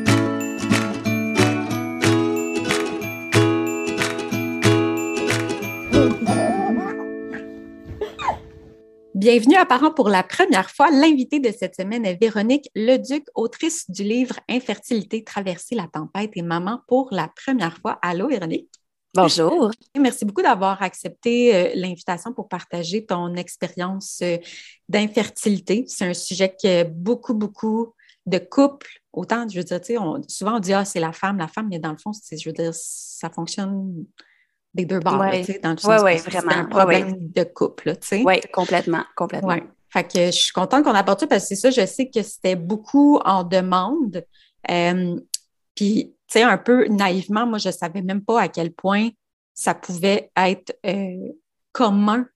[9.15, 10.91] Bienvenue à Parents pour la première fois.
[10.91, 16.41] L'invitée de cette semaine est Véronique Leduc, autrice du livre Infertilité, traverser la tempête et
[16.41, 17.97] maman pour la première fois.
[18.01, 18.69] Allô, Véronique?
[19.13, 19.71] Bonjour.
[19.97, 24.35] Merci beaucoup d'avoir accepté euh, l'invitation pour partager ton expérience euh,
[24.89, 25.85] d'infertilité.
[25.87, 27.93] C'est un sujet que beaucoup, beaucoup
[28.25, 29.79] de couples, autant, je veux dire,
[30.27, 32.53] souvent on dit, ah, c'est la femme, la femme, mais dans le fond, je veux
[32.53, 34.05] dire, ça fonctionne
[34.75, 35.43] des deux bords, ouais.
[35.63, 36.51] dans le sens ouais, vraiment.
[36.51, 38.23] c'est un problème de couple, tu sais.
[38.25, 39.57] Oui, complètement, complètement.
[39.89, 42.21] Fait que je suis contente qu'on apporte ça parce que c'est ça, je sais que
[42.21, 44.25] c'était beaucoup en demande.
[44.69, 45.15] Euh,
[45.73, 49.09] puis, tu sais, un peu naïvement, moi, je savais même pas à quel point
[49.53, 51.31] ça pouvait être euh,
[51.71, 52.27] commun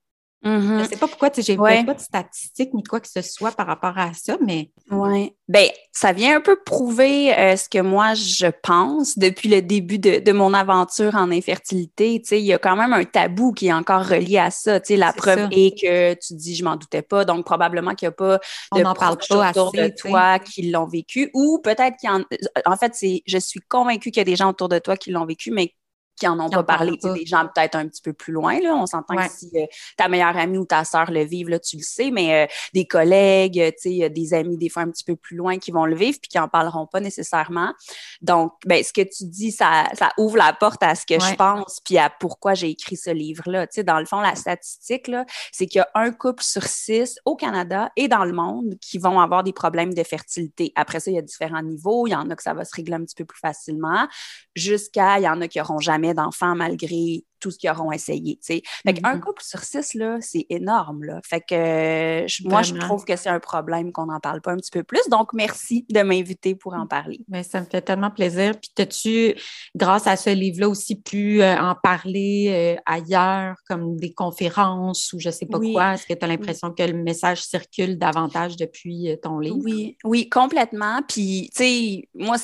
[0.42, 0.88] je ne mm-hmm.
[0.88, 3.68] sais pas pourquoi, tu sais, j'ai pas de statistiques ni quoi que ce soit par
[3.68, 4.72] rapport à ça, mais.
[4.90, 5.34] Oui.
[5.50, 9.98] Ben, ça vient un peu prouver euh, ce que moi je pense depuis le début
[10.00, 12.22] de, de mon aventure en infertilité.
[12.22, 14.80] Tu sais, il y a quand même un tabou qui est encore relié à ça.
[14.80, 18.08] Tu sais, la preuve est que tu dis, je m'en doutais pas, donc probablement qu'il
[18.08, 21.98] n'y a pas de On parle pas autour de toi qui l'ont vécu, ou peut-être
[21.98, 22.24] qu'il y en,
[22.66, 25.12] en fait, c'est, je suis convaincue qu'il y a des gens autour de toi qui
[25.12, 25.74] l'ont vécu, mais
[26.20, 26.98] qui en ont pas parlé.
[27.02, 28.60] Des gens peut-être un petit peu plus loin.
[28.60, 28.76] Là.
[28.76, 29.66] On s'entend que si euh,
[29.98, 32.86] ta meilleure amie ou ta sœur le vivent, là, tu le sais, mais euh, des
[32.86, 36.18] collègues, euh, des amis des fois un petit peu plus loin qui vont le vivre
[36.22, 37.74] puis qui en parleront pas nécessairement.
[38.22, 41.36] Donc, ben, ce que tu dis, ça, ça ouvre la porte à ce que je
[41.36, 43.68] pense puis à pourquoi j'ai écrit ce livre-là.
[43.86, 45.10] Dans le fond, la statistique,
[45.52, 48.98] c'est qu'il y a un couple sur six au Canada et dans le monde qui
[48.98, 50.74] vont avoir des problèmes de fertilité.
[50.76, 52.08] Après ça, il y a différents niveaux.
[52.08, 54.08] Il y en a que ça va se régler un petit peu plus facilement
[54.56, 58.40] jusqu'à, il y en a qui n'auront jamais d'enfants malgré tout ce qu'ils auront essayé.
[58.44, 59.20] Fait Un mm-hmm.
[59.20, 61.04] couple sur six, là, c'est énorme.
[61.04, 61.20] Là.
[61.24, 64.72] Fait que moi, je trouve que c'est un problème qu'on n'en parle pas un petit
[64.72, 65.08] peu plus.
[65.10, 67.22] Donc, merci de m'inviter pour en parler.
[67.28, 68.54] Mais ça me fait tellement plaisir.
[68.60, 69.36] Puis, as-tu,
[69.76, 75.20] grâce à ce livre-là, aussi pu euh, en parler euh, ailleurs, comme des conférences ou
[75.20, 75.94] je ne sais pas quoi?
[75.94, 79.58] Est-ce que tu as l'impression que le message circule davantage depuis euh, ton livre?
[79.64, 81.02] Oui, oui, complètement.
[81.08, 82.38] Puis, tu sais, moi,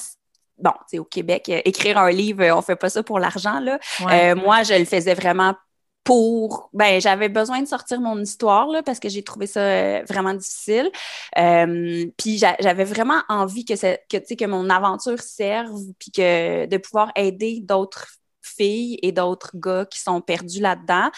[0.58, 3.60] bon, tu au Québec, euh, écrire un livre, euh, on fait pas ça pour l'argent,
[3.60, 3.80] là.
[4.12, 5.56] Euh, moi, je le faisais vraiment
[6.04, 10.36] pour ben j'avais besoin de sortir mon histoire là, parce que j'ai trouvé ça vraiment
[10.36, 10.92] difficile
[11.36, 16.78] puis j'avais vraiment envie que que tu sais que mon aventure serve puis que de
[16.78, 21.10] pouvoir aider d'autres filles et d'autres gars qui sont perdus là-dedans.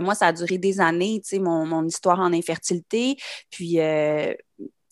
[0.00, 3.18] moi, ça a duré des années, tu sais, mon, mon, histoire en infertilité.
[3.50, 3.78] Puis,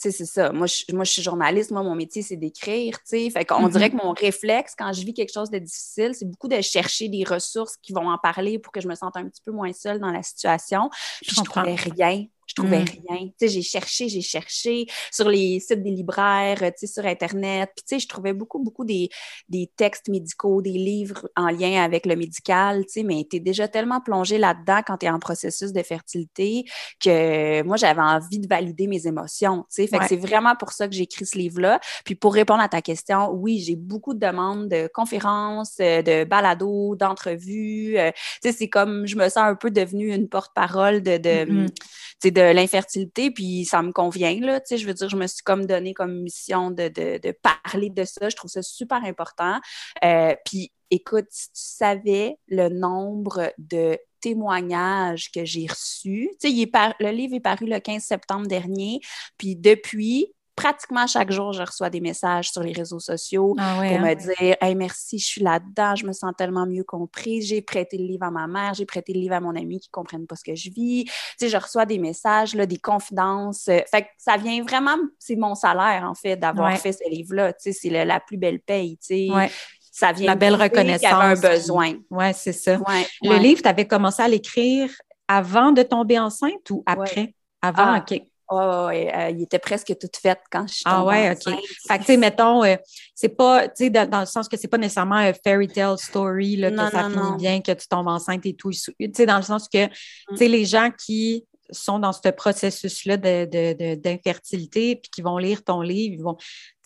[0.00, 0.52] sais, c'est ça.
[0.52, 1.70] Moi je, moi, je suis journaliste.
[1.70, 3.30] Moi, mon métier, c'est d'écrire, tu sais.
[3.30, 3.98] Fait qu'on dirait mm-hmm.
[3.98, 7.24] que mon réflexe, quand je vis quelque chose de difficile, c'est beaucoup de chercher des
[7.24, 10.00] ressources qui vont en parler pour que je me sente un petit peu moins seule
[10.00, 10.90] dans la situation.
[11.20, 12.26] Puis je, je trouvais rien.
[12.50, 12.86] Je trouvais mm.
[13.08, 13.26] rien.
[13.26, 17.70] Tu sais, j'ai cherché, j'ai cherché sur les sites des libraires, tu sais, sur Internet.
[17.76, 19.08] Puis, tu sais, je trouvais beaucoup, beaucoup des,
[19.48, 23.40] des textes médicaux, des livres en lien avec le médical, tu sais, mais tu es
[23.40, 26.64] déjà tellement plongé là-dedans quand tu es en processus de fertilité
[26.98, 29.86] que moi, j'avais envie de valider mes émotions, tu sais.
[29.86, 31.78] Fait que c'est vraiment pour ça que j'ai écrit ce livre-là.
[32.04, 36.24] Puis, pour répondre à ta question, oui, j'ai beaucoup de demandes de conférences, euh, de
[36.24, 37.96] balados, d'entrevues.
[37.96, 38.10] Euh,
[38.42, 42.32] tu sais, c'est comme, je me sens un peu devenue une porte-parole de, de, mm-hmm.
[42.32, 45.42] de l'infertilité, puis ça me convient, là, tu sais, je veux dire, je me suis
[45.42, 49.60] comme donné comme mission de, de, parler de ça, je trouve ça super important.
[50.04, 56.70] Euh, puis, écoute, si tu savais le nombre de témoignages que j'ai reçus, tu sais,
[57.00, 59.00] le livre est paru le 15 septembre dernier,
[59.38, 63.82] puis depuis, pratiquement chaque jour, je reçois des messages sur les réseaux sociaux ah pour
[63.82, 63.98] hein?
[63.98, 67.48] me dire Hey, merci, je suis là-dedans, je me sens tellement mieux comprise.
[67.48, 69.88] J'ai prêté le livre à ma mère, j'ai prêté le livre à mon ami qui
[69.88, 71.04] ne comprennent pas ce que je vis.
[71.04, 73.64] Tu sais, je reçois des messages, là, des confidences.
[73.64, 77.52] Fait que ça vient vraiment, c'est mon salaire, en fait, d'avoir fait ce livre-là.
[77.54, 78.96] Tu sais, c'est la plus belle paye.
[78.98, 79.50] Tu sais.
[79.92, 81.12] Ça vient la belle reconnaissance.
[81.12, 81.94] un besoin.
[82.10, 82.78] Oui, c'est ça.
[83.22, 84.90] le livre, tu avais commencé à l'écrire
[85.26, 87.34] avant de tomber enceinte ou après?
[87.62, 88.04] Avant, ah.
[88.52, 91.54] Oh, ouais, il était presque tout fait quand je suis Ah ouais, OK.
[91.86, 92.74] Fait que, tu sais, mettons, euh,
[93.14, 96.56] c'est pas, tu sais, dans, le sens que c'est pas nécessairement un fairy tale story,
[96.56, 98.72] là, que ça finit bien, que tu tombes enceinte et tout.
[98.72, 100.52] Tu sais, dans le sens que, tu sais, mm.
[100.52, 106.22] les gens qui sont dans ce processus-là d'infertilité, puis qui vont lire ton livre, ils
[106.22, 106.36] vont,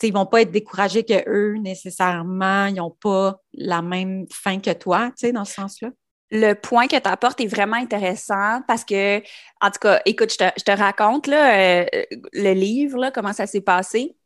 [0.03, 4.71] ils vont pas être découragés que eux nécessairement, ils n'ont pas la même fin que
[4.71, 5.89] toi, dans ce sens-là?
[6.35, 9.19] Le point que tu apportes est vraiment intéressant parce que,
[9.61, 11.85] en tout cas, écoute, je te, raconte euh,
[12.33, 14.17] le livre, comment ça s'est passé.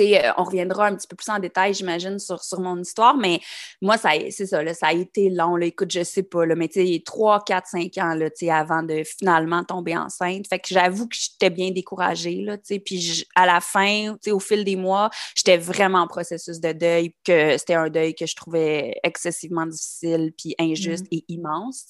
[0.00, 3.40] Euh, on reviendra un petit peu plus en détail, j'imagine, sur, sur mon histoire, mais
[3.80, 5.56] moi, ça, c'est ça, ça a été long.
[5.56, 8.82] Là, écoute, je sais pas, là, mais tu sais, 3, 4, 5 ans là, avant
[8.82, 10.46] de finalement tomber enceinte.
[10.48, 12.42] Fait que j'avoue que j'étais bien découragée.
[12.42, 17.14] Là, puis à la fin, au fil des mois, j'étais vraiment en processus de deuil,
[17.24, 21.16] que c'était un deuil que je trouvais excessivement difficile, puis injuste mmh.
[21.16, 21.86] et immense.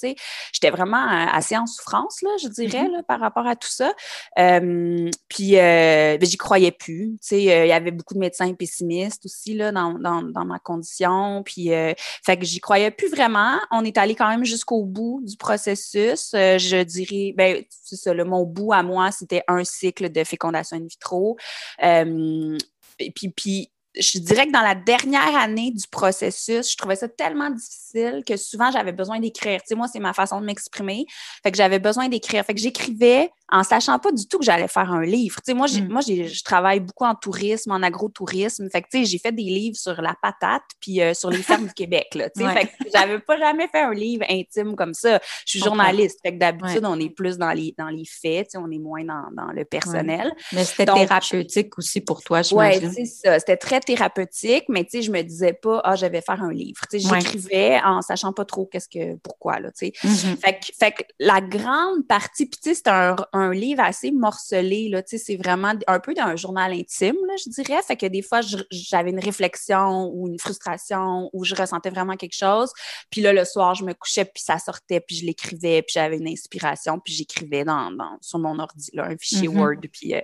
[0.53, 3.71] J'étais vraiment euh, assez en souffrance, là, je dirais, mmh là, par rapport à tout
[3.71, 3.93] ça.
[4.37, 7.17] puis euh, ben, j'y croyais plus.
[7.31, 11.43] Il y avait avait beaucoup de médecins pessimistes aussi là, dans, dans, ma condition.
[11.45, 11.93] Puis, euh,
[12.25, 13.59] fait que j'y croyais plus vraiment.
[13.71, 16.33] On est allé quand même jusqu'au bout du processus.
[16.35, 20.77] Euh, je dirais, ben, c'est le, mon bout à moi, c'était un cycle de fécondation
[20.77, 21.37] in vitro.
[21.83, 22.59] Euh,
[23.15, 27.51] puis, puis je dirais que dans la dernière année du processus, je trouvais ça tellement
[27.51, 29.61] difficile que souvent j'avais besoin d'écrire.
[29.61, 31.07] Tu sais, moi, c'est ma façon de m'exprimer.
[31.43, 32.45] Fait que j'avais besoin d'écrire.
[32.45, 35.37] Fait que j'écrivais en sachant pas du tout que j'allais faire un livre.
[35.37, 35.89] Tu sais, moi, mm.
[35.89, 38.69] moi je travaille beaucoup en tourisme, en agrotourisme.
[38.69, 41.37] Fait que, tu sais, j'ai fait des livres sur la patate puis euh, sur les
[41.43, 42.29] fermes du Québec, là.
[42.31, 45.21] Tu sais, fait que j'avais pas jamais fait un livre intime comme ça.
[45.47, 46.19] Je suis journaliste.
[46.23, 48.79] Fait que d'habitude, on est plus dans les, dans les faits, tu sais, on est
[48.79, 50.33] moins dans, dans le personnel.
[50.53, 53.39] Mais c'était thérapeutique aussi pour toi, je Oui, c'est ça.
[53.39, 56.53] C'était très thérapeutique, mais tu sais, je me disais pas, ah, je vais faire un
[56.53, 56.81] livre.
[56.91, 59.93] Tu sais, j'écrivais en sachant pas trop qu'est-ce que, pourquoi, là, tu sais.
[60.03, 60.37] Mm-hmm.
[60.39, 64.11] fait, que, fait que la grande partie, puis tu sais, c'est un, un, livre assez
[64.11, 67.81] morcelé, là, tu sais, c'est vraiment un peu d'un journal intime, là, je dirais.
[67.87, 72.37] Fait que des fois, j'avais une réflexion ou une frustration ou je ressentais vraiment quelque
[72.37, 72.73] chose.
[73.11, 76.19] Puis là, le soir, je me couchais, puis ça sortait, puis je l'écrivais, puis j'avais
[76.19, 79.59] une inspiration, puis j'écrivais dans, dans, sur mon ordi, là, un fichier mm-hmm.
[79.59, 80.15] Word, puis...
[80.15, 80.21] Euh,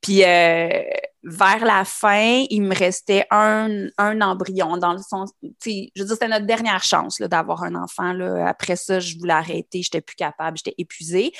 [0.00, 0.82] puis euh,
[1.22, 6.08] vers la fin, il me restait un, un embryon dans le sens, je veux dire,
[6.08, 8.12] c'était notre dernière chance d'avoir un enfant.
[8.12, 8.48] Là.
[8.48, 11.32] Après ça, je voulais arrêter, j'étais plus capable, j'étais épuisée.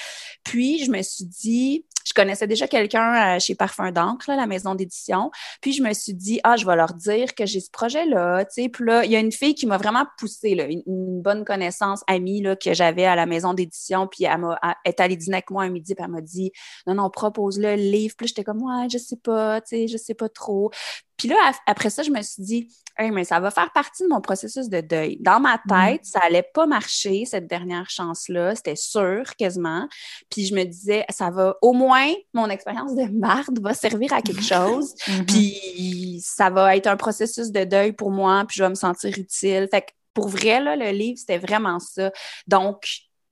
[0.45, 4.75] Puis, je me suis dit, je connaissais déjà quelqu'un euh, chez Parfum d'encre, la maison
[4.75, 5.31] d'édition.
[5.61, 8.69] Puis, je me suis dit, ah, je vais leur dire que j'ai ce projet-là, tu.
[8.69, 12.03] Puis là, il y a une fille qui m'a vraiment poussée, là, une, bonne connaissance,
[12.09, 14.09] amie, là, que j'avais à la maison d'édition.
[14.09, 14.41] Puis, elle
[14.85, 16.51] est allée dîner avec moi un midi, puis elle m'a dit,
[16.87, 18.15] non, non, propose-le, le livre.
[18.19, 20.71] Puis j'étais comme, ouais, je sais pas, sais, je sais pas trop.
[21.21, 24.09] Puis là, après ça, je me suis dit, hey, mais ça va faire partie de
[24.09, 25.19] mon processus de deuil.
[25.21, 25.61] Dans ma mm.
[25.69, 28.55] tête, ça allait pas marcher, cette dernière chance-là.
[28.55, 29.87] C'était sûr, quasiment.
[30.31, 34.23] Puis je me disais, ça va, au moins, mon expérience de marde va servir à
[34.23, 34.95] quelque chose.
[34.95, 35.25] Mm-hmm.
[35.27, 39.11] Puis ça va être un processus de deuil pour moi, puis je vais me sentir
[39.19, 39.69] utile.
[39.71, 42.11] Fait que pour vrai, là, le livre, c'était vraiment ça.
[42.47, 42.87] Donc,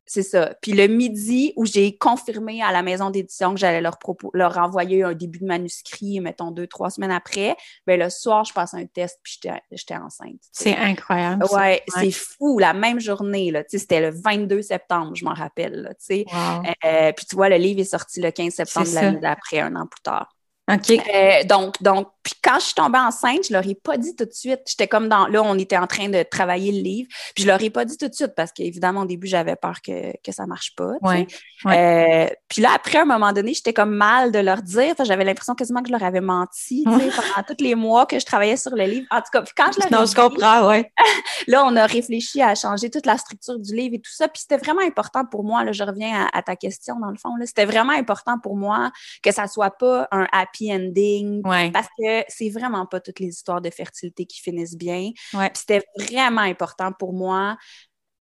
[0.08, 0.54] c'est ça.
[0.62, 3.98] Puis le midi où j'ai confirmé à la maison d'édition que j'allais leur,
[4.32, 7.56] leur envoyer un début de manuscrit, mettons deux, trois semaines après,
[7.86, 9.38] bien, le soir, je passe un test puis
[9.70, 10.40] j'étais enceinte.
[10.50, 11.44] C'est incroyable.
[11.52, 12.58] Ouais, c'est fou.
[12.58, 15.94] La même journée, là, c'était le 22 septembre, je m'en rappelle.
[16.10, 19.86] Euh, puis tu vois, le livre est sorti le 15 septembre l'année d'après, un an
[19.86, 20.34] plus tard.
[20.70, 20.90] OK.
[20.90, 24.26] Euh, donc, donc, puis quand je suis tombée enceinte, je leur ai pas dit tout
[24.26, 24.60] de suite.
[24.66, 27.62] J'étais comme dans, là, on était en train de travailler le livre, puis je leur
[27.62, 30.44] ai pas dit tout de suite parce qu'évidemment, au début, j'avais peur que, que ça
[30.46, 30.92] marche pas.
[31.00, 31.26] Ouais,
[31.64, 34.94] euh, puis là, après, à un moment donné, j'étais comme mal de leur dire.
[35.02, 38.58] J'avais l'impression quasiment que je leur avais menti, pendant tous les mois que je travaillais
[38.58, 39.06] sur le livre.
[39.10, 40.92] En tout cas, quand je leur Non, je comprends, ouais.
[41.46, 44.28] là, on a réfléchi à changer toute la structure du livre et tout ça.
[44.28, 47.30] Puis c'était vraiment important pour moi, là, je reviens à, ta question, dans le fond.
[47.46, 48.90] C'était vraiment important pour moi
[49.22, 53.60] que ça soit pas un happy ending parce que c'est vraiment pas toutes les histoires
[53.60, 55.10] de fertilité qui finissent bien.
[55.54, 57.56] C'était vraiment important pour moi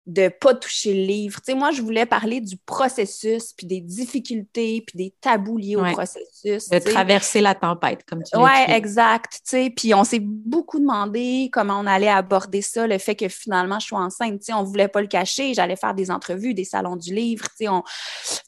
[0.06, 1.40] de pas toucher le livre.
[1.40, 5.76] Tu sais, moi, je voulais parler du processus, puis des difficultés, puis des tabous liés
[5.76, 6.68] au processus.
[6.68, 8.42] De traverser la tempête, comme tu dis.
[8.42, 9.32] Oui, exact.
[9.32, 13.28] Tu sais, puis on s'est beaucoup demandé comment on allait aborder ça, le fait que
[13.28, 14.40] finalement, je suis enceinte.
[14.40, 15.54] Tu sais, on voulait pas le cacher.
[15.54, 17.46] J'allais faire des entrevues, des salons du livre.
[17.50, 17.82] Tu sais, on...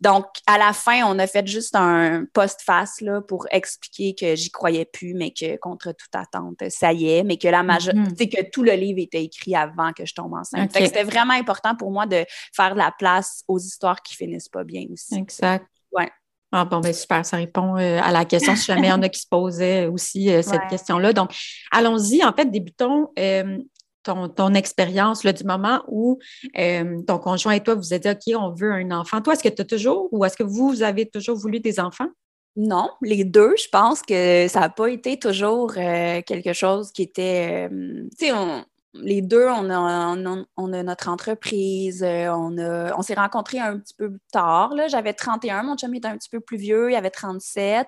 [0.03, 4.51] Donc, à la fin, on a fait juste un post-face là, pour expliquer que j'y
[4.51, 8.17] croyais plus, mais que contre toute attente, ça y est, mais que la majorité, mm-hmm.
[8.17, 10.73] tu sais, que tout le livre était écrit avant que je tombe enceinte.
[10.75, 12.25] c'était vraiment important pour moi de
[12.55, 15.17] faire de la place aux histoires qui finissent pas bien aussi.
[15.17, 15.67] Exact.
[15.93, 16.11] Ouais.
[16.53, 19.03] Ah bon, ben super, ça répond euh, à la question si jamais il y en
[19.03, 21.13] a qui se posaient aussi euh, cette question-là.
[21.13, 21.31] Donc,
[21.73, 22.25] allons-y.
[22.25, 23.59] En fait, débutons euh,
[24.03, 26.19] ton, ton expérience du moment où
[26.55, 29.21] ton conjoint et toi, vous avez dit, OK, on veut un enfant.
[29.21, 32.09] Toi, est-ce que tu as toujours ou est-ce que vous avez toujours voulu des enfants?
[32.55, 37.69] Non, les deux, je pense que ça n'a pas été toujours quelque chose qui était.
[37.69, 42.03] tu sais, on les deux, on a, on a, notre entreprise.
[42.03, 42.57] Euh, on,
[42.97, 44.73] on s'est rencontrés un petit peu tard.
[44.89, 47.87] J'avais 31, mon chum était un petit peu plus vieux, il avait 37.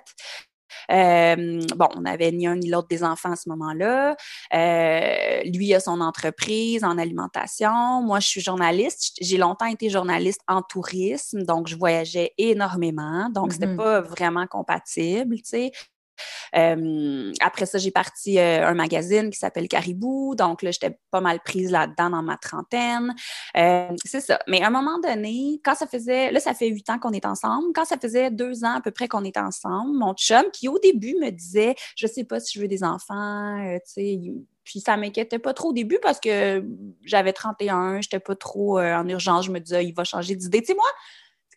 [0.91, 4.17] Euh, bon, on n'avait ni un ni l'autre des enfants à ce moment-là.
[4.55, 8.03] Euh, lui a son entreprise en alimentation.
[8.03, 9.17] Moi, je suis journaliste.
[9.21, 13.29] J'ai longtemps été journaliste en tourisme, donc je voyageais énormément.
[13.31, 13.77] Donc, c'était mm-hmm.
[13.77, 15.73] pas vraiment compatible, tu sais
[16.53, 20.35] après ça, j'ai parti euh, un magazine qui s'appelle Caribou.
[20.35, 23.15] Donc là, j'étais pas mal prise là-dedans dans ma trentaine.
[23.55, 24.39] c'est ça.
[24.47, 27.27] Mais à un moment donné, quand ça faisait, là, ça fait huit ans qu'on est
[27.27, 27.73] ensemble.
[27.75, 30.79] Quand ça faisait deux ans à peu près qu'on est ensemble, mon chum, qui au
[30.79, 34.21] début me disait, je sais pas si je veux des enfants, euh, tu sais,
[34.65, 36.63] puis ça m'inquiétait pas trop au début parce que
[37.03, 39.47] j'avais 31, j'étais pas trop euh, en urgence.
[39.47, 40.61] Je me disais, il va changer d'idée.
[40.61, 40.85] Tu sais, moi,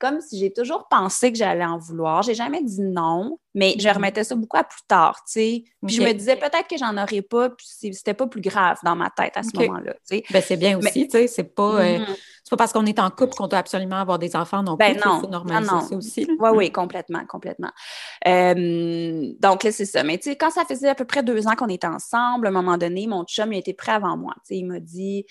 [0.02, 2.24] comme si j'ai toujours pensé que j'allais en vouloir.
[2.24, 3.96] J'ai jamais dit non, mais je mhm.
[3.96, 5.64] remettais ça beaucoup à plus tard, tu sais.
[5.86, 8.96] Puis je me disais peut-être que j'en aurais pas, puis c'était pas plus grave dans
[8.96, 10.24] ma tête à ce moment-là, tu sais.
[10.32, 12.06] Ben, c'est bien aussi, tu sais, c'est pas, euh, mhm.
[12.50, 15.08] pas parce qu'on est en couple qu'on doit absolument avoir des enfants non ben plus.
[15.08, 16.28] Non, faut normaliser non, ça aussi.
[16.40, 17.72] Oui, oui, complètement, complètement.
[18.28, 20.04] Euh, donc là, c'est ça.
[20.04, 22.50] Mais tu sais, quand ça faisait à peu près deux ans qu'on était ensemble, à
[22.50, 24.58] un moment donné, mon chum, il était prêt avant moi, tu sais.
[24.58, 25.26] Il m'a dit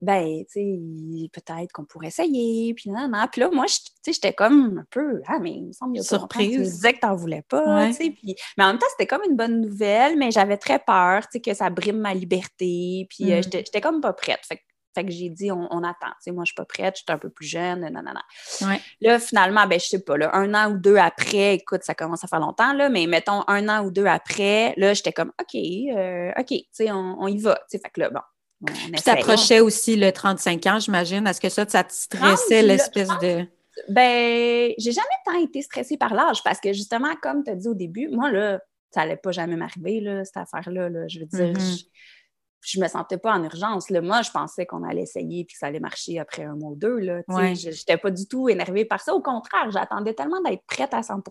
[0.00, 3.26] ben, tu sais, peut-être qu'on pourrait essayer, puis non, non.
[3.30, 6.02] Puis là, moi, tu sais, j'étais comme un peu, ah, mais il me semble qu'il
[6.02, 6.50] y a Surprise.
[6.52, 8.10] Tu disais que t'en voulais pas, tu sais.
[8.10, 11.28] Puis, mais en même temps, c'était comme une bonne nouvelle, mais j'avais très peur, tu
[11.32, 13.50] sais, que ça brime ma liberté, puis euh, mm.
[13.52, 14.40] j'étais comme pas prête.
[14.46, 14.60] Fait,
[14.94, 17.12] fait que j'ai dit, on, attend, tu sais, moi, je suis pas prête, je suis
[17.12, 18.76] un peu plus jeune, non, non, non.
[19.00, 22.24] Là, finalement, ben, je sais pas, là, un an ou deux après, écoute, ça commence
[22.24, 25.54] à faire longtemps, là, mais mettons un an ou deux après, là, j'étais comme, OK,
[25.54, 28.20] euh, OK, tu sais, on, on, y va, tu sais, fait que là, bon
[28.66, 31.26] tu t'approchais aussi le 35 ans, j'imagine.
[31.26, 33.46] Est-ce que ça, ça te stressait l'espèce de.
[33.88, 37.68] Ben, j'ai jamais tant été stressée par l'âge parce que justement, comme tu as dit
[37.68, 38.60] au début, moi, là,
[38.90, 40.88] ça n'allait pas jamais m'arriver, là, cette affaire-là.
[41.08, 41.84] Je veux dire, mm-hmm.
[42.60, 43.90] je, ne me sentais pas en urgence.
[43.90, 44.00] Là.
[44.00, 46.76] Moi, je pensais qu'on allait essayer puis que ça allait marcher après un mois ou
[46.76, 46.98] deux.
[46.98, 49.14] Là, Je n'étais pas du tout énervée par ça.
[49.14, 51.22] Au contraire, j'attendais tellement d'être prête à 100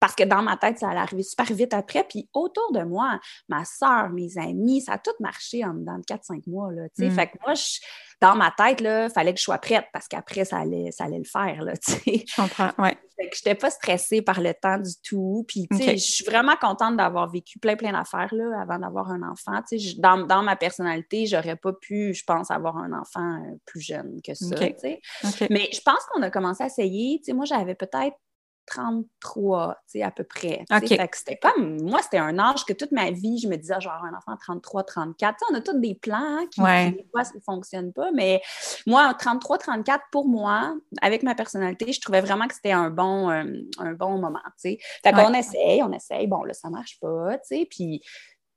[0.00, 2.04] parce que dans ma tête, ça allait arriver super vite après.
[2.04, 6.48] Puis autour de moi, ma soeur, mes amis, ça a tout marché en de 4-5
[6.48, 6.72] mois.
[6.72, 7.10] Là, mm.
[7.10, 7.54] Fait que moi,
[8.20, 11.18] dans ma tête, il fallait que je sois prête parce qu'après, ça allait, ça allait
[11.18, 11.62] le faire.
[11.62, 12.96] Là, je comprends, ouais.
[13.16, 15.44] Fait que je n'étais pas stressée par le temps du tout.
[15.48, 19.60] Puis, je suis vraiment contente d'avoir vécu plein, plein d'affaires là, avant d'avoir un enfant.
[19.98, 24.20] dans, dans ma personnalité, j'aurais pas pu, je pense, avoir un enfant euh, plus jeune
[24.24, 24.56] que ça.
[25.50, 27.20] Mais je pense qu'on a commencé à essayer.
[27.34, 28.16] moi, j'avais peut-être
[28.68, 30.64] 33, tu sais, à peu près.
[31.12, 34.16] c'était comme, moi, c'était un âge que toute ma vie, je me disais, genre, un
[34.16, 35.36] enfant 33, 34.
[35.50, 38.42] on a tous des plans qui, des fois, ne fonctionnent pas, mais
[38.86, 43.30] moi, 33, 34, pour moi, avec ma personnalité, je trouvais vraiment que c'était un bon,
[43.30, 43.44] euh,
[43.78, 44.78] un bon moment, tu sais.
[45.02, 48.02] Fait qu'on essaye, on essaye, bon, là, ça marche pas, tu sais, puis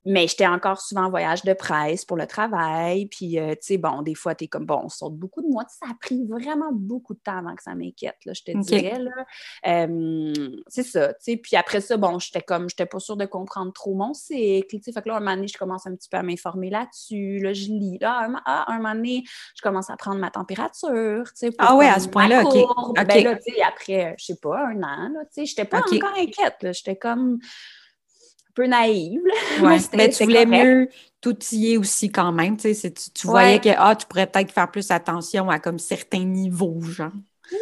[0.05, 3.05] mais j'étais encore souvent en voyage de presse pour le travail.
[3.05, 5.47] Puis, euh, tu sais, bon, des fois, tu es comme, bon, on saute beaucoup de
[5.47, 5.63] moi.
[5.67, 8.99] Ça a pris vraiment beaucoup de temps avant que ça m'inquiète, là, je te dirais,
[8.99, 9.87] là.
[10.67, 11.37] c'est ça, tu sais.
[11.37, 14.81] Puis après ça, bon, j'étais comme, j'étais pas sûre de comprendre trop mon cycle, tu
[14.83, 14.91] sais.
[14.91, 17.39] Fait que là, un moment donné, je commence un petit peu à m'informer là-dessus.
[17.39, 17.97] Là, je lis.
[18.01, 19.23] Là, un, ah, un moment donné,
[19.55, 21.51] je commence à prendre ma température, tu sais.
[21.59, 22.53] Ah ouais, à ce point-là, OK.
[23.07, 25.79] Ben là, tu sais, après, je sais pas, un an, là, tu sais, j'étais pas
[25.79, 26.71] encore inquiète, là.
[26.71, 27.39] J'étais comme
[28.53, 29.21] peu naïve.
[29.93, 30.89] mais tu voulais mieux
[31.19, 32.57] t'outiller aussi quand même.
[32.57, 36.23] Tu, sais, tu, voyais que ah, tu pourrais peut-être faire plus attention à comme certains
[36.23, 37.11] niveaux, genre.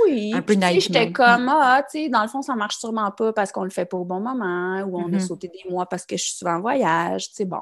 [0.06, 0.32] Oui.
[0.36, 0.56] Un peu.
[0.80, 3.70] J'étais comme, ah, tu sais, dans le fond, ça marche sûrement pas parce qu'on le
[3.70, 5.28] fait pas au bon moment ou on a mm-hmm.
[5.28, 7.30] sauté des mois parce que je suis souvent en voyage.
[7.30, 7.62] Tu sais, bon.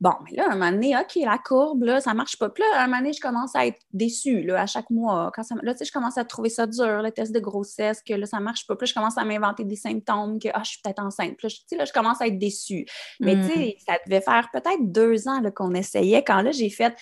[0.00, 2.50] Bon, mais là, un moment donné, OK, la courbe, là, ça marche pas.
[2.50, 5.30] Puis là, un moment donné, je commence à être déçue, là, à chaque mois.
[5.34, 8.02] Quand ça, là, tu sais, je commence à trouver ça dur, le test de grossesse,
[8.02, 8.74] que là, ça marche pas.
[8.74, 11.36] Puis là, je commence à m'inventer des symptômes, que, ah, je suis peut-être enceinte.
[11.38, 12.84] Puis là, tu sais, là, je commence à être déçue.
[13.20, 13.84] Mais, tu sais, mm.
[13.86, 16.24] ça devait faire peut-être deux ans, qu'on essayait.
[16.24, 16.94] Quand là, j'ai fait,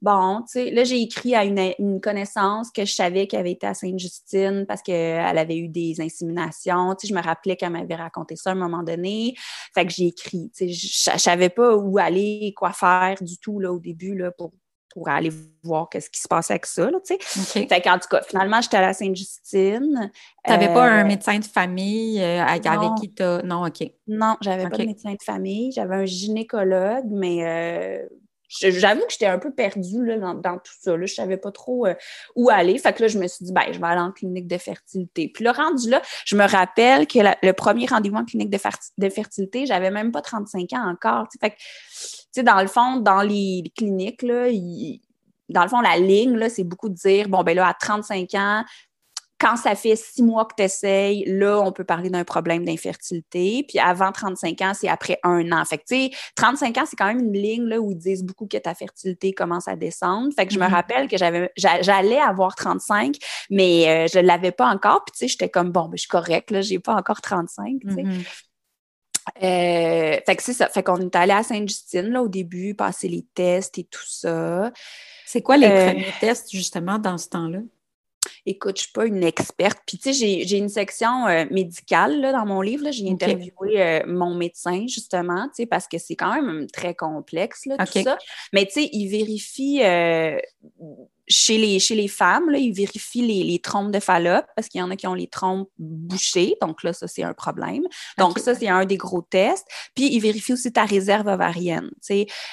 [0.00, 3.66] bon, tu sais, là, j'ai écrit à une, connaissance que je savais qu'elle avait été
[3.66, 6.94] à Sainte-Justine parce qu'elle avait eu des inséminations.
[6.96, 9.34] Tu sais, je me rappelais qu'elle m'avait raconté ça à un moment donné.
[9.74, 10.50] Fait que j'ai écrit.
[10.56, 14.30] Tu sais, je savais pas où aller quoi faire du tout là, au début là,
[14.30, 14.52] pour,
[14.92, 15.30] pour aller
[15.62, 16.90] voir qu'est-ce qui se passait avec ça.
[16.90, 16.98] Là.
[17.04, 20.10] Fait qu'en tout cas, finalement, j'étais à la Sainte-Justine.
[20.44, 23.90] Tu n'avais pas un euh, médecin de famille euh, avec qui tu Non, OK.
[24.06, 25.72] Non, j'avais pas de médecin de famille.
[25.72, 28.06] J'avais un gynécologue, mais euh,
[28.60, 30.90] J'avoue que j'étais un peu perdue là, dans, tout ça.
[30.90, 31.06] Là.
[31.06, 31.94] Je ne savais pas trop euh,
[32.36, 32.76] où aller.
[32.78, 35.28] Fait que là, je me suis dit, ben, je vais aller en clinique de fertilité.
[35.28, 38.58] Puis le rendu là, je me rappelle que le premier rendez-vous en clinique de,
[38.98, 41.28] de fertilité, j'avais même pas 35 ans encore.
[41.40, 41.56] Fait que,
[42.32, 44.48] sais, dans le fond, dans les, cliniques, là,
[45.48, 48.34] dans le fond, la ligne, là, c'est beaucoup de dire, bon, ben là, à 35
[48.34, 48.64] ans,
[49.42, 53.64] quand ça fait six mois que tu essayes, là, on peut parler d'un problème d'infertilité.
[53.66, 55.64] Puis avant 35 ans, c'est après un an.
[55.64, 58.22] Fait que, tu sais, 35 ans, c'est quand même une ligne là, où ils disent
[58.22, 60.32] beaucoup que ta fertilité commence à descendre.
[60.36, 60.70] Fait que je me mm-hmm.
[60.70, 63.16] rappelle que j'avais, j'allais avoir 35,
[63.50, 65.04] mais euh, je ne l'avais pas encore.
[65.04, 67.80] Puis, tu sais, j'étais comme, bon, ben, je suis correcte, là, j'ai pas encore 35,
[67.80, 68.02] tu sais.
[68.02, 68.24] Mm-hmm.
[69.42, 70.68] Euh, fait que c'est ça.
[70.68, 74.72] Fait qu'on est allé à Sainte-Justine, là, au début, passer les tests et tout ça.
[75.26, 77.60] C'est quoi les euh, premiers tests, justement, dans ce temps-là?
[78.44, 79.78] Écoute, je suis pas une experte.
[79.86, 82.90] Puis, tu sais, j'ai une section euh, médicale là, dans mon livre.
[82.90, 87.76] J'ai interviewé mon médecin, justement, tu sais, parce que c'est quand même très complexe, là,
[87.78, 88.18] tout ça.
[88.52, 89.80] Mais, tu sais, il vérifie
[91.28, 94.80] chez les, chez les femmes, là, ils vérifient les, les trompes de Fallope parce qu'il
[94.80, 96.56] y en a qui ont les trompes bouchées.
[96.60, 97.82] Donc là, ça, c'est un problème.
[98.18, 99.66] Donc, ça, c'est un des gros tests.
[99.94, 101.90] Puis, ils vérifient aussi ta réserve ovarienne.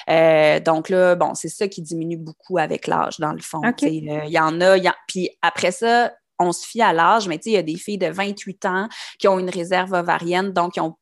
[0.08, 3.60] Euh, donc là, bon, c'est ça qui diminue beaucoup avec l'âge, dans le fond.
[3.64, 7.52] Euh, il y en a, puis après ça, on se fie à l'âge, mais il
[7.52, 10.96] y a des filles de 28 ans qui ont une réserve ovarienne, donc qui ont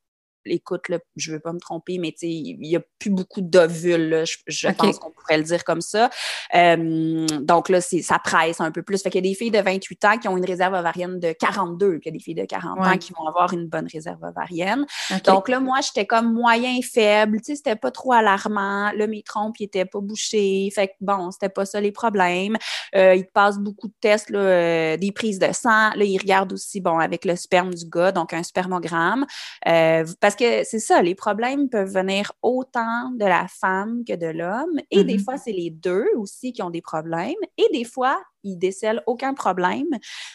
[0.51, 4.25] écoute, là, je ne veux pas me tromper, mais il n'y a plus beaucoup d'ovules,
[4.47, 6.11] je, pense qu'on pourrait le dire comme ça.
[6.55, 9.03] Euh, donc là, ça presse un peu plus.
[9.03, 11.33] Fait qu'il y a des filles de 28 ans qui ont une réserve ovarienne de
[11.33, 13.89] 42, puis il y a des filles de 40 ans qui vont avoir une bonne
[13.93, 14.87] réserve ovarienne.
[15.25, 18.93] Donc là, moi, j'étais comme moyen faible, tu sais, c'était pas trop alarmant.
[18.93, 20.71] Là, mes trompes, n'étaient pas bouchés.
[20.75, 22.57] Fait que bon, c'était pas ça les problèmes.
[22.95, 25.91] Euh, ils passent beaucoup de tests, euh, des prises de sang.
[25.95, 29.27] Là, ils regardent aussi, bon, avec le sperme du gars, donc un spermogramme.
[29.65, 34.79] parce que c'est ça, les problèmes peuvent venir autant de la femme que de l'homme.
[34.91, 35.25] Et des mm-hmm.
[35.25, 37.35] fois, c'est les deux aussi qui ont des problèmes.
[37.57, 39.89] Et des fois, ils décèlent aucun problème,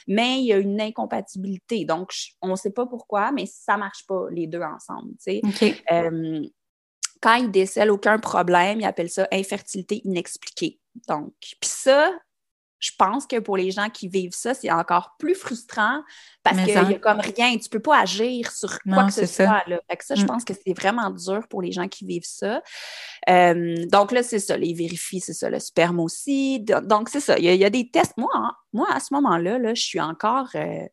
[0.08, 1.86] mais il y a une incompatibilité.
[1.86, 5.14] Donc, on ne sait pas pourquoi, mais ça ne marche pas les deux ensemble.
[5.92, 6.46] Euh,
[7.22, 10.80] quand ils décèlent aucun problème, ils appellent ça infertilité inexpliquée.
[11.08, 12.12] Donc, puis ça,
[12.84, 16.04] je pense que pour les gens qui vivent ça, c'est encore plus frustrant
[16.44, 17.52] parce qu'il n'y a comme rien.
[17.52, 19.64] Tu ne peux pas agir sur quoi que ce soit.
[19.68, 19.80] Là.
[20.02, 20.26] ça, je mm.
[20.26, 22.62] pense que c'est vraiment dur pour les gens qui vivent ça.
[23.30, 24.58] Euh, donc là, c'est ça.
[24.58, 26.60] Les vérifient, c'est ça, le sperme aussi.
[26.60, 27.40] Donc, c'est ça.
[27.40, 28.18] Il y, a, des tests.
[28.18, 30.50] Moi, hein, moi à ce moment-là, là, je suis encore.
[30.56, 30.86] Euh,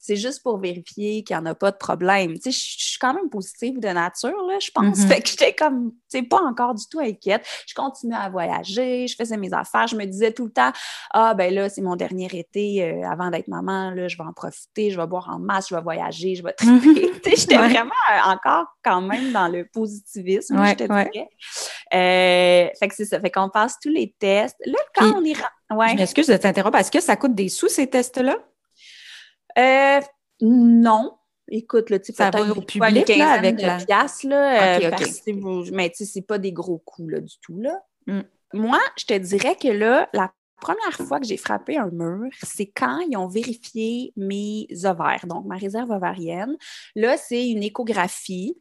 [0.00, 2.34] c'est juste pour vérifier qu'il n'y en a pas de problème.
[2.34, 4.98] Tu sais, je suis quand même positive de nature, là, je pense.
[4.98, 5.08] Mm-hmm.
[5.08, 7.46] Fait que j'étais comme, tu sais, pas encore du tout inquiète.
[7.66, 9.86] Je continuais à voyager, je faisais mes affaires.
[9.86, 10.72] Je me disais tout le temps,
[11.12, 14.32] ah, ben là, c'est mon dernier été euh, avant d'être maman, là, je vais en
[14.32, 17.12] profiter, je vais boire en masse, je vais voyager, je vais triper.
[17.22, 21.28] tu sais, j'étais vraiment euh, encore quand même dans le positivisme, je te dirais.
[21.92, 23.20] Euh, fait que c'est ça.
[23.20, 24.56] Fait qu'on passe tous les tests.
[24.64, 25.48] Là, quand on ira.
[25.70, 25.90] Ouais.
[25.90, 26.78] Je m'excuse de t'interrompre.
[26.78, 28.36] Est-ce que ça coûte des sous, ces tests-là?
[29.60, 30.00] Euh,
[30.40, 31.16] non.
[31.48, 33.76] Écoute, là, tu sais, peut-être au public, là, avec la...
[33.78, 34.90] piastres, là, euh,
[35.72, 37.82] mais tu sais, c'est pas des gros coûts, là, du tout, là.
[38.06, 38.20] Mm.
[38.54, 42.66] Moi, je te dirais que là, la première fois que j'ai frappé un mur, c'est
[42.66, 46.56] quand ils ont vérifié mes ovaires, donc ma réserve ovarienne.
[46.94, 48.56] Là, c'est une échographie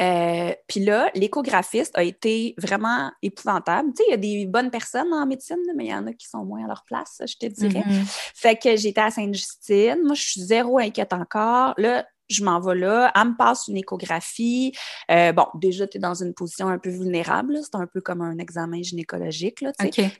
[0.00, 3.90] euh, puis là, l'échographiste a été vraiment épouvantable.
[3.90, 6.12] Tu sais, il y a des bonnes personnes en médecine, mais il y en a
[6.12, 7.84] qui sont moins à leur place, je te dirais.
[7.86, 8.32] Mm-hmm.
[8.34, 9.98] Fait que j'étais à Sainte-Justine.
[10.04, 11.74] Moi, je suis zéro inquiète encore.
[11.76, 14.72] Là, je m'en vais là, elle me passe une échographie.
[15.10, 18.22] Euh, bon, déjà, tu es dans une position un peu vulnérable, c'est un peu comme
[18.22, 19.60] un examen gynécologique.
[19.60, 19.72] Là,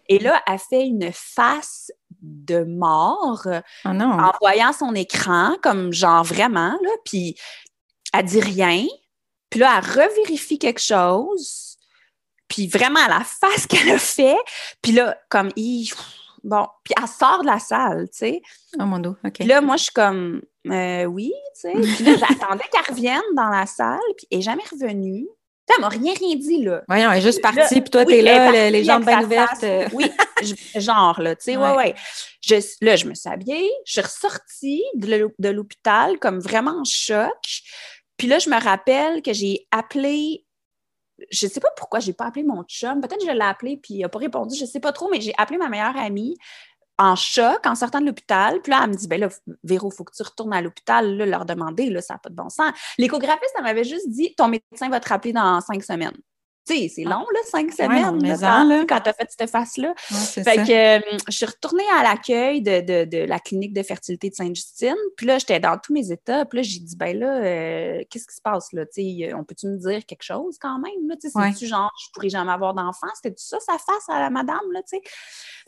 [0.09, 6.25] Et là, elle fait une face de mort oh en voyant son écran, comme genre
[6.25, 7.37] vraiment, là, puis
[8.13, 8.87] elle dit rien,
[9.51, 11.77] puis là, elle revérifie quelque chose,
[12.49, 14.39] puis vraiment à la face qu'elle a fait,
[14.81, 15.51] puis là, comme,
[16.45, 18.43] bon, puis elle sort de la salle, tu sais.
[18.79, 19.33] Oh mon dos, OK.
[19.35, 21.73] Puis là, moi, je suis comme, euh, oui, tu sais.
[21.97, 25.27] Puis là, j'attendais qu'elle revienne dans la salle, puis elle n'est jamais revenue.
[25.73, 26.83] Elle m'a rien, rien dit, là.
[26.89, 29.65] Voyons, elle est juste partie, puis toi, t'es là, les jambes bien ouvertes.
[29.93, 30.11] oui,
[30.75, 31.95] genre, là, tu sais, ouais, ouais.
[32.41, 37.63] Je, là, je me suis habillée, je suis ressortie de l'hôpital comme vraiment en choc.
[38.21, 40.45] Puis là, je me rappelle que j'ai appelé
[41.31, 43.01] je sais pas pourquoi j'ai pas appelé mon chum.
[43.01, 45.23] Peut-être que je l'ai appelé puis il n'a pas répondu, je sais pas trop, mais
[45.23, 46.37] j'ai appelé ma meilleure amie
[46.99, 48.61] en choc en sortant de l'hôpital.
[48.61, 49.31] Puis là, elle me dit ben là,
[49.65, 52.35] Véro, il faut que tu retournes à l'hôpital, leur demander, là, ça n'a pas de
[52.35, 52.73] bon sens.
[52.99, 56.19] L'échographiste, elle m'avait juste dit ton médecin va te rappeler dans cinq semaines
[56.89, 57.11] c'est ah.
[57.11, 59.95] long, là, cinq semaines, quand, tu as fait cette face-là.
[59.97, 64.95] fait que euh, je suis retournée à l'accueil de, la clinique de fertilité de Sainte-Justine.
[65.17, 66.45] Puis là, j'étais dans tous mes états.
[66.45, 68.85] Puis là, j'ai dit, ben là, euh, qu'est-ce qui se passe, là?
[68.91, 71.15] sais, on peut-tu me dire quelque chose quand même, là?
[71.21, 73.09] C'est-tu genre, je pourrais jamais avoir d'enfant?
[73.15, 75.03] C'était-tu ça, sa face à la madame, là, tu sais?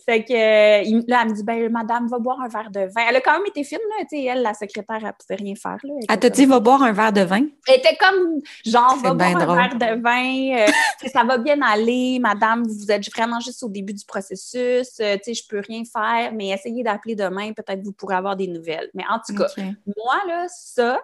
[0.04, 3.02] Fait que euh, là, elle me dit, ben madame, va boire un verre de vin.
[3.08, 5.54] Elle a quand même été fine, là, tu sais, elle, la secrétaire, elle pouvait rien
[5.54, 5.94] faire, là.
[6.08, 7.44] Elle, t'a dit, va boire un verre de vin?
[7.68, 10.66] Elle était comme, genre, va boire un verre de vin.
[11.12, 15.22] Ça va bien aller, madame, vous êtes vraiment juste au début du processus, euh, tu
[15.24, 18.90] sais, je peux rien faire, mais essayez d'appeler demain, peut-être vous pourrez avoir des nouvelles.
[18.94, 19.48] Mais en tout cas,
[19.96, 21.00] moi, là, ça,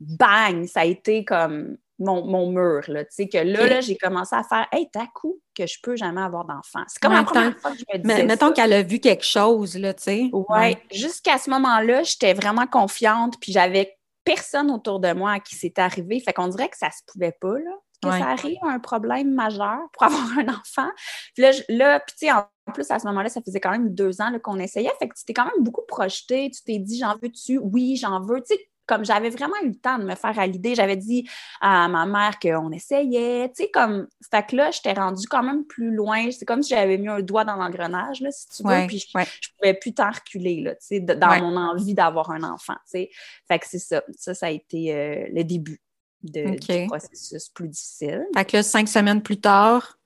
[0.00, 4.34] bang, ça a été comme mon, mur, là, tu sais, que là, là j'ai commencé
[4.34, 6.82] à faire, hey, t'as coup que je peux jamais avoir d'enfant.
[6.88, 9.76] C'est comme la première fois que je me disais Mettons qu'elle a vu quelque chose,
[9.76, 10.30] là, tu sais.
[10.32, 15.54] Ouais, jusqu'à ce moment-là, j'étais vraiment confiante, puis j'avais personne autour de moi à qui
[15.54, 16.20] c'était arrivé.
[16.20, 19.78] Fait qu'on dirait que ça se pouvait pas, là, que ça arrive, un problème majeur
[19.92, 20.90] pour avoir un enfant.
[21.34, 23.94] Puis là, là puis tu sais, en plus, à ce moment-là, ça faisait quand même
[23.94, 24.90] deux ans qu'on essayait.
[24.98, 26.50] Fait que tu t'es quand même beaucoup projeté.
[26.50, 27.58] Tu t'es dit, j'en veux-tu?
[27.58, 28.40] Oui, j'en veux.
[28.40, 31.28] Tu sais, comme j'avais vraiment eu le temps de me faire à l'idée, j'avais dit
[31.60, 35.64] à ma mère qu'on essayait, tu sais, comme, fait que là, j'étais rendue quand même
[35.64, 36.28] plus loin.
[36.32, 39.06] C'est comme si j'avais mis un doigt dans l'engrenage, là, si tu veux, puis je,
[39.06, 42.90] je, pouvais plus t'en reculer, là, tu sais, dans mon envie d'avoir un enfant, tu
[42.90, 43.10] sais.
[43.46, 44.02] Fait que c'est ça.
[44.16, 45.80] Ça, ça a été euh, le début
[46.22, 48.26] de, du processus plus difficile.
[48.34, 50.00] Fait que là, cinq semaines plus tard,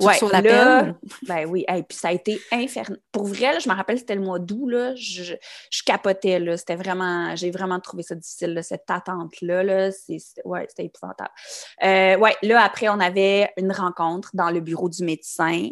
[0.00, 0.94] Ouais, sur la là,
[1.26, 2.98] Ben oui, et puis ça a été infernal.
[3.12, 5.34] Pour vrai, je me rappelle, c'était le mois d'août, là, je,
[5.70, 6.56] je, capotais, là.
[6.56, 9.90] C'était vraiment, j'ai vraiment trouvé ça difficile, là, cette attente-là, là.
[10.44, 11.30] ouais, c'était épouvantable.
[11.84, 15.68] Euh, ouais, là, après, on avait une rencontre dans le bureau du médecin.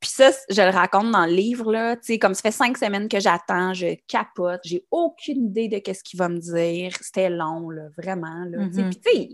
[0.00, 2.76] Puis ça, je le raconte dans le livre, là, tu sais, comme ça fait cinq
[2.76, 6.92] semaines que j'attends, je capote, j'ai aucune idée de qu'est-ce qu'il va me dire.
[7.00, 8.90] C'était long, là, vraiment, là, mm-hmm.
[8.90, 9.28] Puis tu sais,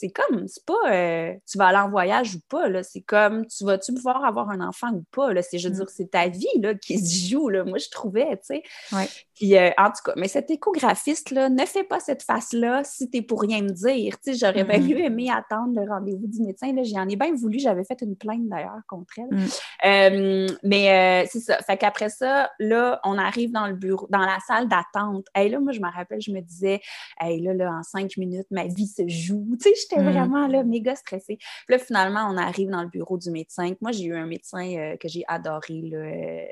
[0.00, 2.82] c'est comme, c'est pas euh, tu vas aller en voyage ou pas, là.
[2.82, 5.42] C'est comme, tu vas-tu pouvoir avoir un enfant ou pas, là?
[5.42, 5.78] C'est, je veux mm.
[5.78, 7.64] dire, c'est ta vie, là, qui se joue, là.
[7.64, 9.08] Moi, je trouvais, tu sais.
[9.34, 13.10] Puis, euh, en tout cas, mais cet échographiste, là, ne fais pas cette face-là si
[13.10, 14.18] t'es pour rien me dire.
[14.20, 14.88] Tu sais, j'aurais bien mm-hmm.
[14.88, 16.82] mieux aimé attendre le rendez-vous du médecin, là.
[16.82, 17.58] J'en ai bien voulu.
[17.58, 19.36] J'avais fait une plainte, d'ailleurs, contre elle.
[19.36, 19.48] Mm.
[19.84, 21.58] Euh, mais c'est ça.
[21.58, 25.26] Fait qu'après ça, là, on arrive dans le bureau, dans la salle d'attente.
[25.36, 26.80] Et là, moi, je me rappelle, je me disais,
[27.20, 29.46] hey, là, là, en cinq minutes, ma vie se joue.
[29.60, 30.10] Tu sais, j'étais mm.
[30.10, 31.36] vraiment là, méga stressée.
[31.36, 33.72] Puis là, finalement, on arrive dans le bureau du médecin.
[33.80, 36.44] Moi, j'ai eu un médecin euh, que j'ai adoré là, euh,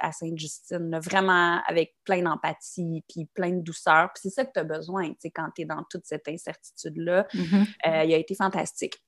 [0.00, 4.10] à, Sainte-Justine, vraiment avec plein d'empathie, puis plein de douceur.
[4.14, 6.28] Puis c'est ça que tu as besoin, tu sais, quand tu es dans toute cette
[6.28, 7.26] incertitude-là.
[7.34, 7.66] Mm-hmm.
[7.86, 9.02] Euh, il a été fantastique.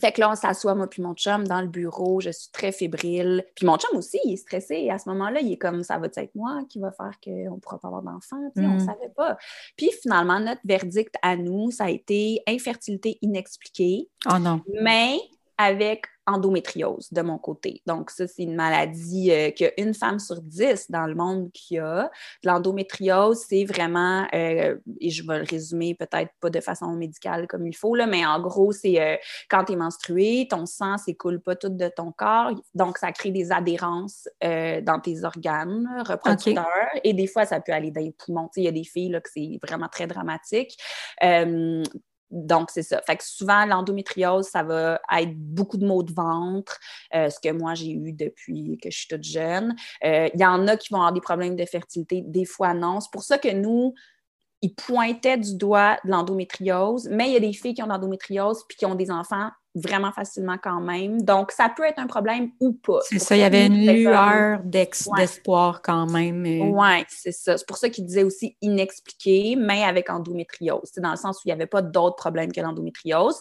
[0.00, 2.20] Fait que là, on s'assoit, moi puis mon chum, dans le bureau.
[2.20, 3.44] Je suis très fébrile.
[3.54, 4.74] Puis mon chum aussi, il est stressé.
[4.74, 7.54] Et à ce moment-là, il est comme, ça va être moi qui va faire qu'on
[7.54, 8.36] ne pourra pas avoir d'enfant?
[8.56, 8.80] On ne mm.
[8.80, 9.36] savait pas.
[9.76, 14.08] Puis finalement, notre verdict à nous, ça a été infertilité inexpliquée.
[14.32, 14.60] Oh non.
[14.82, 15.18] Mais
[15.58, 17.82] avec endométriose de mon côté.
[17.86, 22.10] Donc, ça, c'est une maladie euh, qu'une femme sur dix dans le monde qui a.
[22.42, 27.66] L'endométriose, c'est vraiment, euh, et je vais le résumer peut-être pas de façon médicale comme
[27.66, 29.16] il faut, là, mais en gros, c'est euh,
[29.50, 33.30] quand tu es menstruée, ton sang s'écoule pas tout de ton corps, donc ça crée
[33.30, 36.66] des adhérences dans tes organes reproducteurs,
[37.02, 38.48] et des fois, ça peut aller dans les poumons.
[38.56, 40.76] Il y a des filles là, que c'est vraiment très dramatique.
[42.30, 43.00] Donc, c'est ça.
[43.02, 46.78] Fait que souvent, l'endométriose, ça va être beaucoup de maux de ventre,
[47.14, 49.74] euh, ce que moi, j'ai eu depuis que je suis toute jeune.
[50.04, 53.00] Euh, il y en a qui vont avoir des problèmes de fertilité, des fois non.
[53.00, 53.94] C'est pour ça que nous,
[54.62, 57.92] ils pointaient du doigt de l'endométriose, mais il y a des filles qui ont de
[57.92, 61.22] l'endométriose puis qui ont des enfants vraiment facilement quand même.
[61.22, 63.00] Donc, ça peut être un problème ou pas.
[63.02, 66.44] C'est ça, il y avait une lueur d'espoir quand même.
[66.44, 67.58] Oui, c'est ça.
[67.58, 70.90] C'est pour ça qu'il disait aussi inexpliqué, mais avec endométriose.
[70.92, 73.40] C'est dans le sens où il n'y avait pas d'autres problèmes que l'endométriose.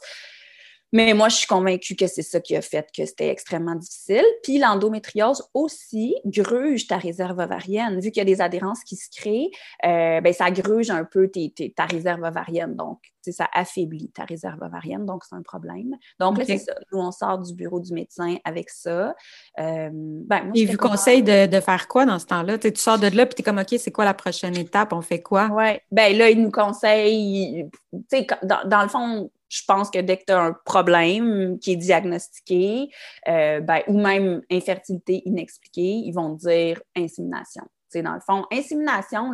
[0.94, 4.24] Mais moi, je suis convaincue que c'est ça qui a fait que c'était extrêmement difficile.
[4.44, 8.00] Puis l'endométriose aussi gruge ta réserve ovarienne.
[8.00, 9.50] Vu qu'il y a des adhérences qui se créent,
[9.86, 11.30] euh, ben, ça gruge un peu
[11.76, 12.76] ta réserve ovarienne.
[12.76, 13.00] Donc,
[13.32, 15.06] ça affaiblit ta réserve ovarienne.
[15.06, 15.96] Donc, c'est un problème.
[16.20, 16.74] Donc, là, c'est ça.
[16.92, 19.16] Nous, on sort du bureau du médecin avec ça.
[19.60, 22.60] Euh, ben, Et vous conseille de, faire quoi dans ce temps-là?
[22.60, 24.94] Tu sors de là, puis tu es comme, OK, c'est quoi la prochaine étape?
[24.94, 25.50] On fait quoi?
[25.54, 25.80] Oui.
[25.92, 30.18] Ben là, il nous conseille, tu sais, dans, dans le fond, je pense que dès
[30.18, 32.89] que tu as un problème qui est diagnostiqué,
[33.28, 37.63] euh, ben, ou même infertilité inexpliquée, ils vont dire insémination.
[38.02, 39.32] Dans le fond, insémination,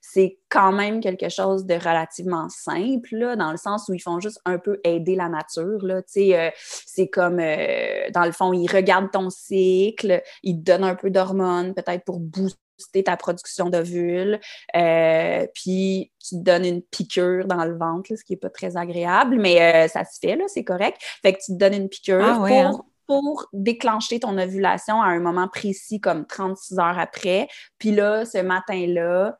[0.00, 4.20] c'est quand même quelque chose de relativement simple, là, dans le sens où ils font
[4.20, 5.84] juste un peu aider la nature.
[5.84, 10.84] Là, euh, c'est comme, euh, dans le fond, ils regardent ton cycle, ils te donnent
[10.84, 14.40] un peu d'hormones, peut-être pour booster ta production d'ovules,
[14.76, 18.76] euh, puis tu te donnes une piqûre dans le ventre, ce qui n'est pas très
[18.76, 20.98] agréable, mais euh, ça se fait, là, c'est correct.
[21.22, 22.84] Fait que tu te donnes une piqûre ah pour, hein?
[23.10, 27.48] Pour déclencher ton ovulation à un moment précis, comme 36 heures après.
[27.76, 29.36] Puis là, ce matin-là,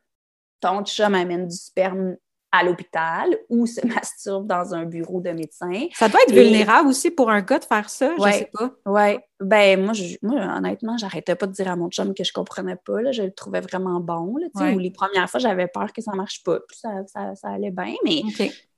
[0.59, 2.17] ton chum amène du sperme
[2.51, 5.87] à l'hôpital ou se masturbe dans un bureau de médecin.
[5.95, 8.73] Ça doit être vulnérable aussi pour un gars de faire ça, je sais pas.
[8.87, 12.33] Oui, ben moi, je, moi honnêtement, j'arrêtais pas de dire à mon chum que je
[12.33, 16.03] comprenais pas, là, je le trouvais vraiment bon, là, les premières fois, j'avais peur que
[16.03, 16.91] ça marche pas, puis ça,
[17.37, 18.23] ça, allait bien, mais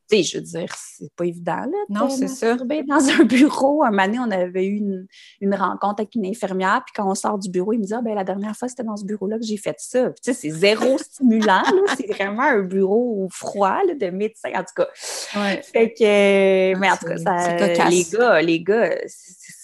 [0.09, 1.79] sais, je veux dire, c'est pas évident, là.
[1.89, 2.57] Non, c'est ça.
[2.57, 5.07] Dans un bureau, un moment donné, on avait eu une,
[5.41, 8.01] une, rencontre avec une infirmière, puis quand on sort du bureau, il me dit, ah,
[8.03, 10.11] ben, la dernière fois, c'était dans ce bureau-là que j'ai fait ça.
[10.11, 11.63] tu sais, c'est zéro stimulant,
[11.97, 14.89] C'est vraiment un bureau froid, là, de médecin, en tout cas.
[15.37, 15.63] Ouais.
[15.63, 18.91] Fait que, mais en tout cas, ça, les gars, les gars,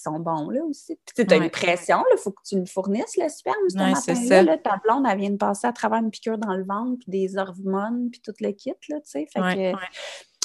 [0.08, 0.98] sont bons, là, aussi.
[1.04, 4.42] Puis, tu as une pression, il faut que tu me fournisses le sperme, ce matin-là.
[4.42, 7.10] Là, ta blonde, elle vient de passer à travers une piqûre dans le ventre, puis
[7.10, 9.26] des hormones, puis tout le kit, là, tu sais.
[9.32, 9.78] Fait que,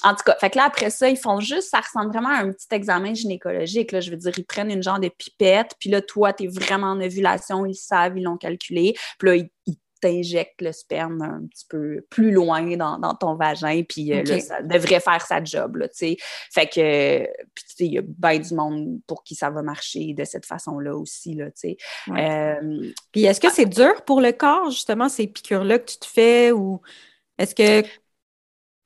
[0.06, 2.40] en tout cas, fait que là, après ça, ils font juste, ça ressemble vraiment à
[2.40, 3.94] un petit examen gynécologique.
[3.94, 4.02] Là.
[4.02, 6.88] Je veux dire, ils prennent une genre de pipette, puis là, toi, tu es vraiment
[6.88, 8.96] en ovulation, ils savent, ils l'ont calculé.
[9.18, 14.12] Puis là, ils, t'injectent le sperme un petit peu plus loin dans, ton vagin, puis
[14.14, 16.18] euh, là, ça devrait faire sa job, tu sais.
[16.52, 19.62] Fait que, puis tu sais, il y a bien du monde pour qui ça va
[19.62, 21.78] marcher de cette façon-là aussi, là, tu sais.
[22.10, 26.06] Euh, puis est-ce que c'est dur pour le corps, justement, ces piqûres-là que tu te
[26.06, 26.82] fais, ou
[27.38, 27.88] est-ce que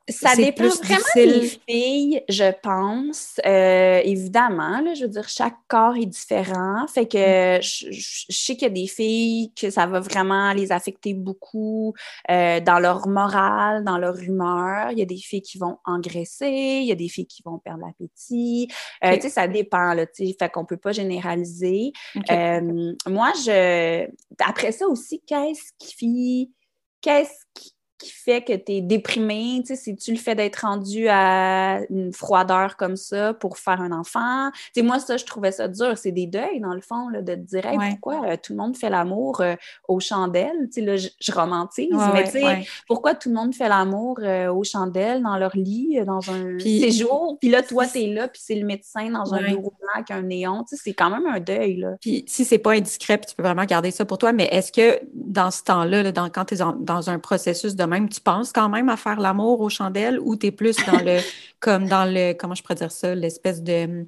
[0.08, 3.40] ça dépend vraiment des filles, je pense.
[3.44, 6.86] Euh, évidemment, là, je veux dire, chaque corps est différent.
[6.88, 7.62] Fait que mm.
[7.62, 11.94] je, sais qu'il y a des filles que ça va vraiment les affecter beaucoup
[12.30, 14.90] euh, dans leur morale, dans leur humeur.
[14.92, 17.58] Il y a des filles qui vont engraisser, il y a des filles qui vont
[17.58, 18.68] perdre l'appétit.
[19.04, 20.36] Euh, tu sais, ça dépend, là, tu sais.
[20.38, 21.92] Fait qu'on peut pas généraliser.
[22.14, 24.08] moi, je...
[24.44, 26.52] Après ça aussi, qu'est-ce qui...
[27.00, 29.60] Qu'est-ce qui qui fait que tu es déprimé?
[29.60, 33.92] Tu sais, c'est-tu le fait d'être rendu à une froideur comme ça pour faire un
[33.92, 34.50] enfant?
[34.52, 35.98] Tu sais, moi, ça, je trouvais ça dur.
[35.98, 38.76] C'est des deuils, dans le fond, là, de te dire, pourquoi euh, tout le monde
[38.76, 39.56] fait l'amour euh,
[39.88, 40.68] aux chandelles?
[40.72, 44.48] Tu sais, là, je, romantise, mais tu sais, pourquoi tout le monde fait l'amour euh,
[44.52, 47.36] aux chandelles dans leur lit, dans un séjour?
[47.40, 50.10] Puis là, toi, tu es là, puis c'est le médecin dans un bureau blanc avec
[50.10, 50.64] un néon.
[50.68, 51.96] Tu sais, c'est quand même un deuil, là.
[52.00, 55.00] Puis si c'est pas indiscret, tu peux vraiment garder ça pour toi, mais est-ce que
[55.12, 58.52] dans ce temps-là, là, dans, quand tu es dans un processus de même, tu penses
[58.52, 61.18] quand même à faire l'amour aux chandelles ou tu es plus dans le,
[61.60, 64.06] comme dans le, comment je pourrais dire ça, l'espèce de,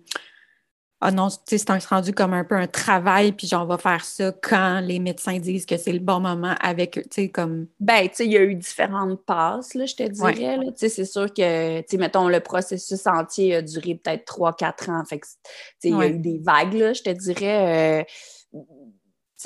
[1.02, 3.78] ah non, tu sais, c'est rendu comme un peu un travail, puis genre, on va
[3.78, 7.28] faire ça quand les médecins disent que c'est le bon moment avec eux, tu sais,
[7.30, 7.68] comme...
[7.80, 10.88] Ben, tu sais, il y a eu différentes passes, là, je te dirais, Tu sais,
[10.90, 15.20] c'est sûr que, tu sais, mettons, le processus entier a duré peut-être 3-4 ans, fait
[15.20, 15.32] que, tu
[15.78, 18.04] sais, il y a eu des vagues, là, je te dirais...
[18.52, 18.60] Euh,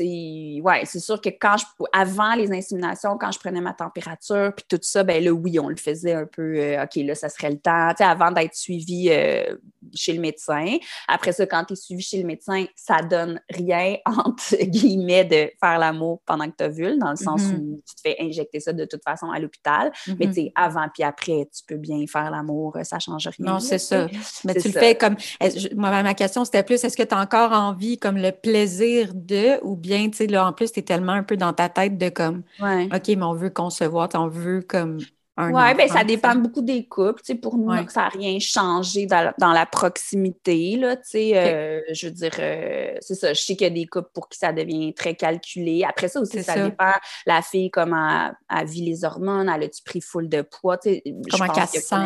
[0.02, 4.64] ouais, c'est sûr que quand je, avant les inséminations, quand je prenais ma température, puis
[4.68, 7.50] tout ça, ben là, oui, on le faisait un peu, euh, OK, là, ça serait
[7.50, 9.56] le temps, tu sais, avant d'être suivi euh,
[9.94, 10.76] chez le médecin.
[11.08, 15.50] Après ça, quand tu es suivi chez le médecin, ça donne rien, entre guillemets, de
[15.60, 17.56] faire l'amour pendant que tu as vu, dans le sens mm-hmm.
[17.56, 19.92] où tu te fais injecter ça de toute façon à l'hôpital.
[20.06, 20.28] Mais mm-hmm.
[20.28, 23.52] tu sais, avant puis après, tu peux bien faire l'amour, ça change rien.
[23.52, 24.06] Non, c'est ça.
[24.44, 25.16] Mais tu le fais comme,
[25.74, 29.62] moi, ma question, c'était plus, est-ce que tu as encore envie, comme le plaisir de,
[29.64, 31.98] ou bien, tu sais, là, en plus, tu es tellement un peu dans ta tête
[31.98, 34.98] de comme, OK, mais on veut concevoir, on veut comme
[35.36, 37.20] oui, ben, ça dépend beaucoup des couples.
[37.20, 40.76] Tu sais, pour nous, ça n'a rien changé dans, la proximité.
[40.76, 43.32] Là, tu sais, euh, je veux dire, euh, c'est ça.
[43.32, 45.84] Je sais qu'il y a des couples pour qui ça devient très calculé.
[45.84, 46.92] Après ça aussi, ça, dépend.
[47.26, 50.78] La fille, comment elle, vit les hormones, elle a-tu pris full de poids?
[50.78, 51.96] Tu sais, comment qu'elle se sent.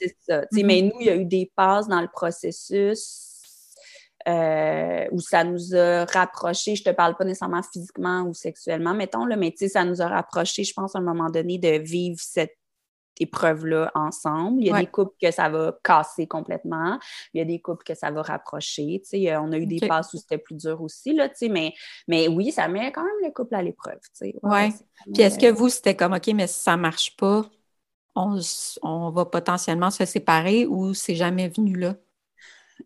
[0.00, 0.40] C'est ça.
[0.46, 0.66] Tu sais, mm-hmm.
[0.66, 3.33] Mais nous, il y a eu des passes dans le processus
[4.26, 9.26] euh, où ça nous a rapprochés, je te parle pas nécessairement physiquement ou sexuellement, mettons,
[9.26, 11.78] là, mais tu sais, ça nous a rapprochés, je pense, à un moment donné, de
[11.78, 12.56] vivre cette
[13.20, 14.60] épreuve-là ensemble.
[14.62, 16.98] Il y a des couples que ça va casser complètement.
[17.32, 19.00] Il y a des couples que ça va rapprocher.
[19.04, 21.48] Tu sais, on a eu des passes où c'était plus dur aussi, là, tu sais,
[21.48, 21.74] mais,
[22.08, 24.00] mais oui, ça met quand même le couple à l'épreuve.
[24.18, 24.34] Tu sais.
[24.42, 24.70] Ouais.
[25.12, 27.44] Puis est-ce que vous, c'était comme, OK, mais si ça marche pas,
[28.16, 28.38] on,
[28.82, 31.94] on va potentiellement se séparer ou c'est jamais venu là?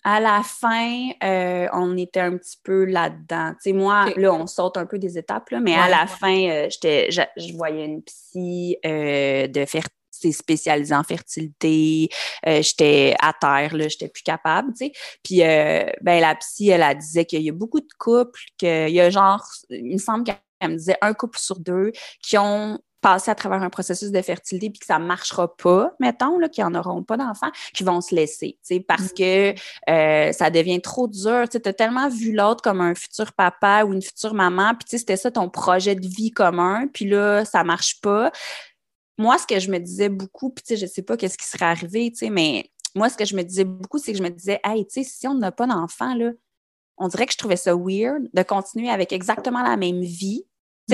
[0.05, 3.53] À la fin, euh, on était un petit peu là-dedans.
[3.55, 6.49] Tu sais, moi, là, on saute un peu des étapes, là, mais à la fin,
[6.49, 9.85] euh, j'étais, je, voyais une psy euh, de faire
[10.21, 12.09] c'est spécialisé en fertilité.
[12.47, 14.93] Euh, j'étais à terre, là, j'étais plus capable, tu sais.
[15.23, 18.91] Puis, euh, ben, la psy, elle, elle disait qu'il y a beaucoup de couples, qu'il
[18.91, 22.79] y a genre, il me semble qu'elle me disait un couple sur deux qui ont
[23.01, 26.61] passé à travers un processus de fertilité puis que ça marchera pas, mettons, là, qui
[26.61, 29.55] n'en auront pas d'enfants, qui vont se laisser, tu sais, parce que mm.
[29.91, 31.49] euh, ça devient trop dur.
[31.49, 34.91] Tu as tellement vu l'autre comme un futur papa ou une future maman, puis tu
[34.91, 38.31] sais, c'était ça ton projet de vie commun, puis là, ça marche pas
[39.19, 41.47] moi, ce que je me disais beaucoup, puis tu sais, je sais pas qu'est-ce qui
[41.47, 44.23] serait arrivé, tu sais, mais moi, ce que je me disais beaucoup, c'est que je
[44.23, 46.31] me disais, hey, tu sais, si on n'a pas d'enfant, là,
[46.97, 50.45] on dirait que je trouvais ça weird de continuer avec exactement la même vie,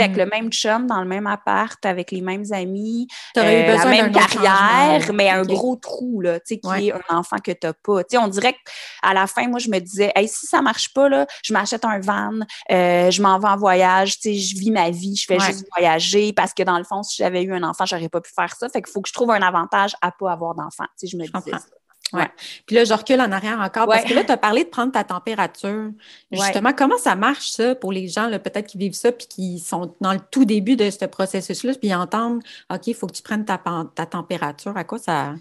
[0.00, 0.18] avec mm.
[0.18, 5.12] le même chum, dans le même appart, avec les mêmes amis, euh, la même carrière,
[5.12, 8.04] mais un gros trou, là, tu sais, qui est un enfant que tu n'as pas.
[8.04, 10.92] Tu sais, on dirait qu'à la fin, moi, je me disais, hey, si ça marche
[10.92, 14.58] pas, là, je m'achète un van, euh, je m'en vais en voyage, tu sais, je
[14.58, 17.52] vis ma vie, je fais juste voyager, parce que dans le fond, si j'avais eu
[17.54, 18.68] un enfant, j'aurais pas pu faire ça.
[18.68, 20.84] Fait qu'il faut que je trouve un avantage à pas avoir d'enfant.
[20.98, 21.83] Tu sais, je me disais ça.
[22.12, 22.28] Ouais.
[22.66, 24.92] Puis là, je recule en arrière encore parce que là, tu as parlé de prendre
[24.92, 25.90] ta température.
[26.30, 29.96] Justement, comment ça marche, ça, pour les gens, peut-être qui vivent ça puis qui sont
[30.00, 33.22] dans le tout début de ce processus-là, puis ils entendent OK, il faut que tu
[33.22, 33.60] prennes ta,
[33.94, 34.76] ta température.
[34.76, 35.34] À quoi ça.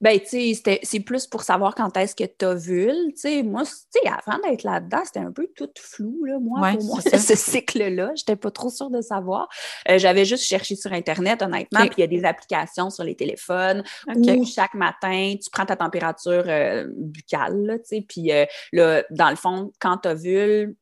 [0.00, 3.12] Ben, tu sais, c'est plus pour savoir quand est-ce que tu ovules.
[3.14, 3.64] Tu sais, moi,
[4.06, 8.12] avant d'être là-dedans, c'était un peu tout flou, là, moi, pour moi, ce cycle-là.
[8.16, 9.48] J'étais pas trop sûre de savoir.
[9.90, 13.14] Euh, j'avais juste cherché sur Internet, honnêtement, puis il y a des applications sur les
[13.14, 19.02] téléphones où chaque matin, tu prends ta température euh, buccale, tu sais, puis euh, là,
[19.10, 20.76] dans le fond, quand tu ovules,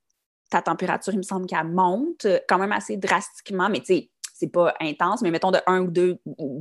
[0.51, 4.53] ta température, il me semble qu'elle monte quand même assez drastiquement, mais tu sais, c'est
[4.53, 6.19] pas intense, mais mettons de 1 ou 2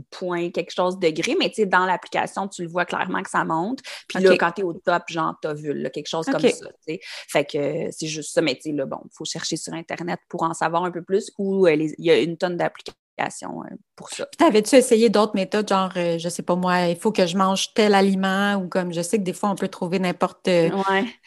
[0.10, 3.30] points, quelque chose de degrés, mais tu sais, dans l'application, tu le vois clairement que
[3.30, 3.82] ça monte.
[4.08, 6.74] Puis là, quand tu es au top, genre, t'as vu quelque chose comme ça, tu
[6.88, 7.00] sais.
[7.04, 10.20] Fait que c'est juste ça, mais tu sais, là, bon, il faut chercher sur Internet
[10.28, 13.76] pour en savoir un peu plus ou euh, il y a une tonne d'applications euh,
[13.96, 14.26] pour ça.
[14.38, 17.74] T'avais-tu essayé d'autres méthodes, genre, euh, je sais pas moi, il faut que je mange
[17.74, 20.50] tel aliment ou comme je sais que des fois on peut trouver n'importe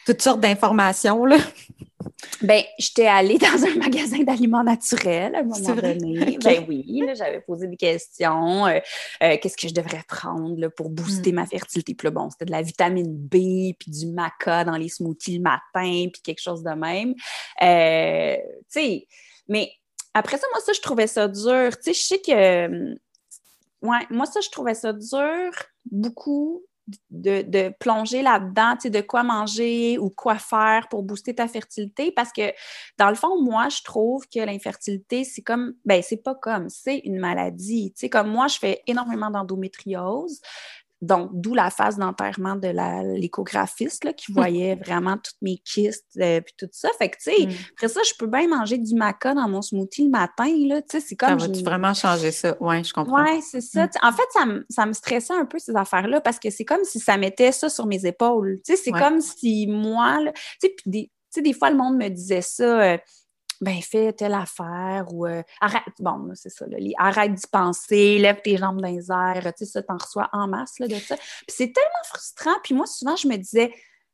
[0.05, 1.37] toutes sortes d'informations là.
[2.41, 6.37] Ben, j'étais allée dans un magasin d'aliments naturels à un moment donné.
[6.43, 8.65] Ben oui, j'avais posé des questions.
[8.65, 8.79] Euh,
[9.23, 11.35] euh, qu'est-ce que je devrais prendre pour booster mm.
[11.35, 11.93] ma fertilité?
[11.93, 15.43] Puis là, bon, c'était de la vitamine B, puis du maca dans les smoothies le
[15.43, 17.13] matin, puis quelque chose de même.
[17.61, 18.37] Euh,
[18.71, 19.07] tu sais,
[19.47, 19.71] mais
[20.13, 21.77] après ça, moi, ça, je trouvais ça dur.
[21.77, 22.95] Tu sais, je sais que...
[23.81, 25.51] Ouais, moi, ça, je trouvais ça dur
[25.85, 26.63] beaucoup
[27.09, 32.11] de, plonger là-dedans, tu sais, de quoi manger ou quoi faire pour booster ta fertilité.
[32.11, 32.51] Parce que,
[32.97, 36.99] dans le fond, moi, je trouve que l'infertilité, c'est comme, ben, c'est pas comme, c'est
[36.99, 37.91] une maladie.
[37.95, 40.41] Tu sais, comme moi, je fais énormément d'endométriose.
[41.01, 42.67] Donc, d'où la phase d'enterrement de
[43.19, 46.89] l'échographiste qui voyait vraiment toutes mes kystes et euh, puis tout ça.
[46.99, 47.51] Fait que, tu sais, mm.
[47.73, 50.87] après ça, je peux bien manger du maca dans mon smoothie le matin, là, tu
[50.91, 51.39] sais, c'est comme...
[51.39, 52.55] Ça va-tu vraiment changer ça?
[52.59, 53.23] Oui, je comprends.
[53.23, 53.85] Oui, c'est ça.
[53.85, 53.89] Mm.
[54.03, 56.83] En fait, ça, me, ça me stressait un peu, ces affaires-là, parce que c'est comme
[56.83, 58.59] si ça mettait ça sur mes épaules.
[58.63, 61.11] Tu sais, c'est comme si moi, tu sais, puis des,
[61.41, 62.81] des fois, le monde me disait ça...
[62.81, 62.97] Euh,
[63.61, 68.41] ben fais telle affaire ou euh, arrête, bon, c'est ça, là, arrête d'y penser, lève
[68.41, 71.15] tes jambes dans les airs, tu sais, ça, t'en reçois en masse là, de ça.
[71.15, 72.55] Puis c'est tellement frustrant.
[72.63, 73.71] Puis moi, souvent, je me disais,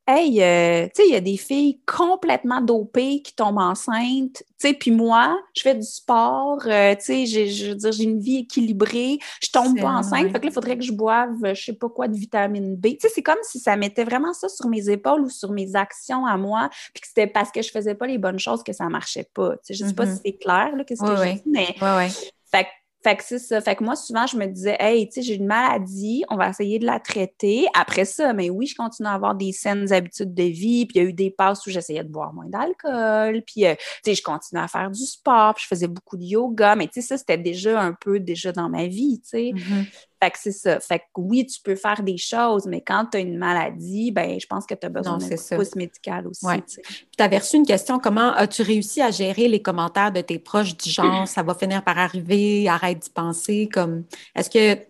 [0.10, 4.46] Hey, euh, tu sais, il y a des filles complètement dopées qui tombent enceintes, tu
[4.58, 8.22] sais, puis moi, je fais du sport, euh, tu sais, je veux dire, j'ai une
[8.22, 11.62] vie équilibrée, je tombe pas enceinte, fait que là, il faudrait que je boive, je
[11.62, 12.92] sais pas quoi, de vitamine B.
[12.92, 15.76] Tu sais, c'est comme si ça mettait vraiment ça sur mes épaules ou sur mes
[15.76, 18.72] actions à moi, puis que c'était parce que je faisais pas les bonnes choses que
[18.72, 19.58] ça marchait pas.
[19.58, 20.16] Tu sais, je sais pas mm-hmm.
[20.16, 21.76] si c'est clair, là, qu'est-ce que je dis, mais...
[21.82, 22.08] Ouais,
[22.50, 22.70] fait que
[23.08, 23.62] fait que c'est ça.
[23.62, 26.50] Fait que moi, souvent, je me disais, hey, tu sais, j'ai une maladie, on va
[26.50, 27.66] essayer de la traiter.
[27.74, 30.86] Après ça, mais oui, je continue à avoir des saines habitudes de vie.
[30.86, 33.44] Puis il y a eu des passes où j'essayais de boire moins d'alcool.
[33.48, 35.54] Puis, euh, tu sais, je continuais à faire du sport.
[35.54, 36.76] Puis je faisais beaucoup de yoga.
[36.76, 39.52] Mais tu sais, ça, c'était déjà un peu déjà dans ma vie, tu sais.
[39.56, 39.86] Mm-hmm.
[40.22, 40.80] Fait que c'est ça.
[40.80, 44.40] Fait que oui, tu peux faire des choses, mais quand tu as une maladie, ben
[44.40, 46.46] je pense que tu as besoin d'un pouce médical aussi.
[46.66, 50.76] Tu avais reçu une question, comment as-tu réussi à gérer les commentaires de tes proches
[50.76, 54.04] du genre ça va finir par arriver, arrête d'y penser, comme
[54.36, 54.82] est-ce que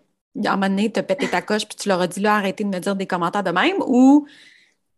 [0.45, 2.35] à un moment donné, tu as pété ta coche puis tu leur as dit là,
[2.35, 4.27] arrêtez de me dire des commentaires de même ou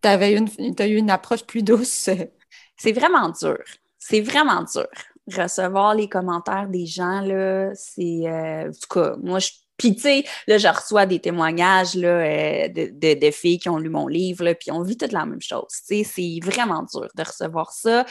[0.01, 2.09] tu avais une, as eu une approche plus douce?
[2.77, 3.57] C'est vraiment dur.
[3.97, 4.87] C'est vraiment dur.
[5.31, 8.21] Recevoir les commentaires des gens, là, c'est.
[8.25, 12.07] Euh, en tout cas, moi, je puis, tu sais, là, je reçois des témoignages là,
[12.07, 15.25] euh, de, de, filles qui ont lu mon livre, là, puis on vit toute la
[15.25, 15.69] même chose.
[15.87, 18.05] Tu sais, c'est vraiment dur de recevoir ça.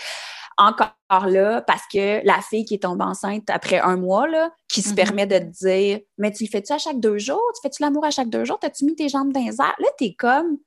[0.56, 4.82] Encore là, parce que la fille qui est tombée enceinte après un mois, là, qui
[4.82, 4.94] se mm-hmm.
[4.94, 7.42] permet de te dire Mais tu le fais-tu à chaque deux jours?
[7.54, 8.58] Tu fais-tu l'amour à chaque deux jours?
[8.58, 9.76] T'as-tu mis tes jambes dans les airs?
[9.78, 10.58] Là, t'es comme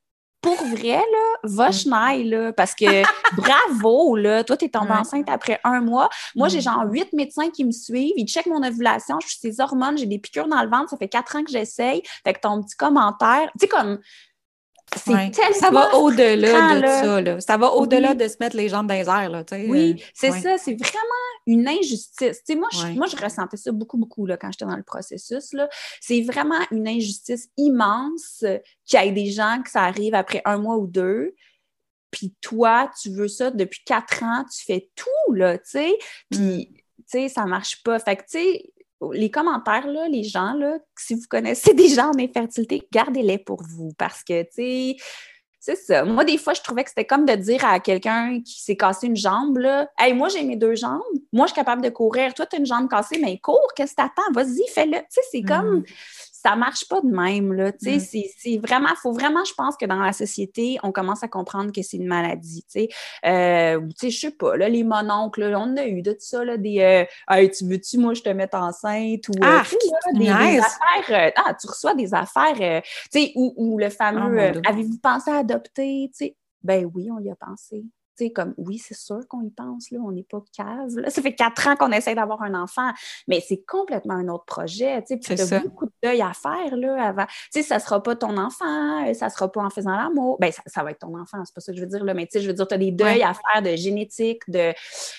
[0.42, 1.74] pour vrai, là, va mm.
[1.74, 3.04] chenaille, là, parce que
[3.38, 6.10] bravo, là, toi, tu es tombée enceinte après un mois.
[6.36, 6.62] Moi, j'ai mm.
[6.62, 10.08] genre huit médecins qui me suivent, ils checkent mon ovulation, je suis ses hormones, j'ai
[10.08, 12.02] des piqûres dans le ventre, ça fait quatre ans que j'essaye.
[12.24, 14.00] Fait que ton petit commentaire, tu sais, comme
[14.98, 17.22] ça va au-delà de ça.
[17.22, 17.42] Là.
[17.42, 19.30] Ça va au-delà de se mettre les jambes dans les airs.
[19.30, 20.58] Là, oui, euh, c'est ça.
[20.58, 22.42] C'est vraiment une injustice.
[22.50, 25.56] moi, je, moi, je ressentais ça beaucoup, beaucoup là, quand j'étais dans le processus.
[26.00, 28.44] C'est vraiment une injustice immense
[28.86, 31.36] qu'il y ait des gens que ça arrive après un mois ou deux.
[32.12, 35.98] Puis toi, tu veux ça depuis quatre ans, tu fais tout, là, tu sais.
[36.30, 36.76] Puis, mm.
[36.76, 38.00] tu sais, ça marche pas.
[38.00, 38.74] Fait que, tu sais,
[39.14, 43.62] les commentaires, là, les gens, là, si vous connaissez des gens en infertilité, gardez-les pour
[43.64, 44.96] vous parce que, tu sais,
[45.60, 46.04] C'est ça.
[46.04, 49.08] Moi, des fois, je trouvais que c'était comme de dire à quelqu'un qui s'est cassé
[49.08, 51.02] une jambe, là, Hey, moi, j'ai mes deux jambes.
[51.32, 52.34] Moi, je suis capable de courir.
[52.34, 53.72] Toi, tu as une jambe cassée, mais cours.
[53.76, 54.32] Qu'est-ce que t'attends?
[54.34, 54.98] Vas-y, fais-le.
[54.98, 55.84] Tu sais, c'est comme mm
[56.44, 57.54] ça marche pas de même.
[57.54, 58.00] Là, mm.
[58.00, 61.82] C'est vraiment, faut vraiment, je pense que dans la société, on commence à comprendre que
[61.82, 62.66] c'est une maladie.
[63.26, 67.34] Euh, je sais pas, là, les mononcles, on a eu de ça, là, des euh,
[67.34, 69.64] hey, tu veux-tu, moi, je te mette enceinte ou euh, ah,
[70.16, 71.34] des, affaires.
[71.36, 72.82] Ah, tu reçois des affaires,
[73.12, 76.10] tu sais, ou, le fameux oh, avez-vous pensé à adopter?
[76.64, 77.84] Ben oui, on y a pensé
[78.30, 80.96] comme oui, c'est sûr qu'on y pense, là, on n'est pas cave.
[80.98, 81.10] Là.
[81.22, 82.92] Ça fait quatre ans qu'on essaie d'avoir un enfant,
[83.28, 85.04] mais c'est complètement un autre projet.
[85.04, 87.26] Tu as beaucoup de deuil à faire là, avant.
[87.26, 89.96] Tu sais, ça ne sera pas ton enfant, euh, ça ne sera pas en faisant
[89.96, 90.38] l'amour.
[90.40, 92.26] Ben, ça, va être ton enfant, c'est pas ça que je veux dire, là, mais
[92.26, 94.74] tu sais, je veux dire, tu as des deuils à faire de génétique, de.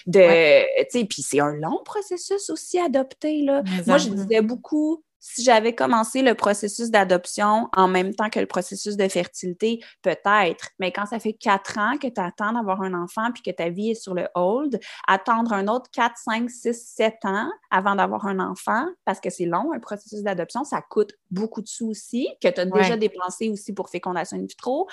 [0.07, 3.43] de tu sais, puis c'est un long processus aussi à adopter.
[3.43, 3.63] Là.
[3.87, 8.47] Moi, je disais beaucoup si j'avais commencé le processus d'adoption en même temps que le
[8.47, 10.71] processus de fertilité, peut-être.
[10.81, 13.69] Mais quand ça fait quatre ans que tu attends d'avoir un enfant puis que ta
[13.69, 18.27] vie est sur le hold, attendre un autre quatre, cinq, six, sept ans avant d'avoir
[18.27, 22.29] un enfant, parce que c'est long, un processus d'adoption, ça coûte beaucoup de sous aussi,
[22.43, 24.89] que tu as déjà dépensé aussi pour fécondation in vitro.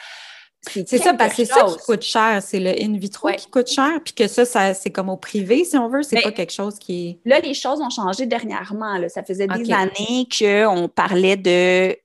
[0.62, 2.42] C'est ça, parce que c'est ça qui coûte cher.
[2.44, 5.64] C'est le in vitro qui coûte cher, puis que ça, ça c'est comme au privé,
[5.64, 6.04] si on veut.
[6.04, 7.30] C'est pas quelque chose qui est.
[7.30, 8.98] Là, les choses ont changé dernièrement.
[8.98, 9.10] Là.
[9.10, 11.98] Ça faisait des années qu'on parlait de.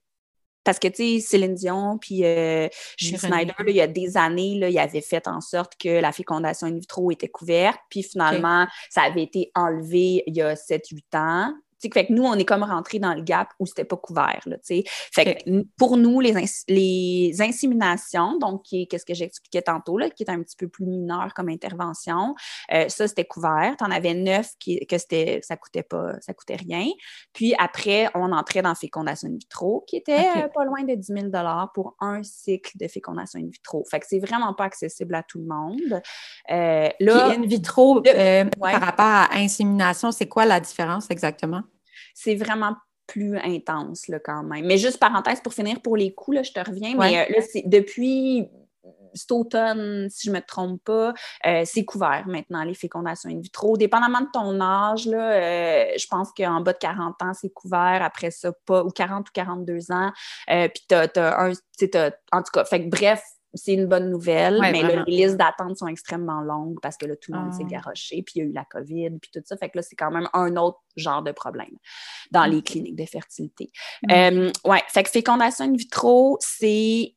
[0.63, 4.59] Parce que, tu sais, Céline Dion, puis euh, Julie Snyder, il y a des années,
[4.59, 7.79] là, il avait fait en sorte que la fécondation in vitro était couverte.
[7.91, 11.53] Puis finalement, ça avait été enlevé il y a 7-8 ans
[11.93, 14.41] fait que nous, on est comme rentré dans le gap où c'était pas couvert.
[14.47, 16.35] Là, fait que pour nous, les,
[16.69, 21.35] les inséminations, donc qu'est-ce que j'expliquais tantôt, là, qui est un petit peu plus mineur
[21.35, 22.35] comme intervention,
[22.73, 23.75] euh, ça, c'était couvert.
[23.79, 26.87] Tu en avais neuf qui, que c'était, ça coûtait pas, ça coûtait rien.
[27.33, 31.31] Puis après, on entrait dans fécondation in vitro, qui était euh, pas loin de 10
[31.33, 33.85] 000 pour un cycle de fécondation in vitro.
[33.91, 36.03] Fait que c'est vraiment pas accessible à tout le monde.
[36.51, 41.63] Euh, là, in vitro, par rapport à insémination, c'est quoi la différence exactement?
[42.15, 44.67] C'est vraiment plus intense là, quand même.
[44.67, 47.43] Mais juste parenthèse pour finir pour les coups, là, je te reviens, mais euh, là,
[47.43, 48.49] c'est depuis
[49.17, 51.15] cet automne, si je ne me trompe pas,
[51.47, 53.77] euh, c'est couvert maintenant, les fécondations in vitro.
[53.77, 58.01] Dépendamment de ton âge, là, euh, je pense qu'en bas de 40 ans, c'est couvert.
[58.03, 60.11] Après ça, pas, ou 40 ou 42 ans.
[60.49, 61.53] puis tu as, un.
[62.33, 63.23] en tout cas, fait bref,
[63.55, 67.33] c'est une bonne nouvelle, mais les listes d'attente sont extrêmement longues parce que là, tout
[67.33, 67.71] le monde s'est ah.
[67.71, 69.57] garoché, puis il y a eu la COVID, puis tout ça.
[69.57, 71.77] Fait que là, c'est quand même un autre genre de problème
[72.31, 73.71] dans les cliniques de fertilité.
[74.03, 74.13] Mm.
[74.13, 77.15] Euh, ouais, fait que fécondation in vitro, c'est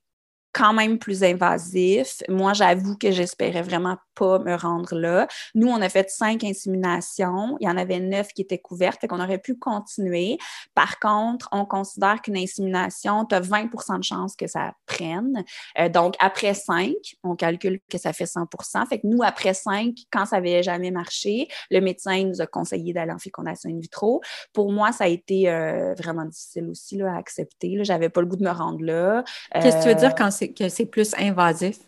[0.53, 2.23] quand même plus invasif.
[2.29, 5.27] Moi, j'avoue que j'espérais vraiment pas me rendre là.
[5.55, 7.57] Nous, on a fait cinq inséminations.
[7.59, 10.37] Il y en avait neuf qui étaient couvertes, fait qu'on aurait pu continuer.
[10.73, 15.43] Par contre, on considère qu'une insémination, tu as 20% de chances que ça prenne.
[15.79, 18.47] Euh, donc, après cinq, on calcule que ça fait 100
[18.89, 22.93] Fait que nous, après cinq, quand ça n'avait jamais marché, le médecin nous a conseillé
[22.93, 24.21] d'aller en fécondation in vitro.
[24.53, 27.77] Pour moi, ça a été euh, vraiment difficile aussi là, à accepter.
[27.83, 29.23] J'avais pas le goût de me rendre là.
[29.53, 31.79] Qu'est-ce que tu veux dire quand c'est que c'est plus invasif?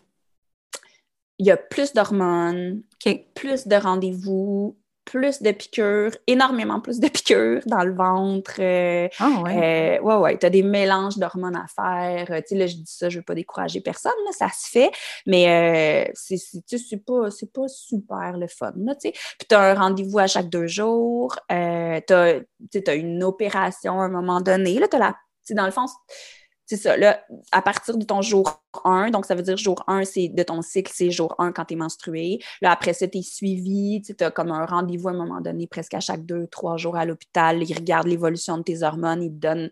[1.40, 2.82] Il y a plus d'hormones,
[3.34, 4.76] plus de rendez-vous,
[5.06, 8.56] plus de piqûres, énormément plus de piqûres dans le ventre.
[8.58, 9.98] Euh, ah ouais.
[9.98, 10.38] Euh, ouais, ouais.
[10.38, 12.30] Tu as des mélanges d'hormones à faire.
[12.30, 14.68] Euh, tu sais, là, je dis ça, je veux pas décourager personne, là, ça se
[14.68, 14.90] fait,
[15.24, 19.12] mais euh, c'est, c'est, pas, c'est pas super le fun, tu sais.
[19.12, 21.38] Puis tu as un rendez-vous à chaque deux jours.
[21.48, 24.78] Tu as, une opération à un moment donné.
[24.78, 25.16] Là, tu la.
[25.52, 25.86] Dans le fond,
[26.70, 26.94] c'est ça.
[27.50, 30.62] À partir de ton jour 1, donc ça veut dire jour 1, c'est de ton
[30.62, 32.38] cycle, c'est jour 1 quand tu es menstrué.
[32.62, 35.66] Là, après ça, tu es suivi, tu as comme un rendez-vous à un moment donné,
[35.66, 37.60] presque à chaque deux, trois jours à l'hôpital.
[37.68, 39.70] Ils regardent l'évolution de tes hormones, ils te donnent,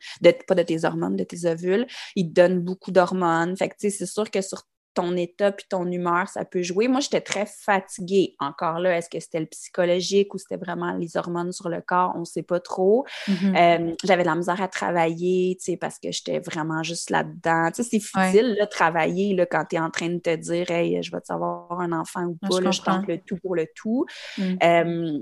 [0.48, 1.86] pas de tes hormones, de tes ovules,
[2.16, 3.56] ils te donnent beaucoup d'hormones.
[3.56, 4.64] Fait que, tu sais, c'est sûr que sur
[4.94, 6.88] ton état puis ton humeur, ça peut jouer.
[6.88, 8.34] Moi, j'étais très fatiguée.
[8.40, 12.12] Encore là, est-ce que c'était le psychologique ou c'était vraiment les hormones sur le corps?
[12.16, 13.06] On ne sait pas trop.
[13.28, 13.90] Mm-hmm.
[13.90, 17.70] Euh, j'avais de la misère à travailler, tu sais, parce que j'étais vraiment juste là-dedans.
[17.70, 20.70] Tu sais, c'est futile, là, travailler, là, quand tu es en train de te dire,
[20.70, 23.66] hey, je vais te savoir un enfant ou pas, je, tente le tout pour le
[23.74, 24.04] tout.
[24.36, 24.56] Mm.
[24.62, 25.18] Euh,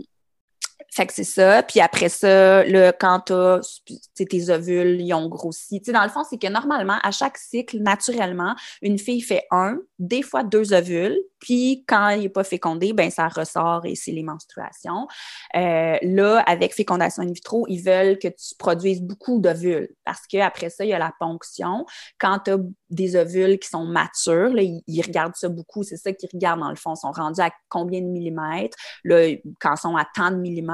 [0.96, 1.62] fait que c'est ça.
[1.62, 3.20] Puis après ça, là, quand
[4.14, 5.80] tes ovules, ils ont grossi.
[5.80, 10.22] dans le fond, c'est que normalement, à chaque cycle, naturellement, une fille fait un, des
[10.22, 11.18] fois deux ovules.
[11.38, 15.06] Puis quand il n'est pas fécondé, ben ça ressort et c'est les menstruations.
[15.54, 20.70] Euh, là, avec fécondation in vitro, ils veulent que tu produises beaucoup d'ovules parce qu'après
[20.70, 21.84] ça, il y a la ponction.
[22.18, 22.58] Quand tu as
[22.90, 24.52] des ovules qui sont matures.
[24.54, 25.82] Là, ils, regardent ça beaucoup.
[25.82, 26.94] C'est ça qu'ils regardent dans le fond.
[26.94, 28.76] Ils sont rendus à combien de millimètres?
[29.04, 30.66] Là, quand ils sont à tant de millimètres,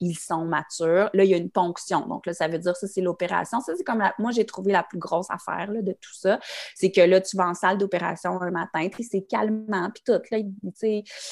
[0.00, 1.10] ils sont matures.
[1.12, 2.06] Là, il y a une ponction.
[2.06, 3.60] Donc là, ça veut dire ça, c'est l'opération.
[3.60, 6.38] Ça, c'est comme moi, j'ai trouvé la plus grosse affaire là, de tout ça.
[6.74, 10.20] C'est que là, tu vas en salle d'opération un matin, puis c'est calmant, puis tout.
[10.30, 10.38] Là,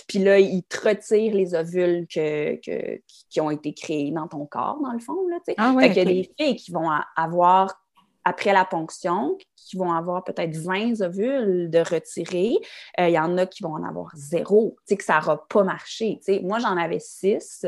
[0.08, 2.58] puis là, ils te retirent les ovules que,
[3.28, 5.26] qui ont été créés dans ton corps, dans le fond.
[5.28, 7.74] Là, ah ouais, fait y a des filles qui vont avoir
[8.26, 12.56] après la ponction, qui vont avoir peut-être 20 ovules de retirer.
[12.98, 15.46] Euh, il y en a qui vont en avoir zéro, tu sais, que ça n'aura
[15.48, 16.18] pas marché.
[16.24, 16.40] Tu sais.
[16.42, 17.64] Moi, j'en avais six.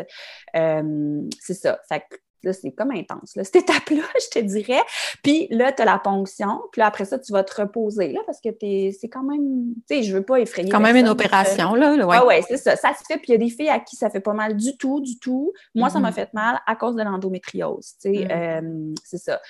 [0.56, 1.78] Euh, c'est ça.
[1.88, 4.82] Fait que là, c'est comme intense, là, cette étape-là, je te dirais.
[5.22, 6.60] Puis là, tu as la ponction.
[6.72, 9.96] Puis là, après ça, tu vas te reposer, là, parce que c'est quand même, tu
[9.96, 10.68] sais, je veux pas effrayer.
[10.68, 11.94] quand même une opération, là.
[11.94, 12.74] Ouais, ah ouais, c'est ça.
[12.74, 13.18] Ça se fait.
[13.18, 15.20] Puis il y a des filles à qui ça fait pas mal du tout, du
[15.20, 15.52] tout.
[15.76, 16.14] Moi, ça m'a mm-hmm.
[16.14, 18.24] fait mal à cause de l'endométriose, tu sais.
[18.24, 18.30] Mm.
[18.30, 19.40] Euh, c'est ça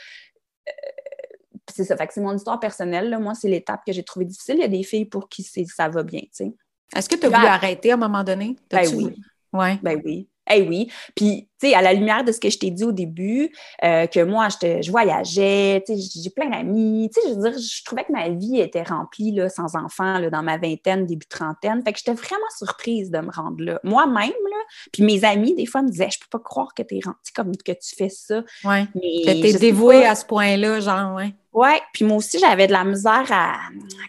[1.74, 1.96] c'est ça.
[1.96, 3.16] Fait que c'est mon histoire personnelle.
[3.20, 4.56] Moi, c'est l'étape que j'ai trouvée difficile.
[4.56, 6.54] Il y a des filles pour qui ça va bien, tu sais.
[6.96, 8.56] Est-ce que tu as voulu arrêter à un moment donné?
[8.70, 9.14] Ben oui.
[9.52, 9.78] Ouais.
[9.82, 10.28] Ben oui.
[10.50, 10.90] Eh oui.
[11.14, 13.50] Puis, tu sais, à la lumière de ce que je t'ai dit au début,
[13.84, 17.10] euh, que moi, je, je voyageais, tu sais, j'ai plein d'amis.
[17.12, 20.18] Tu sais, je veux dire, je trouvais que ma vie était remplie, là, sans enfants,
[20.18, 21.82] là, dans ma vingtaine, début trentaine.
[21.84, 23.80] Fait que j'étais vraiment surprise de me rendre là.
[23.84, 24.56] Moi-même, là,
[24.92, 27.56] puis mes amis, des fois, me disaient, je peux pas croire que t'es rentrée comme
[27.56, 28.42] que tu fais ça.
[28.64, 28.86] Oui.
[28.94, 31.34] Que t'es dévouée à ce point-là, genre, ouais.
[31.52, 33.56] Oui, puis moi aussi, j'avais de la misère à,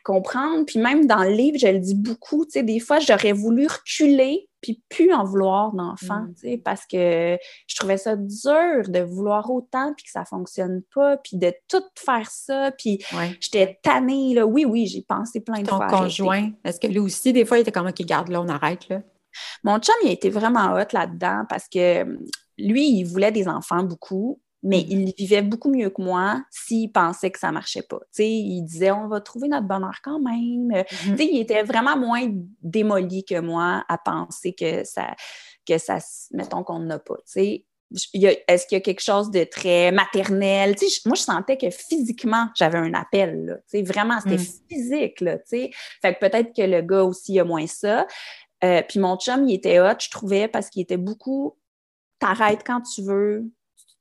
[0.03, 0.65] comprendre.
[0.65, 3.65] Puis même dans le livre, je le dis beaucoup, tu sais, des fois, j'aurais voulu
[3.65, 6.33] reculer puis plus en vouloir d'enfant, mm.
[6.35, 7.37] tu sais, parce que
[7.67, 11.83] je trouvais ça dur de vouloir autant puis que ça fonctionne pas, puis de tout
[11.95, 13.03] faire ça, puis
[13.39, 14.45] j'étais tannée, là.
[14.45, 15.87] Oui, oui, j'ai pensé plein de fois.
[15.89, 18.47] Ton conjoint, est-ce que lui aussi, des fois, il était comme, OK, garde là, on
[18.47, 19.01] arrête, là?
[19.63, 22.03] Mon chum, il a été vraiment hot là-dedans parce que
[22.57, 27.31] lui, il voulait des enfants beaucoup, mais il vivait beaucoup mieux que moi s'il pensait
[27.31, 27.99] que ça marchait pas.
[28.17, 30.69] il disait on va trouver notre bonheur quand même.
[30.71, 31.29] Mm-hmm.
[31.31, 32.27] Il était vraiment moins
[32.61, 35.15] démoli que moi à penser que ça,
[35.65, 35.99] que ça
[36.31, 37.17] mettons qu'on n'a pas.
[37.35, 40.75] Est-ce qu'il y a quelque chose de très maternel?
[41.05, 43.63] moi, je sentais que physiquement, j'avais un appel.
[43.73, 44.45] vraiment, c'était mm.
[44.69, 45.21] physique.
[45.21, 45.71] Là, fait
[46.03, 48.05] que peut-être que le gars aussi a moins ça.
[48.63, 51.55] Euh, puis mon chum, il était hot, je trouvais, parce qu'il était beaucoup
[52.19, 53.49] t'arrêtes quand tu veux,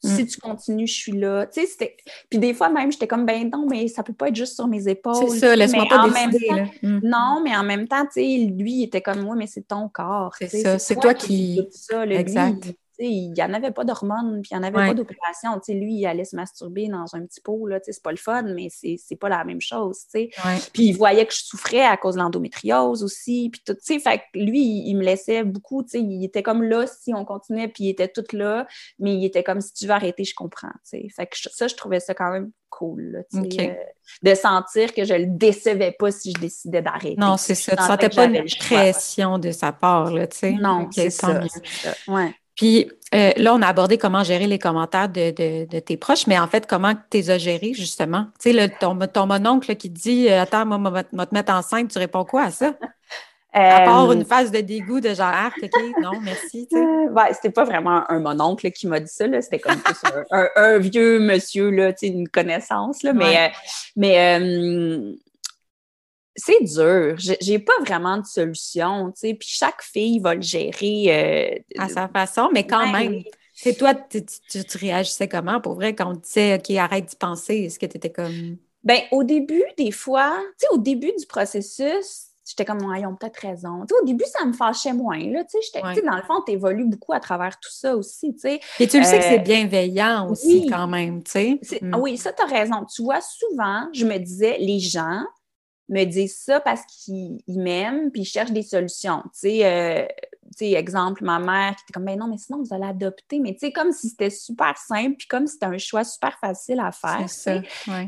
[0.02, 0.26] si mm.
[0.26, 1.46] tu continues, je suis là.
[1.46, 1.96] Tu sais,
[2.30, 4.68] Puis des fois, même, j'étais comme, ben non, mais ça peut pas être juste sur
[4.68, 5.28] mes épaules.
[5.28, 6.48] C'est ça, laisse-moi pas décider.
[6.82, 7.00] Mm.
[7.02, 9.88] Non, mais en même temps, tu sais, lui, il était comme moi, mais c'est ton
[9.88, 10.34] corps.
[10.38, 11.68] C'est ça, c'est toi, qui...
[11.70, 15.60] Ça, exact il n'y en avait pas d'hormones, puis il n'y en avait pas d'opération.
[15.68, 19.16] Lui, il allait se masturber dans un petit pot, c'est pas le fun, mais c'est
[19.16, 19.98] pas la même chose.
[20.12, 20.32] Puis
[20.76, 23.76] il voyait que je souffrais à cause de l'endométriose aussi, puis tout.
[23.82, 25.84] Fait que lui, il, me laissait beaucoup.
[25.92, 28.66] Il était comme là si on continuait, puis il était tout là,
[28.98, 30.72] mais il était comme si tu veux arrêter, je comprends.
[30.84, 33.24] Fait que ça, je trouvais ça quand même cool.
[33.34, 33.74] Euh,
[34.22, 37.16] de sentir que je le décevais pas si je décidais d'arrêter.
[37.18, 37.76] Non, c'est ça.
[37.76, 40.52] Tu sentais pas une pression de sa part, là, tu sais.
[40.52, 41.40] Non, c'est ça.
[42.06, 42.34] Ouais.
[42.58, 46.48] Puis euh, là, on a abordé comment gérer les commentaires de, tes proches, mais en
[46.48, 48.26] fait, comment tu les as gérés, justement?
[48.38, 51.90] Tu sais, ton, ton mononcle qui dit euh, Attends, moi, je vais te mettre enceinte,
[51.90, 52.74] tu réponds quoi à ça?
[53.54, 55.70] À part une euh, phase de dégoût de genre, ah, OK,
[56.02, 56.68] non, merci.
[57.32, 59.80] C'était pas vraiment un mononcle qui m'a dit ça, c'était comme
[60.30, 63.02] un, vieux monsieur, là, une connaissance.
[63.02, 63.50] Là, Mais,
[63.96, 65.16] mais
[66.38, 67.16] c'est dur.
[67.18, 69.34] J'ai pas vraiment de solution, tu sais.
[69.34, 71.62] Puis chaque fille va le gérer.
[71.78, 73.22] Euh, à sa façon, mais quand même.
[73.54, 74.22] C'est toi, tu,
[74.78, 75.60] réagissais comment?
[75.60, 77.56] Pour vrai quand on disait OK, arrête d'y penser?
[77.56, 78.56] Est-ce que tu étais comme.
[78.84, 83.16] Ben, au début, des fois, tu sais, au début du processus, j'étais comme, ils ont
[83.16, 83.80] peut-être raison.
[83.80, 85.18] Tu sais, au début, ça me fâchait moins.
[85.18, 88.32] Là, tu sais, dans le fond, tu évolues beaucoup à travers tout ça aussi.
[88.34, 88.60] Tu sais.
[88.78, 91.22] Et tu le sais que c'est euh, bienveillant aussi, quand même.
[91.22, 91.78] Tu sais.
[91.82, 91.96] Mm.
[91.98, 92.84] Oui, ça, tu as raison.
[92.84, 95.24] Tu vois, souvent, je me disais, les gens,
[95.88, 99.22] me disent ça parce qu'ils m'aiment puis ils cherchent des solutions.
[99.32, 100.06] Tu sais, euh,
[100.56, 103.38] tu sais, exemple, ma mère qui était comme, ben non, mais sinon, vous allez adopter.
[103.38, 106.38] Mais tu sais, comme si c'était super simple puis comme si c'était un choix super
[106.38, 107.28] facile à faire.
[107.28, 107.60] Ça,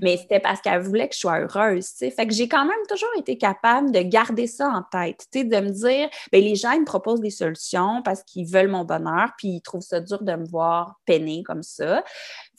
[0.02, 1.90] Mais c'était parce qu'elle voulait que je sois heureuse.
[1.90, 2.10] Tu sais.
[2.10, 5.26] Fait que j'ai quand même toujours été capable de garder ça en tête.
[5.32, 8.46] Tu sais, de me dire, ben les gens, ils me proposent des solutions parce qu'ils
[8.46, 12.02] veulent mon bonheur puis ils trouvent ça dur de me voir peiner comme ça.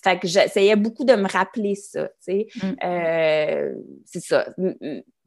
[0.04, 2.47] Fait que j'essayais beaucoup de me rappeler ça, tu sais.
[2.56, 2.74] Mm.
[2.84, 3.74] Euh,
[4.06, 4.47] c'est ça.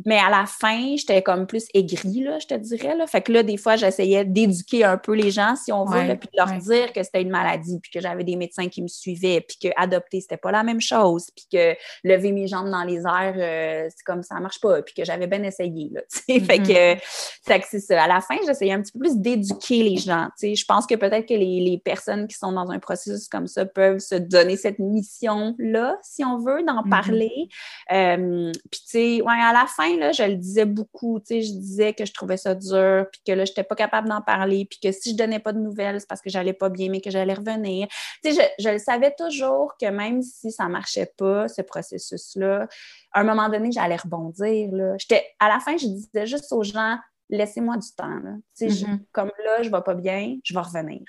[0.04, 2.96] Mais à la fin, j'étais comme plus aigrie, là, je te dirais.
[2.96, 3.06] Là.
[3.06, 6.28] Fait que là, des fois, j'essayais d'éduquer un peu les gens, si on veut, puis
[6.32, 9.40] de leur dire que c'était une maladie, puis que j'avais des médecins qui me suivaient,
[9.40, 13.02] puis que adopter, c'était pas la même chose, puis que lever mes jambes dans les
[13.02, 15.90] airs, euh, c'est comme ça marche pas, puis que j'avais bien essayé.
[15.92, 16.98] Là, Fait mm-hmm.
[17.46, 18.02] que, c'est ça.
[18.02, 20.28] À la fin, j'essayais un petit peu plus d'éduquer les gens.
[20.42, 23.64] Je pense que peut-être que les, les, personnes qui sont dans un processus comme ça
[23.66, 26.88] peuvent se donner cette mission-là, si on veut, d'en mm-hmm.
[26.88, 27.48] parler.
[27.92, 32.04] Euh, puis, tu sais, ouais, à la fin, je le disais beaucoup, je disais que
[32.04, 34.92] je trouvais ça dur, puis que là, je n'étais pas capable d'en parler, puis que
[34.92, 37.34] si je donnais pas de nouvelles, c'est parce que j'allais pas bien, mais que j'allais
[37.34, 37.88] revenir.
[38.22, 42.68] Sais, je, le savais toujours que même si ça marchait pas, ce processus-là,
[43.12, 44.96] à un moment donné, j'allais rebondir, là.
[45.40, 46.98] À la fin, je disais juste aux gens,
[47.30, 48.18] laissez-moi du temps.
[48.22, 48.36] Là.
[48.60, 48.98] Mm-hmm.
[49.12, 51.02] comme là, je ne vais pas bien, je vais revenir.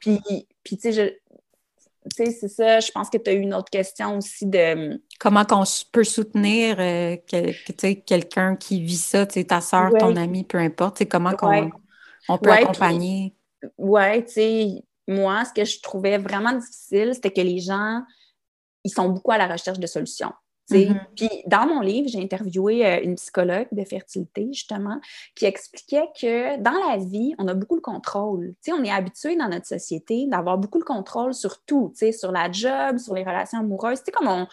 [0.00, 0.78] Puis, puis
[2.04, 2.80] tu sais, c'est ça.
[2.80, 5.02] Je pense que tu as eu une autre question aussi de.
[5.18, 7.16] Comment qu'on peut soutenir euh,
[8.06, 11.04] quelqu'un qui vit ça, ta soeur, ton ami, peu importe.
[11.08, 11.32] Comment
[12.28, 13.34] on peut accompagner?
[13.76, 18.02] Oui, tu sais, moi, ce que je trouvais vraiment difficile, c'était que les gens,
[18.84, 20.32] ils sont beaucoup à la recherche de solutions.
[20.70, 21.00] Mm-hmm.
[21.16, 25.00] Puis dans mon livre, j'ai interviewé euh, une psychologue de fertilité, justement,
[25.34, 28.54] qui expliquait que dans la vie, on a beaucoup le contrôle.
[28.70, 32.98] on est habitué dans notre société d'avoir beaucoup le contrôle sur tout, sur la job,
[32.98, 33.98] sur les relations amoureuses.
[34.04, 34.46] sais, comme on,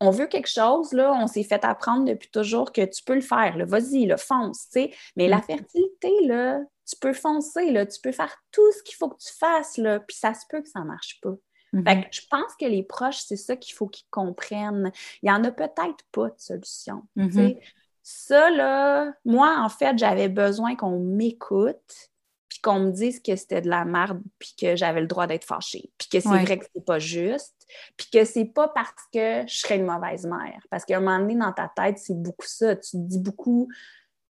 [0.00, 3.20] on veut quelque chose, là, on s'est fait apprendre depuis toujours que tu peux le
[3.20, 4.90] faire, vas-y, le fonce, tu sais.
[5.16, 5.42] Mais la mm.
[5.42, 9.32] fertilité, là, tu peux foncer, là, tu peux faire tout ce qu'il faut que tu
[9.32, 11.34] fasses, là, puis ça se peut que ça ne marche pas.
[11.72, 12.04] Mhm.
[12.10, 14.92] je pense que les proches, c'est ça qu'il faut qu'ils comprennent.
[15.22, 17.02] Il n'y en a peut-être pas de solution.
[17.16, 17.54] Mhm.
[18.02, 22.10] Ça, là, moi, en fait, j'avais besoin qu'on m'écoute,
[22.48, 25.44] puis qu'on me dise que c'était de la merde, puis que j'avais le droit d'être
[25.44, 27.54] fâchée, puis que c'est vrai que c'est pas juste,
[27.96, 30.60] puis que c'est pas parce que je serais une mauvaise mère.
[30.68, 32.76] Parce qu'à un moment donné, dans ta tête, c'est beaucoup ça.
[32.76, 33.68] Tu te dis beaucoup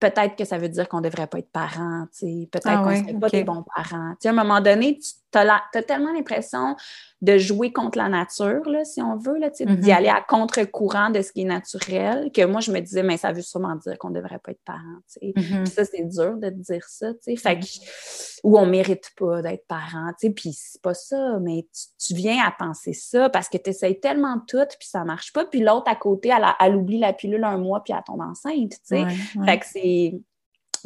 [0.01, 2.95] peut-être que ça veut dire qu'on ne devrait pas être parents, peut-être ah qu'on ne
[2.97, 4.15] serait pas des bons parents.
[4.23, 6.75] à un moment donné, tu as, tellement l'impression
[7.21, 9.93] de jouer contre la nature, là, si on veut, d'y mm-hmm.
[9.93, 13.31] aller à contre-courant de ce qui est naturel, que moi, je me disais, mais ça
[13.31, 15.01] veut sûrement dire qu'on ne devrait pas être parents.
[15.21, 15.65] Mm-hmm.
[15.67, 18.39] ça, c'est dur de dire ça, fait mm-hmm.
[18.43, 21.67] ou on ne mérite pas d'être parent, puis c'est pas ça, mais
[21.99, 25.45] tu, viens à penser ça parce que tu essayes tellement tout, puis ça marche pas,
[25.45, 28.73] puis l'autre à côté, elle, elle, oublie la pilule un mois, puis elle tombe enceinte,
[28.87, 30.21] Fait que c'est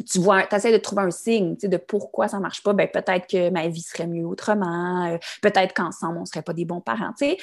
[0.04, 2.72] tu vois, tu essaies de trouver un signe de pourquoi ça ne marche pas.
[2.72, 5.06] Ben, peut-être que ma vie serait mieux autrement.
[5.06, 7.12] Euh, peut-être qu'ensemble, on ne serait pas des bons parents.
[7.18, 7.36] Fait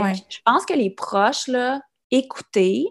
[0.00, 1.80] que je pense que les proches, là,
[2.10, 2.86] écouter,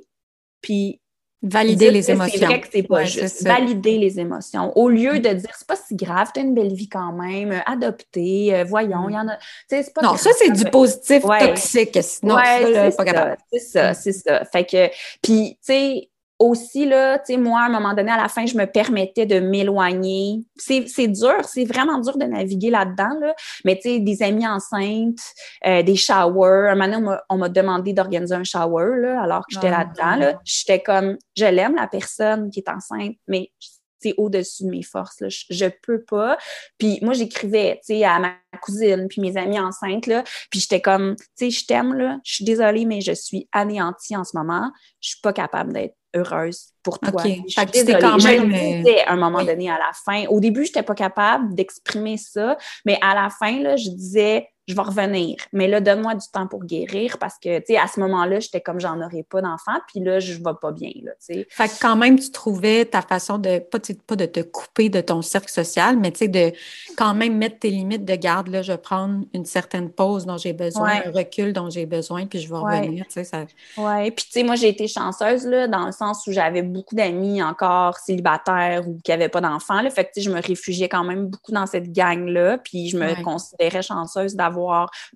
[0.61, 1.01] puis
[1.41, 2.37] Valider les émotions.
[2.37, 3.43] C'est vrai que c'est pas juste.
[3.43, 4.77] Valider les émotions.
[4.77, 5.19] Au lieu mm.
[5.19, 8.53] de dire c'est pas si grave, tu as une belle vie quand même, euh, adopter,
[8.53, 9.37] euh, voyons, il y en a.
[9.69, 11.97] Pas non, ça, c'est du positif toxique.
[12.01, 13.37] Sinon, c'est pas capable.
[13.53, 14.43] C'est ça, c'est ça.
[14.45, 14.89] Fait que,
[15.21, 16.09] puis, tu sais,
[16.39, 19.25] aussi, là, tu sais, moi, à un moment donné, à la fin, je me permettais
[19.25, 20.41] de m'éloigner.
[20.55, 23.35] C'est dur, c'est vraiment dur de naviguer là-dedans, là.
[23.65, 25.19] Mais tu sais, des amis enceintes,
[25.67, 26.69] euh, des showers.
[26.69, 30.15] Un moment donné, on m'a demandé d'organiser un shower, là, alors que j'étais ah, là-dedans,
[30.15, 30.39] là.
[30.45, 33.51] J'étais comme, je l'aime, la personne qui est enceinte, mais
[33.99, 35.19] c'est au-dessus de mes forces.
[35.21, 35.29] Là.
[35.29, 36.37] Je, je, peux pas.
[36.77, 40.81] Puis moi, j'écrivais, tu sais, à ma cousine, puis mes amis enceintes, là, puis j'étais
[40.81, 44.35] comme, tu sais, je t'aime, là, je suis désolée, mais je suis anéantie en ce
[44.35, 44.71] moment.
[45.01, 47.21] Je suis pas capable d'être heureuse pour toi.
[47.21, 47.43] Okay.
[47.47, 47.55] Je
[47.99, 48.51] quand même...
[48.51, 50.25] disais à un moment donné à la fin.
[50.27, 54.47] Au début, je n'étais pas capable d'exprimer ça, mais à la fin, là, je disais
[54.69, 55.35] je vais revenir.
[55.51, 58.61] Mais là, donne-moi du temps pour guérir parce que, tu sais, à ce moment-là, j'étais
[58.61, 61.47] comme j'en aurais pas d'enfant, puis là, je vais pas bien, là, tu sais.
[61.49, 65.01] Fait que quand même, tu trouvais ta façon de, pas, pas de te couper de
[65.01, 66.51] ton cercle social, mais tu sais, de
[66.95, 70.37] quand même mettre tes limites de garde, là, je vais prendre une certaine pause dont
[70.37, 73.45] j'ai besoin, un recul dont j'ai besoin, puis je vais revenir, tu sais, ça...
[73.77, 76.93] Oui, puis tu sais, moi, j'ai été chanceuse, là, dans le sens où j'avais beaucoup
[76.93, 80.41] d'amis encore célibataires ou qui n'avaient pas d'enfants, là, fait que, tu sais, je me
[80.41, 84.58] réfugiais quand même beaucoup dans cette gang-là, puis je me considérais chanceuse d'avoir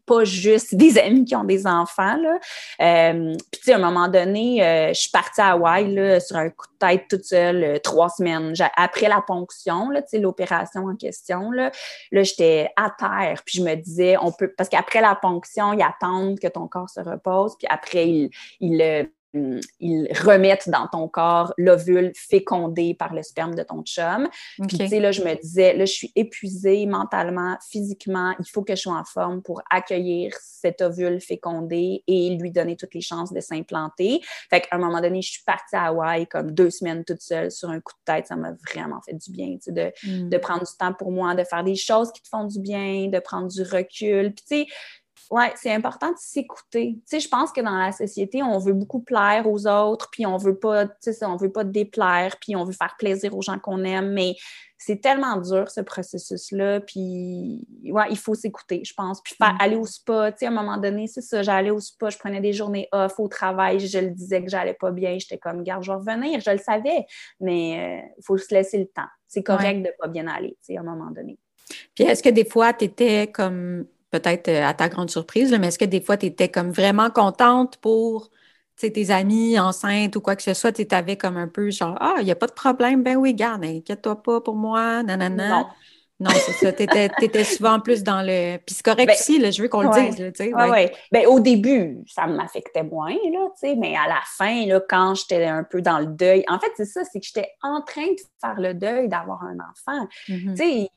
[0.06, 2.18] pas juste des amis qui ont des enfants.
[2.18, 2.40] Là.
[2.82, 6.20] Euh, puis, tu sais, à un moment donné, euh, je suis partie à Hawaï là,
[6.20, 8.54] sur un coup de tête toute seule, euh, trois semaines.
[8.76, 11.72] Après la ponction, là, l'opération en question, là,
[12.12, 13.42] là j'étais à terre.
[13.46, 14.54] Puis, je me disais, on peut.
[14.58, 17.56] Parce qu'après la ponction, ils attendent que ton corps se repose.
[17.58, 18.30] Puis après, ils,
[18.60, 24.30] ils ils remettent dans ton corps l'ovule fécondé par le sperme de ton chum.
[24.68, 28.64] Puis, tu sais, là, je me disais, là, je suis épuisée mentalement, physiquement, il faut
[28.64, 33.02] que je sois en forme pour accueillir cet ovule fécondé et lui donner toutes les
[33.02, 34.22] chances de s'implanter.
[34.50, 37.52] Fait qu'à un moment donné, je suis partie à Hawaï comme deux semaines toute seule
[37.52, 38.28] sur un coup de tête.
[38.28, 40.30] Ça m'a vraiment fait du bien, tu sais, de, mm.
[40.30, 43.08] de prendre du temps pour moi, de faire des choses qui te font du bien,
[43.08, 44.34] de prendre du recul.
[44.34, 44.68] Puis, tu sais,
[45.34, 46.94] Ouais, c'est important de s'écouter.
[46.94, 50.28] Tu sais, je pense que dans la société, on veut beaucoup plaire aux autres, puis
[50.28, 53.42] on veut pas, tu sais, on veut pas déplaire, puis on veut faire plaisir aux
[53.42, 54.36] gens qu'on aime, mais
[54.78, 59.22] c'est tellement dur ce processus-là, puis ouais, il faut s'écouter, je pense.
[59.24, 59.58] Puis faire, mm.
[59.60, 62.20] aller au spa, tu sais, à un moment donné, c'est ça, j'allais au spa, je
[62.20, 65.64] prenais des journées off au travail, je le disais que j'allais pas bien, j'étais comme,
[65.64, 67.08] garde, je vais revenir, je le savais,
[67.40, 69.10] mais il euh, faut se laisser le temps.
[69.28, 71.40] C'est correct de pas bien aller, tu sais, à un moment donné.
[71.96, 75.68] Puis est-ce que des fois, tu étais comme peut-être euh, à ta grande surprise, mais
[75.68, 78.30] est-ce que des fois, tu étais comme vraiment contente pour
[78.78, 82.16] tes amis enceintes ou quoi que ce soit, tu avais comme un peu genre Ah,
[82.20, 85.50] il n'y a pas de problème, ben oui, garde, inquiète-toi pas pour moi, nanana.
[85.50, 85.66] Non.
[86.20, 86.72] Non, c'est ça.
[86.72, 88.58] Tu étais, souvent plus dans le.
[88.58, 90.20] Puis c'est correct ben, aussi, là, je veux qu'on le dise.
[90.20, 90.54] Là, sais.
[90.54, 90.94] ouais.
[91.12, 95.64] Ben, au début, ça m'affectait moins, là, mais à la fin, là, quand j'étais un
[95.64, 98.60] peu dans le deuil, en fait, c'est ça, c'est que j'étais en train de faire
[98.60, 100.08] le deuil d'avoir un enfant.
[100.28, 100.88] Tu sais,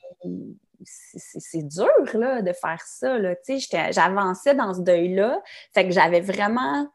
[0.87, 3.19] c'est dur là, de faire ça.
[3.91, 5.43] J'avançais dans ce deuil-là.
[5.75, 6.89] Fait que j'avais vraiment.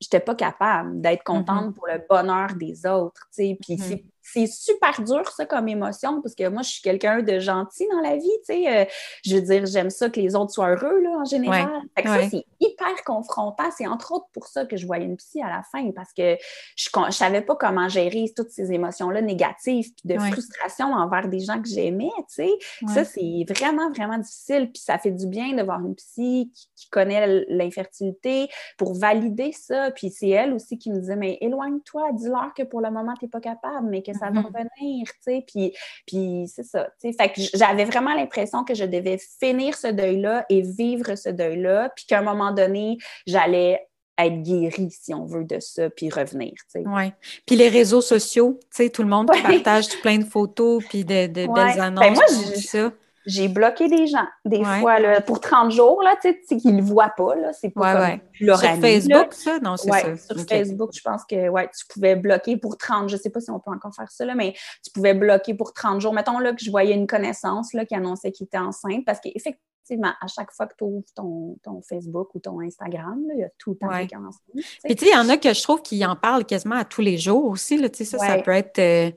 [0.00, 1.24] J'étais pas capable d'être mm-hmm.
[1.24, 3.28] contente pour le bonheur des autres.
[3.34, 7.38] Puis mm-hmm c'est super dur, ça, comme émotion, parce que moi, je suis quelqu'un de
[7.38, 8.68] gentil dans la vie, tu sais.
[8.68, 8.84] Euh,
[9.24, 11.68] je veux dire, j'aime ça que les autres soient heureux, là, en général.
[11.96, 13.70] Fait que ça, c'est hyper confrontant.
[13.76, 16.36] C'est entre autres pour ça que je voyais une psy à la fin, parce que
[16.76, 21.40] je ne savais pas comment gérer toutes ces émotions-là négatives, puis de frustration envers des
[21.40, 22.50] gens que j'aimais, tu sais.
[22.94, 24.70] Ça, c'est vraiment, vraiment difficile.
[24.72, 29.52] Puis ça fait du bien de voir une psy qui, qui connaît l'infertilité pour valider
[29.52, 29.90] ça.
[29.90, 33.24] Puis c'est elle aussi qui me disait, mais éloigne-toi, dis-leur que pour le moment, tu
[33.24, 34.46] n'es pas capable, mais que ça va mm-hmm.
[34.46, 35.72] revenir, tu sais, puis,
[36.06, 37.16] puis c'est ça, tu sais.
[37.16, 41.90] Fait que j'avais vraiment l'impression que je devais finir ce deuil-là et vivre ce deuil-là,
[41.94, 43.86] puis qu'à un moment donné, j'allais
[44.18, 46.84] être guérie, si on veut, de ça, puis revenir, tu sais.
[46.86, 47.12] Oui.
[47.46, 51.28] Puis les réseaux sociaux, tu sais, tout le monde partage plein de photos, puis de,
[51.28, 52.92] de belles ben, annonces, moi, ça
[53.28, 56.80] j'ai bloqué des gens, des fois, là, pour 30 jours, là, tu sais, qu'ils ne
[56.80, 59.58] le voient pas, là, c'est pas comme leur Sur Facebook, ça?
[59.58, 60.16] Non, c'est ça.
[60.16, 63.50] Sur Facebook, je pense que, ouais, tu pouvais bloquer pour 30, je sais pas si
[63.50, 66.14] on peut encore faire ça, là, mais tu pouvais bloquer pour 30 jours.
[66.14, 70.12] Mettons, là, que je voyais une connaissance, là, qui annonçait qu'il était enceinte, parce qu'effectivement,
[70.22, 73.50] à chaque fois que tu ouvres ton, ton, Facebook ou ton Instagram, il y a
[73.58, 74.40] tout le temps quelqu'un enceinte.
[74.84, 76.86] Puis, tu sais, il y en a que je trouve qui en parlent quasiment à
[76.86, 78.78] tous les jours aussi, là, tu sais, ça, ça peut être...
[78.78, 79.10] Euh,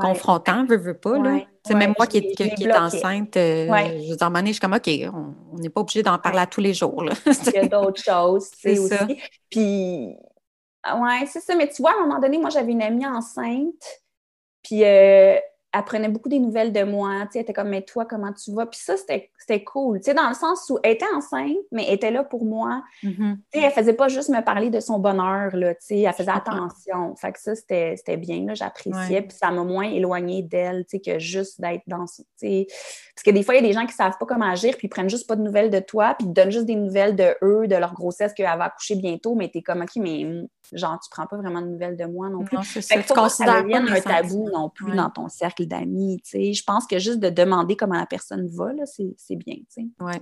[0.00, 1.18] confrontant, veux, veux pas.
[1.18, 1.40] Là.
[1.64, 4.90] C'est même moi qui, est enceinte, euh, je veux dire, à je suis comme, OK,
[5.52, 7.04] on n'est pas obligé d'en parler à tous les jours.
[7.04, 7.12] Là.
[7.26, 9.20] Il y a d'autres choses, c'est aussi.
[9.48, 10.16] Puis,
[10.84, 11.54] ouais, c'est ça.
[11.54, 14.02] Mais tu vois, à un moment donné, moi, j'avais une amie enceinte,
[14.62, 15.36] puis euh,
[15.72, 17.26] elle prenait beaucoup des nouvelles de moi.
[17.34, 18.66] Elle était comme, mais toi, comment tu vas?
[18.66, 20.02] Puis ça, c'était cool.
[20.02, 22.82] sais, dans le sens où elle était enceinte, mais elle était là pour moi.
[23.02, 23.36] Mm-hmm.
[23.52, 25.56] Elle ne faisait pas juste me parler de son bonheur.
[25.56, 27.16] Là, elle faisait attention.
[27.16, 28.52] Fait que ça, c'était bien.
[28.54, 29.22] J'appréciais.
[29.22, 32.04] Puis ça m'a moins éloignée d'elle que juste d'être dans.
[32.04, 34.76] Parce que des fois, il y a des gens qui ne savent pas comment agir,
[34.76, 37.16] puis ils prennent juste pas de nouvelles de toi, puis ils donnent juste des nouvelles
[37.16, 40.26] de eux, de leur grossesse, qu'elle va accoucher bientôt, mais tu es comme, OK, mais
[40.72, 42.56] genre, tu prends pas vraiment de nouvelles de moi non plus.
[42.56, 42.80] Non, ça.
[42.80, 46.52] tu considères pas un tabou non plus dans ton cercle d'amis, tu sais.
[46.52, 49.86] Je pense que juste de demander comment la personne va, c'est bien, tu sais.
[50.00, 50.18] Ouais.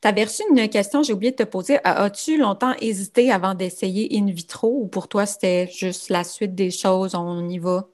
[0.00, 1.78] Tu avais reçu une question, j'ai oublié de te poser.
[1.84, 6.70] As-tu longtemps hésité avant d'essayer in vitro ou pour toi, c'était juste la suite des
[6.70, 7.88] choses, on y va?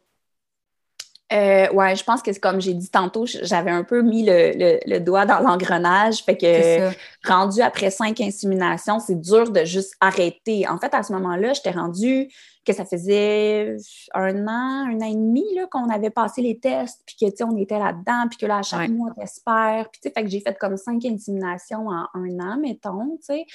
[1.32, 4.98] Euh, ouais, je pense que comme j'ai dit tantôt, j'avais un peu mis le, le,
[4.98, 6.22] doigt dans l'engrenage.
[6.24, 6.90] Fait que
[7.28, 10.66] rendu après cinq inséminations, c'est dur de juste arrêter.
[10.68, 12.28] En fait, à ce moment-là, j'étais rendue
[12.64, 13.76] que ça faisait
[14.14, 17.78] un an, un an et demi qu'on avait passé les tests, puis que on était
[17.78, 19.88] là-dedans, puis que là, à chaque mois, on espère.
[19.90, 23.18] Puis fait que j'ai fait comme cinq inséminations en un an, mettons.
[23.18, 23.46] tu sais.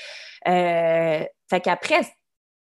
[0.47, 2.01] Euh, fait qu'après,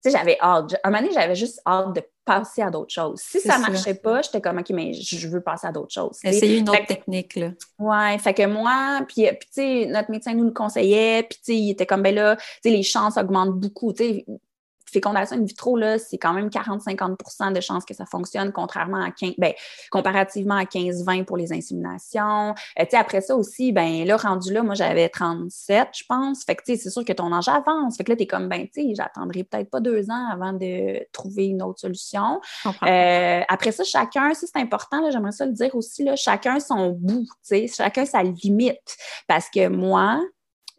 [0.09, 0.75] j'avais hâte.
[0.83, 3.19] un moment donné, j'avais juste hâte de passer à d'autres choses.
[3.19, 6.19] Si ça ne marchait pas, j'étais comme, OK, mais je veux passer à d'autres choses.
[6.23, 7.51] Essayer une autre technique, là.
[7.79, 11.43] Ouais, fait que moi, puis, puis tu sais, notre médecin nous le conseillait, puis tu
[11.43, 14.25] sais, il était comme, ben là, tu sais, les chances augmentent beaucoup, tu sais,
[14.93, 19.11] fécondation in vitro, là, c'est quand même 40-50% de chances que ça fonctionne, contrairement à
[19.11, 19.53] 15, ben,
[19.91, 22.53] comparativement à 15-20 pour les inséminations.
[22.79, 26.43] Euh, après ça aussi, ben, là, rendu là, moi, j'avais 37, je pense.
[26.43, 27.97] Fait que, c'est sûr que ton âge avance.
[27.97, 31.05] Fait que là, t'es comme, ben, tu sais, j'attendrai peut-être pas deux ans avant de
[31.11, 32.39] trouver une autre solution.
[32.83, 36.91] Euh, après ça, chacun, ça, c'est important, j'aimerais ça le dire aussi, là, chacun son
[36.91, 38.97] bout, tu sais, chacun sa limite.
[39.27, 40.21] Parce que moi,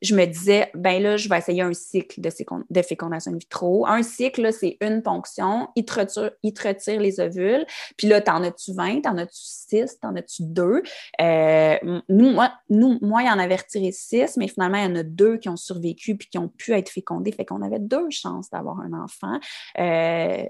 [0.04, 2.30] je me disais, ben là, je vais essayer un cycle de,
[2.70, 3.86] de fécondation in vitro.
[3.86, 7.64] Un cycle, c'est une ponction, il te, retire, les ovules,
[7.96, 10.82] puis là, t'en as-tu 20, t'en as-tu 6, t'en as-tu 2?
[11.20, 14.96] Euh, nous, moi, nous, moi, il en avait retiré 6, mais finalement, il y en
[14.96, 17.32] a deux qui ont survécu puis qui ont pu être fécondés.
[17.32, 19.38] Fait qu'on avait deux chances d'avoir un enfant.
[19.78, 20.44] Euh,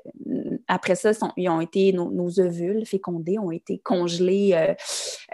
[0.68, 4.74] après ça, ils ont été, nos, ovules fécondés ont été congelés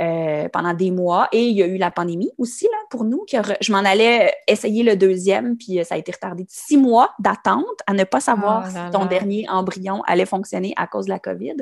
[0.00, 3.24] euh, pendant des mois et il y a eu la pandémie aussi, là, pour nous.
[3.30, 6.76] Que je m'en allais voulais essayer le deuxième, puis ça a été retardé de six
[6.76, 11.06] mois d'attente à ne pas savoir oh si ton dernier embryon allait fonctionner à cause
[11.06, 11.56] de la COVID.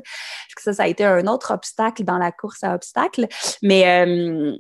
[0.58, 3.26] Ça, ça a été un autre obstacle dans la course à obstacles.
[3.62, 4.58] Mais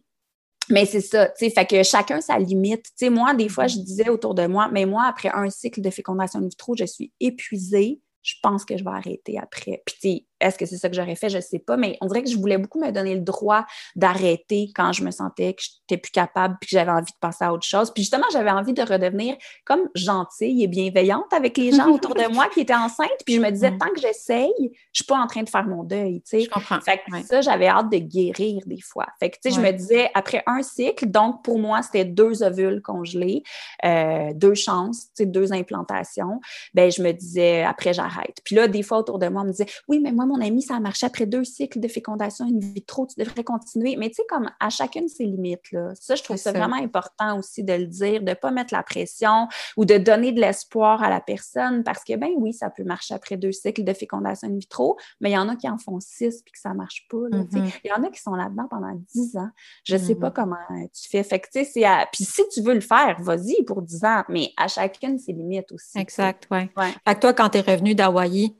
[0.70, 2.84] mais c'est ça, tu sais, fait que chacun sa limite.
[2.84, 5.80] Tu sais, moi, des fois, je disais autour de moi, mais moi, après un cycle
[5.80, 8.00] de fécondation in vitro, je suis épuisée.
[8.22, 9.82] Je pense que je vais arrêter après.
[9.86, 11.28] Puis, est-ce que c'est ça que j'aurais fait?
[11.28, 13.64] Je ne sais pas, mais on dirait que je voulais beaucoup me donner le droit
[13.96, 17.18] d'arrêter quand je me sentais que je n'étais plus capable puis que j'avais envie de
[17.20, 17.92] passer à autre chose.
[17.92, 22.32] Puis justement, j'avais envie de redevenir comme gentille et bienveillante avec les gens autour de
[22.32, 23.08] moi qui étaient enceintes.
[23.24, 25.64] Puis je me disais, tant que j'essaye, je ne suis pas en train de faire
[25.66, 26.22] mon deuil.
[26.30, 26.80] Je comprends.
[26.80, 29.06] Fait que ça, j'avais hâte de guérir des fois.
[29.18, 33.42] Fait que, je me disais, après un cycle, donc pour moi, c'était deux ovules congelés,
[33.84, 36.40] euh, deux chances, deux implantations.
[36.74, 38.38] Ben je me disais, après, j'arrête.
[38.44, 40.62] Puis là, des fois, autour de moi, on me disait, oui, mais moi, mon ami,
[40.62, 43.96] ça a marché après deux cycles de fécondation in vitro, tu devrais continuer.
[43.96, 45.92] Mais tu sais, comme à chacune ses limites, là.
[45.94, 48.82] Ça, je trouve ça, vraiment important aussi de le dire, de ne pas mettre la
[48.82, 52.84] pression ou de donner de l'espoir à la personne parce que, ben oui, ça peut
[52.84, 55.78] marcher après deux cycles de fécondation in vitro, mais il y en a qui en
[55.78, 57.16] font six puis que ça ne marche pas.
[57.16, 57.72] Mm-hmm.
[57.84, 59.50] Il y en a qui sont là-dedans pendant dix ans.
[59.84, 60.32] Je ne sais pas mm-hmm.
[60.32, 60.56] comment
[60.92, 61.22] tu fais.
[61.22, 65.18] Fait que, Puis si tu veux le faire, vas-y pour dix ans, mais à chacune
[65.18, 65.98] ses limites aussi.
[65.98, 66.70] Exact, oui.
[66.76, 66.92] Ouais.
[67.06, 68.54] Fait que toi, quand tu es revenu d'Hawaï,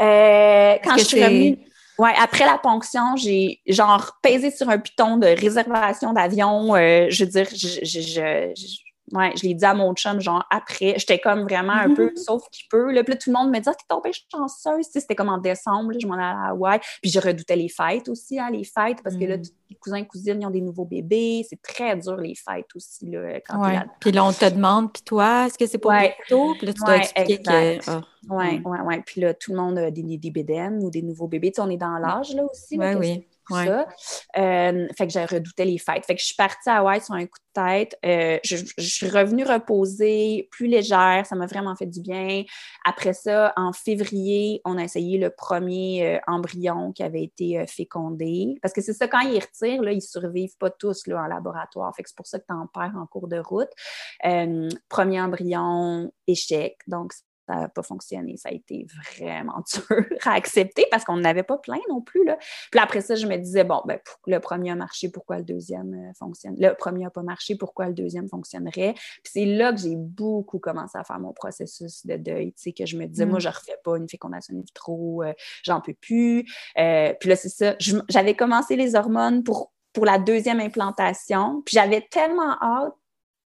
[0.00, 1.58] euh, quand je suis revenue,
[1.98, 6.74] ouais, après la ponction, j'ai genre pesé sur un piton de réservation d'avion.
[6.74, 10.44] Euh, je veux dire, je, je, je, ouais, je l'ai dit à mon chum, genre
[10.50, 10.94] après.
[10.98, 12.92] J'étais comme vraiment un peu sauf qu'il peut.
[12.92, 13.04] Là.
[13.04, 14.86] Puis là, tout le monde me dit, ah, t'es tombée chanceuse.
[14.90, 16.80] c'était comme en décembre, là, je m'en allais à Hawaï.
[17.02, 19.42] Puis je redoutais les fêtes aussi, hein, les fêtes, parce que là, mm.
[19.70, 21.46] les cousins et cousines, ils ont des nouveaux bébés.
[21.48, 23.80] C'est très dur, les fêtes aussi, là, quand ouais.
[24.00, 26.14] Puis là, on te demande, puis toi, est-ce que c'est pour ouais.
[26.28, 26.54] bientôt?
[26.58, 27.90] Puis là, tu dois expliquer que.
[27.90, 28.94] Ah, oui, oui, oui.
[29.06, 31.52] Puis là, tout le monde a des, des bédaines ou des nouveaux bébés.
[31.52, 32.76] Tu sais, on est dans l'âge, là aussi.
[32.78, 33.86] Oui, ça.
[34.38, 36.04] Euh, fait que j'ai redouté les fêtes.
[36.04, 37.98] Fait que je suis partie à Hawaï sur un coup de tête.
[38.04, 41.24] Euh, je, suis revenue reposer, plus légère.
[41.26, 42.44] Ça m'a vraiment fait du bien.
[42.84, 48.56] Après ça, en février, on a essayé le premier euh, embryon qui avait été fécondé.
[48.62, 51.26] Parce que c'est ça, quand ils retirent, là, ils ne survivent pas tous là, en
[51.26, 51.94] laboratoire.
[51.96, 53.70] Fait que c'est pour ça que tu en perds en cours de route.
[54.88, 56.76] premier embryon, échec.
[56.86, 57.12] Donc,
[57.46, 58.36] ça n'a pas fonctionné.
[58.36, 58.86] Ça a été
[59.18, 62.24] vraiment dur à accepter parce qu'on n'avait pas plein non plus.
[62.24, 62.36] Là.
[62.70, 65.94] Puis après ça, je me disais, bon, ben, le premier a marché, pourquoi le deuxième
[65.94, 66.56] euh, fonctionne?
[66.58, 68.94] Le premier n'a pas marché, pourquoi le deuxième fonctionnerait?
[68.94, 72.72] Puis c'est là que j'ai beaucoup commencé à faire mon processus de deuil, tu sais,
[72.72, 73.42] que je me disais, moi, mm.
[73.42, 75.32] je ne refais pas une fécondation in vitro, euh,
[75.62, 76.46] j'en peux plus.
[76.78, 77.76] Euh, puis là, c'est ça.
[78.08, 81.62] J'avais commencé les hormones pour, pour la deuxième implantation.
[81.64, 82.94] Puis j'avais tellement hâte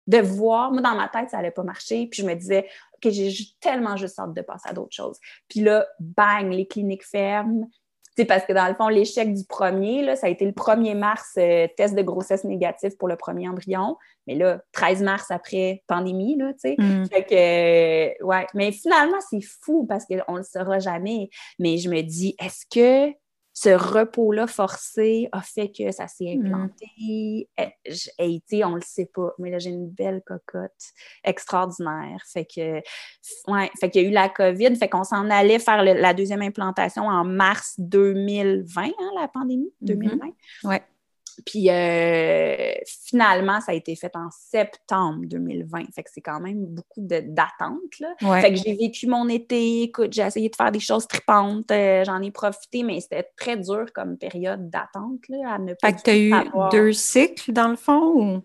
[0.08, 2.08] de voir, moi dans ma tête, ça n'allait pas marcher.
[2.08, 5.18] Puis je me disais, OK, j'ai tellement juste hâte de passer à d'autres choses.
[5.50, 7.70] Puis là, bang, les cliniques ferment.
[8.18, 10.98] C'est parce que dans le fond, l'échec du premier, là, ça a été le 1er
[10.98, 13.96] mars, euh, test de grossesse négatif pour le premier embryon.
[14.26, 16.76] Mais là, 13 mars après, pandémie, là, tu sais.
[16.80, 17.06] Mm.
[17.10, 18.48] Fait que, ouais.
[18.56, 21.30] Mais finalement, c'est fou parce qu'on ne le saura jamais.
[21.60, 23.14] Mais je me dis, est-ce que
[23.60, 26.46] ce repos-là forcé a fait que ça s'est mm.
[26.46, 27.50] implanté.
[28.20, 30.94] Et, on le sait pas, mais là, j'ai une belle cocotte
[31.24, 32.22] extraordinaire.
[32.32, 32.84] Fait que,
[33.52, 36.44] ouais, fait qu'il y a eu la COVID, fait qu'on s'en allait faire la deuxième
[36.44, 40.18] implantation en mars 2020, hein, la pandémie, 2020.
[40.18, 40.68] Mm-hmm.
[40.68, 40.84] Ouais.
[41.46, 42.74] Puis euh,
[43.06, 45.94] finalement, ça a été fait en septembre 2020.
[45.94, 47.80] Fait que c'est quand même beaucoup d'attente.
[48.20, 49.84] Fait que j'ai vécu mon été.
[49.84, 51.70] Écoute, j'ai essayé de faire des choses tripantes.
[51.72, 55.22] Euh, j'en ai profité, mais c'était très dur comme période d'attente.
[55.46, 56.34] À ne fait que tu as eu
[56.72, 58.42] deux cycles dans le fond ou?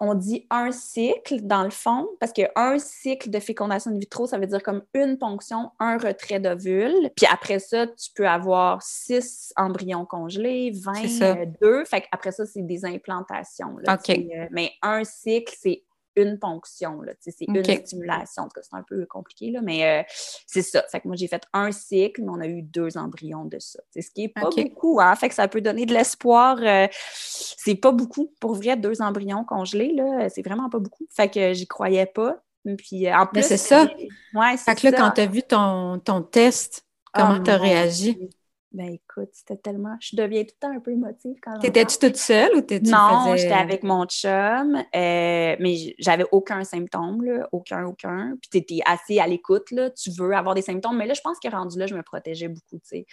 [0.00, 4.38] On dit un cycle dans le fond, parce qu'un cycle de fécondation in vitro, ça
[4.38, 7.10] veut dire comme une ponction, un retrait d'ovule.
[7.16, 11.84] Puis après ça, tu peux avoir six embryons congelés, 22.
[11.84, 13.76] Fait après ça, c'est des implantations.
[13.88, 15.82] Euh, mais un cycle, c'est
[16.22, 17.00] une ponction.
[17.20, 18.44] C'est une stimulation.
[18.44, 20.02] En tout cas, c'est un peu compliqué, là, mais euh,
[20.46, 20.84] c'est ça.
[20.90, 23.80] Fait que moi, j'ai fait un cycle, mais on a eu deux embryons de ça.
[23.90, 25.00] C'est ce qui n'est pas beaucoup.
[25.00, 25.14] Hein?
[25.16, 26.58] Fait que ça peut donner de l'espoir.
[26.60, 28.32] Euh, c'est pas beaucoup.
[28.40, 31.06] Pour vrai, deux embryons congelés, là, c'est vraiment pas beaucoup.
[31.10, 32.42] Fait que j'y croyais pas.
[32.76, 33.42] Puis en plus.
[33.42, 33.88] c'est ça.
[34.34, 37.56] Ouais, fait que là, quand tu as vu ton, ton test, comment oh tu as
[37.56, 38.30] réagi?
[38.72, 39.96] Ben écoute, c'était tellement.
[40.00, 42.90] Je deviens tout le temps un peu émotive quand T'étais-tu toute seule ou t'étais.
[42.90, 48.36] Non, j'étais avec mon chum, euh, mais j'avais aucun symptôme, là, aucun, aucun.
[48.40, 51.38] Puis t'étais assez à l'écoute, là, tu veux avoir des symptômes, mais là, je pense
[51.40, 53.06] que rendu là, je me protégeais beaucoup, tu sais.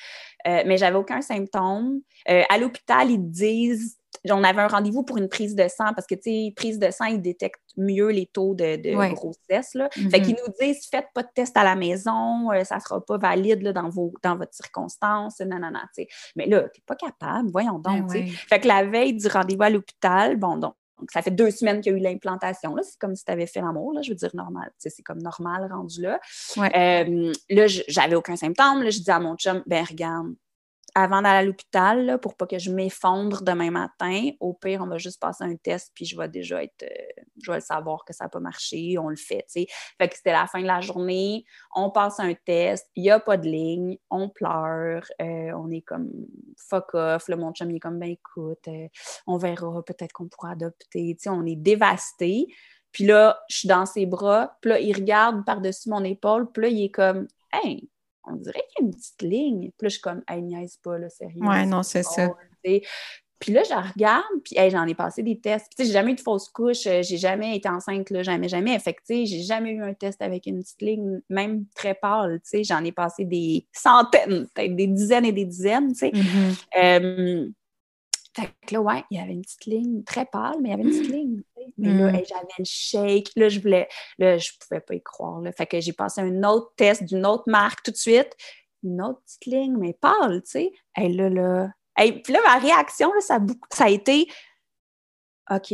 [0.47, 2.01] Euh, mais j'avais aucun symptôme.
[2.30, 3.97] Euh, à l'hôpital, ils disent
[4.30, 6.91] on avait un rendez-vous pour une prise de sang parce que, tu sais, prise de
[6.91, 9.74] sang, ils détectent mieux les taux de, grossesse.
[9.74, 9.89] Là.
[9.91, 10.22] Fait mm-hmm.
[10.22, 13.61] qu'ils nous disent, faites pas de test à la maison, euh, ça sera pas valide
[13.61, 15.80] là, dans, vos, dans votre circonstance, non, non, non,
[16.36, 19.70] Mais là, t'es pas capable, voyons donc, ben Fait que la veille du rendez-vous à
[19.70, 20.74] l'hôpital, bon, donc,
[21.11, 22.76] ça fait deux semaines qu'il y a eu l'implantation.
[22.76, 24.72] Là, c'est comme si tu avais fait l'amour, là, je veux dire normal.
[24.78, 26.20] C'est comme normal rendu là.
[26.57, 28.82] Euh, là, j'avais aucun symptôme.
[28.82, 30.34] Là, je dis à mon chum, ben regarde,
[30.98, 34.98] avant d'aller à l'hôpital, pour pas que je m'effondre demain matin, au pire, on va
[34.98, 38.14] juste passer un test, puis je vais déjà être, euh, je vais le savoir que
[38.14, 39.68] ça n'a pas marché, on le fait, tu sais.
[40.00, 41.45] Fait que c'était la fin de la journée,
[41.76, 45.82] on passe un test, il n'y a pas de ligne, on pleure, euh, on est
[45.82, 46.10] comme
[46.58, 48.88] fuck off, le mon chum, il est comme, ben écoute, euh,
[49.28, 52.48] on verra, peut-être qu'on pourra adopter, on est dévasté.
[52.91, 56.64] Puis là, je suis dans ses bras, puis là, il regarde par-dessus mon épaule, puis
[56.64, 57.88] là, il est comme, hey,
[58.30, 59.59] on dirait qu'il y a une petite ligne.
[59.78, 61.41] Puis là, je suis comme, hey, niaise pas, là, sérieux.
[61.41, 62.30] Ouais, non, c'est ça.
[63.39, 65.71] Puis là, je regarde, puis j'en ai passé des tests.
[65.75, 68.78] Puis, j'ai jamais eu de fausse couche, euh, j'ai jamais été enceinte, là, jamais, jamais.
[68.80, 72.49] Fait que, j'ai jamais eu un test avec une petite ligne, même très pâle, tu
[72.49, 72.63] sais.
[72.63, 76.09] J'en ai passé des centaines, peut-être des dizaines et des dizaines, tu sais.
[76.09, 76.65] Mm-hmm.
[76.80, 77.49] Euh,
[78.38, 80.74] fait que là, ouais, il y avait une petite ligne très pâle, mais il y
[80.76, 81.42] avait une petite ligne.
[81.80, 82.24] Mais là, mm.
[82.30, 83.32] j'avais une shake.
[83.36, 85.42] Là, je voulais, là, je pouvais pas y croire.
[85.42, 85.52] Là.
[85.52, 88.32] Fait que j'ai passé un autre test d'une autre marque tout de suite.
[88.84, 90.72] Une autre petite ligne, mais pâle, tu sais.
[91.00, 91.72] Et là, là.
[91.96, 93.40] puis là, ma réaction, là, ça,
[93.74, 94.28] ça a été
[95.50, 95.74] OK,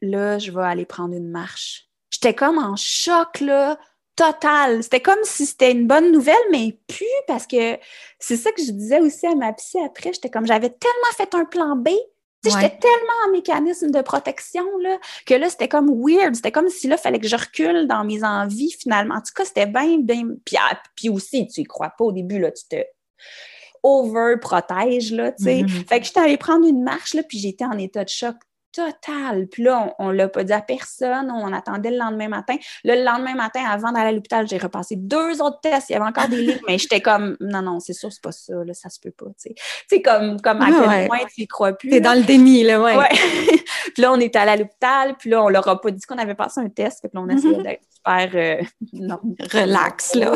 [0.00, 1.90] là, je vais aller prendre une marche.
[2.10, 3.78] J'étais comme en choc, là
[4.20, 4.82] total.
[4.82, 7.78] C'était comme si c'était une bonne nouvelle, mais plus parce que
[8.18, 10.12] c'est ça que je disais aussi à ma psy après.
[10.12, 11.88] J'étais comme j'avais tellement fait un plan B.
[12.42, 16.34] J'étais tellement en mécanisme de protection là, que là, c'était comme weird.
[16.34, 19.16] C'était comme si là, il fallait que je recule dans mes envies finalement.
[19.16, 20.22] En tout cas, c'était bien, bien.
[20.44, 22.76] Puis, ah, puis aussi, tu y crois pas au début, là, tu te
[23.82, 25.60] over-protèges, là, tu sais.
[25.62, 25.88] Mm-hmm.
[25.88, 28.36] Fait que j'étais allée prendre une marche, là, puis j'étais en état de choc
[28.72, 29.46] total.
[29.48, 31.30] Puis là, on ne l'a pas dit à personne.
[31.30, 32.56] On attendait le lendemain matin.
[32.84, 35.90] le lendemain matin, avant d'aller à l'hôpital, j'ai repassé deux autres tests.
[35.90, 38.32] Il y avait encore des lignes, mais j'étais comme, non, non, c'est sûr, c'est pas
[38.32, 38.54] ça.
[38.64, 39.26] Là, ça se peut pas.
[39.42, 39.52] Tu
[39.88, 41.90] sais, comme, comme à quel point tu y crois plus.
[41.90, 42.96] T'es dans le déni, là, ouais.
[43.94, 45.14] puis là, on est allé à l'hôpital.
[45.18, 47.00] Puis là, on leur a pas dit qu'on avait passé un test.
[47.02, 47.62] Puis là, on essayait mm-hmm.
[47.62, 48.62] d'être super euh,
[49.52, 50.34] relax, là.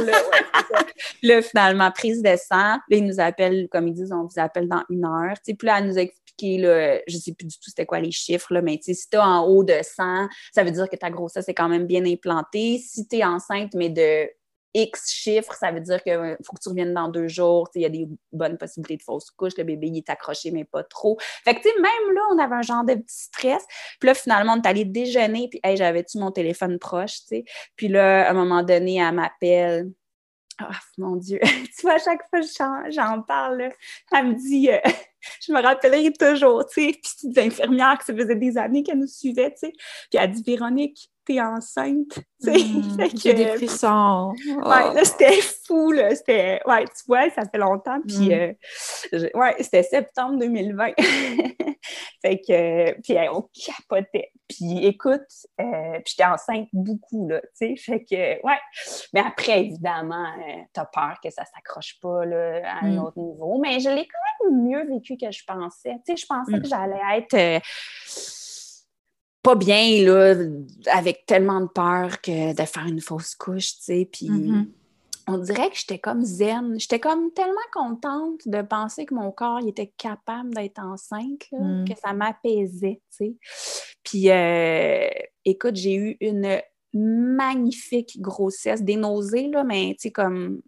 [1.22, 2.76] là, finalement, prise de sang.
[2.76, 5.34] Là, ils nous appellent, comme ils disent, on vous appelle dans une heure.
[5.36, 5.98] Tu sais, puis là, elle nous
[6.42, 9.20] là, je sais plus du tout c'était quoi les chiffres, là, mais si tu es
[9.20, 12.78] en haut de 100, ça veut dire que ta grossesse est quand même bien implantée.
[12.78, 14.28] Si tu es enceinte, mais de
[14.74, 17.68] X chiffres, ça veut dire qu'il faut que tu reviennes dans deux jours.
[17.76, 19.56] Il y a des bonnes possibilités de fausse couche.
[19.56, 21.16] Le bébé, il est accroché, mais pas trop.
[21.44, 23.64] Fait que, tu sais, même là, on avait un genre de petit stress.
[24.00, 25.48] Puis là, finalement, on est allé déjeuner.
[25.48, 27.44] Puis, hey, j'avais-tu mon téléphone proche, tu.
[27.76, 29.92] Puis là, à un moment donné, elle m'appelle.
[30.60, 30.66] Oh,
[30.98, 31.38] mon Dieu.
[31.42, 33.70] tu vois, à chaque fois que j'en parle,
[34.12, 34.70] elle me dit.
[34.70, 34.78] Euh,
[35.40, 37.00] je me rappellerai toujours, tu sais.
[37.00, 39.72] Puis infirmières que ça faisait des années qu'elles nous suivaient, tu sais.
[40.10, 42.18] Puis elle dit, Véronique, t'es enceinte.
[42.44, 44.34] Mmh, j'ai des frissons.
[44.46, 46.14] Ouais, là, c'était fou, là.
[46.14, 47.98] C'était, ouais, tu vois, ça fait longtemps.
[48.06, 48.54] Puis, mmh.
[49.14, 50.92] euh, ouais, c'était septembre 2020.
[52.22, 54.30] fait que, puis on capotait.
[54.46, 55.22] Puis, écoute,
[55.58, 57.76] euh, puis j'étais enceinte beaucoup, là, tu sais.
[57.78, 58.58] Fait que, ouais.
[59.14, 62.98] Mais après, évidemment, euh, t'as peur que ça s'accroche pas, là, à un mmh.
[62.98, 63.58] autre niveau.
[63.58, 65.94] Mais je l'ai quand même mieux vécu que je pensais.
[66.06, 67.62] Tu sais, je pensais que j'allais être
[69.44, 70.34] pas bien, là,
[70.90, 74.66] avec tellement de peur que de faire une fausse couche, tu sais, puis mm-hmm.
[75.28, 76.80] on dirait que j'étais comme zen.
[76.80, 81.84] J'étais comme tellement contente de penser que mon corps il était capable d'être enceinte, mm.
[81.84, 83.36] que ça m'apaisait, tu sais.
[84.02, 85.08] Puis, euh,
[85.44, 86.58] écoute, j'ai eu une
[86.94, 90.62] magnifique grossesse, des nausées, là, mais tu sais, comme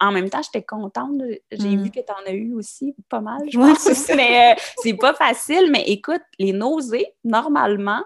[0.00, 1.20] en même temps, j'étais contente.
[1.52, 1.82] J'ai mm.
[1.82, 4.08] vu que tu en as eu aussi pas mal, je pense.
[4.14, 5.70] mais euh, c'est pas facile.
[5.70, 8.02] Mais écoute, les nausées, normalement,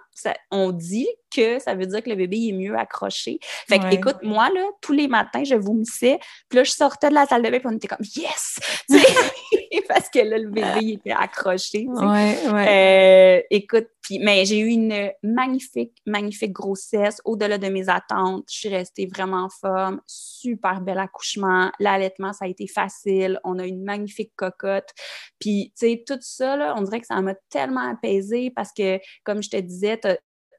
[0.50, 3.38] on dit que ça veut dire que le bébé est mieux accroché.
[3.68, 6.18] Fait que, écoute, moi, là, tous les matins, je vomissais.
[6.48, 8.58] Puis là, je sortais de la salle de bain, et on était comme Yes!
[9.88, 11.86] Parce que là, le bébé était accroché.
[11.88, 13.38] Ouais, ouais.
[13.38, 18.44] Euh, écoute, puis, mais j'ai eu une magnifique, magnifique grossesse, au-delà de mes attentes.
[18.50, 21.70] Je suis restée vraiment en forme, super bel accouchement.
[21.78, 23.40] L'allaitement, ça a été facile.
[23.44, 24.90] On a une magnifique cocotte.
[25.38, 28.98] Puis, tu sais, tout ça, là, on dirait que ça m'a tellement apaisée parce que,
[29.24, 29.98] comme je te disais,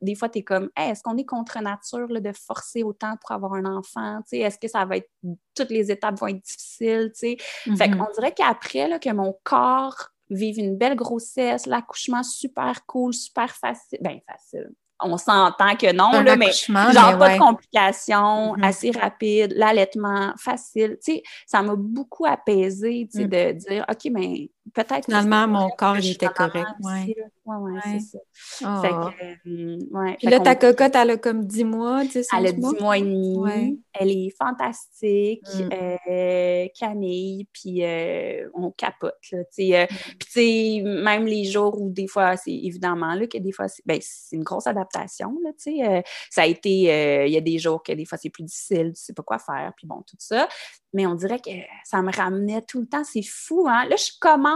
[0.04, 3.54] des fois, tu es comme, est-ce qu'on est contre nature de forcer autant pour avoir
[3.54, 4.20] un enfant?
[4.32, 5.10] Est-ce que ça va être,
[5.56, 7.12] toutes les étapes vont être difficiles?
[7.16, 7.38] Fait
[7.68, 7.98] mm-hmm.
[7.98, 14.00] qu'on dirait qu'après, que mon corps vive une belle grossesse, l'accouchement super cool, super facile,
[14.02, 18.64] ben facile, on s'entend que non, là, mais genre pas de complications, mm-hmm.
[18.64, 20.98] assez rapide, l'allaitement facile.
[21.04, 23.30] Tu sais, ça m'a beaucoup apaisé, tu sais, mm.
[23.30, 25.06] de dire, OK, mais peut-être.
[25.06, 26.68] Finalement, mon corps, il était correct.
[26.82, 28.82] Oui, ouais, ouais, c'est ça.
[28.82, 29.10] Fait oh.
[29.10, 30.16] que, euh, ouais.
[30.18, 32.98] Puis là, ta cocotte, elle a comme 10 mois, tu sais, Elle a 10 mois?
[32.98, 33.82] et demi.
[33.94, 35.44] Elle est fantastique.
[35.56, 35.70] Mm.
[36.10, 39.84] Euh, Camille, puis euh, on capote, là, tu sais.
[39.84, 39.88] Mm.
[39.88, 43.68] Puis, tu sais, même les jours où des fois, c'est évidemment, là, que des fois,
[43.68, 44.00] c'est ben,
[44.32, 46.04] une grosse adaptation, là, tu sais.
[46.30, 49.02] ça a été, il y a des jours que des fois, c'est plus difficile, tu
[49.02, 50.48] sais pas quoi faire, puis bon, tout ça
[50.94, 51.50] mais on dirait que
[51.84, 53.04] ça me ramenait tout le temps.
[53.04, 53.86] C'est fou, hein?
[53.86, 54.53] Là, je commence,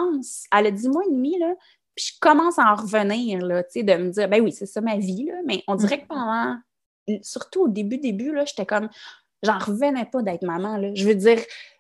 [0.52, 1.54] à le 10 mois et demi, là,
[1.96, 4.66] puis je commence à en revenir, là, tu sais, de me dire, ben oui, c'est
[4.66, 6.58] ça ma vie, là, mais on dirait que pendant,
[7.24, 8.90] surtout au début, début, là, j'étais comme,
[9.44, 10.90] j'en revenais pas d'être maman, là.
[10.94, 11.40] Je veux dire,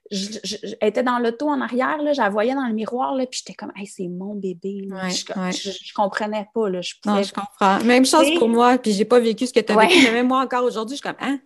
[0.10, 3.54] j'étais dans l'auto en arrière, là, je la voyais dans le miroir, là, puis j'étais
[3.54, 4.88] comme, hey, c'est mon bébé.
[5.10, 6.70] je, je, comprenais pas.
[6.70, 7.84] Là, je Non, je comprends.
[7.84, 10.28] Même chose pour moi, puis j'ai pas vécu ce que tu as vécu, mais même
[10.28, 11.40] moi encore aujourd'hui, je suis comme, hein,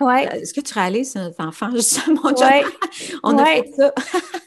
[0.00, 0.26] Ouais.
[0.26, 2.64] Euh, est-ce que tu réalises notre enfant, justement, ouais.
[3.22, 3.94] On a fait ça.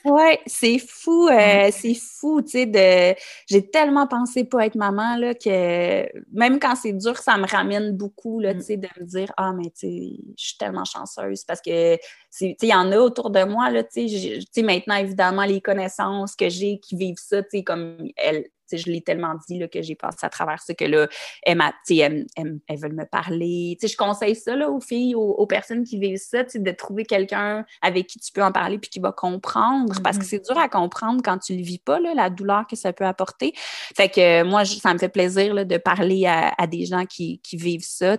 [0.04, 3.18] oui, c'est fou, euh, c'est fou, tu sais, de...
[3.50, 7.95] J'ai tellement pensé pas être maman, là, que même quand c'est dur, ça me ramène
[7.95, 8.58] beaucoup, là, mm.
[8.58, 11.95] tu sais, de me dire, ah, mais tu sais, je suis tellement chanceuse parce que,
[11.95, 15.62] tu sais, il y en a autour de moi, là, tu sais, maintenant, évidemment, les
[15.62, 19.68] connaissances que j'ai qui vivent ça, tu sais, comme elle, je l'ai tellement dit là,
[19.68, 21.07] que j'ai passé à travers ça que là,
[21.43, 23.78] elles, elles, veulent me parler.
[23.82, 28.07] je conseille ça là, aux filles, aux, personnes qui vivent ça, de trouver quelqu'un avec
[28.07, 30.01] qui tu peux en parler puis qui va comprendre.
[30.03, 30.28] Parce que mm-hmm.
[30.28, 32.93] c'est dur à comprendre quand tu ne le vis pas, là, la douleur que ça
[32.93, 33.53] peut apporter.
[33.95, 37.57] Fait que moi, ça me fait plaisir là, de parler à, des gens qui, qui
[37.57, 38.18] vivent ça.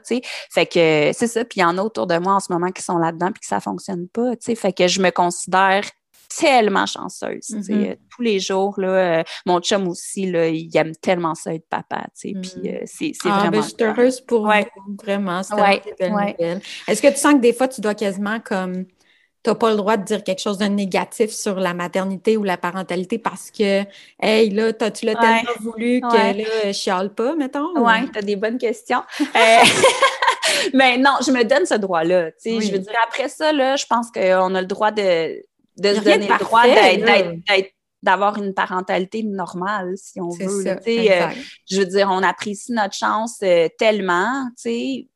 [0.51, 1.45] Fait que c'est ça.
[1.45, 3.41] Puis il y en a autour de moi en ce moment qui sont là-dedans puis
[3.41, 4.33] que ça fonctionne pas.
[4.41, 5.83] Fait que je me considère
[6.29, 7.49] tellement chanceuse.
[7.51, 7.91] Mm-hmm.
[7.91, 11.69] Euh, tous les jours, là, euh, mon chum aussi, là, il aime tellement ça être
[11.69, 12.07] papa.
[12.19, 12.67] Puis mm.
[12.67, 13.63] euh, c'est ah, ben, vraiment.
[13.63, 15.43] je suis heureuse pour vous, vraiment.
[15.43, 15.83] C'est ouais.
[16.87, 18.85] Est-ce que tu sens que des fois, tu dois quasiment comme.
[19.45, 22.43] Tu n'as pas le droit de dire quelque chose de négatif sur la maternité ou
[22.43, 23.85] la parentalité parce que,
[24.21, 27.69] hey, là, tu l'as tellement voulu que là, je chiale pas, mettons?
[27.77, 29.03] Oui, tu as des bonnes questions.
[30.75, 32.31] Mais non, je me donne ce droit-là.
[32.45, 35.41] Je veux dire, après ça, là, je pense qu'on a le droit de
[35.79, 36.65] de se donner le droit
[38.03, 40.63] d'avoir une parentalité normale, si on veut.
[40.63, 41.29] Ça, euh,
[41.69, 45.09] je veux dire, on apprécie notre chance euh, tellement, tu sais,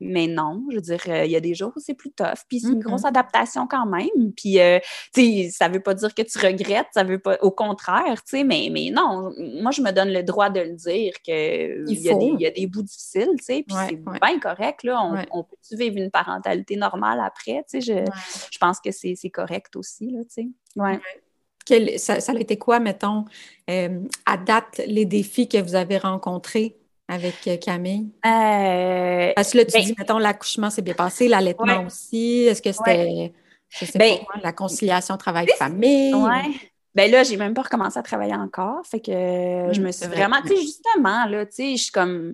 [0.00, 2.44] mais non, je veux dire, euh, il y a des jours où c'est plus tough,
[2.48, 3.08] puis c'est une grosse mm-hmm.
[3.08, 4.58] adaptation quand même, puis,
[5.14, 8.38] tu sais, ça veut pas dire que tu regrettes, ça veut pas, au contraire, tu
[8.38, 9.32] sais, mais, mais non,
[9.62, 12.82] moi, je me donne le droit de le dire qu'il y, y, a des bouts
[12.82, 17.64] difficiles, tu sais, puis c'est bien correct, là, on, peut-tu vivre une parentalité normale après,
[17.70, 18.04] tu sais, je,
[18.50, 21.98] je pense que c'est correct aussi, là, tu sais, ouais.
[21.98, 23.24] ça, ça, a été quoi, mettons,
[23.70, 26.76] euh, à date, les défis que vous avez rencontrés?
[27.08, 28.08] Avec euh, Camille?
[28.24, 32.44] Euh, Parce que là, tu ben dis, mettons, l'accouchement s'est bien passé, l'allaitement aussi.
[32.44, 33.32] Est-ce que c'était,
[33.94, 36.14] ben, la conciliation travail-famille?
[36.14, 36.60] Oui.
[36.94, 38.80] Ben là, j'ai même pas recommencé à travailler encore.
[38.86, 42.32] Fait que je me suis vraiment, tu sais, justement, là, tu sais, je suis comme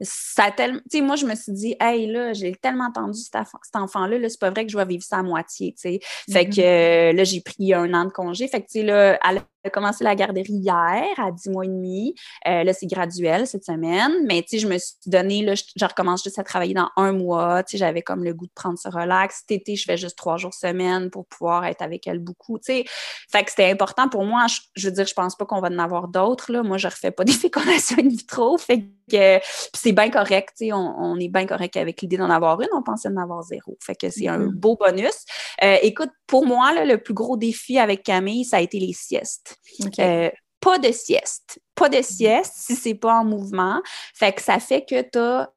[0.00, 0.78] ça tellement.
[0.90, 3.36] Tu sais, moi, je me suis dit, hey, là, j'ai tellement entendu cet,
[3.74, 5.98] enfant-là, -là, c'est pas vrai que je vais vivre ça à moitié, tu sais.
[6.30, 6.54] Fait mm-hmm.
[6.54, 8.46] que euh, là, j'ai pris un an de congé.
[8.46, 9.18] Fait que, tu sais, là,
[9.64, 12.14] a commencé la garderie hier à 10 mois et demi.
[12.46, 14.12] Euh, là, c'est graduel cette semaine.
[14.26, 17.12] Mais tu sais, je me suis donné, là, je, recommence juste à travailler dans un
[17.12, 17.62] mois.
[17.62, 19.40] Tu sais, j'avais comme le goût de prendre ce relax.
[19.40, 22.58] Cet été, je fais juste trois jours semaine pour pouvoir être avec elle beaucoup.
[22.58, 22.84] Tu sais,
[23.32, 24.46] fait que c'était important pour moi.
[24.74, 26.52] Je, veux dire, je pense pas qu'on va en avoir d'autres.
[26.52, 26.62] Là.
[26.62, 28.58] Moi, je refais pas des fécondations in vitro.
[28.58, 29.40] Fait que
[29.74, 30.50] c'est bien correct.
[30.58, 32.68] Tu sais, on, est bien correct avec l'idée d'en avoir une.
[32.74, 33.76] On pensait en avoir zéro.
[33.80, 34.54] Fait que c'est un mm-hmm.
[34.54, 35.24] beau bonus.
[35.62, 38.92] Euh, écoute, pour moi, là, le plus gros défi avec Camille, ça a été les
[38.92, 39.53] siestes.
[39.98, 40.30] Euh,
[40.60, 41.60] pas de sieste.
[41.74, 43.82] Pas de sieste si c'est pas en mouvement.
[44.14, 45.50] Fait que ça fait que tu as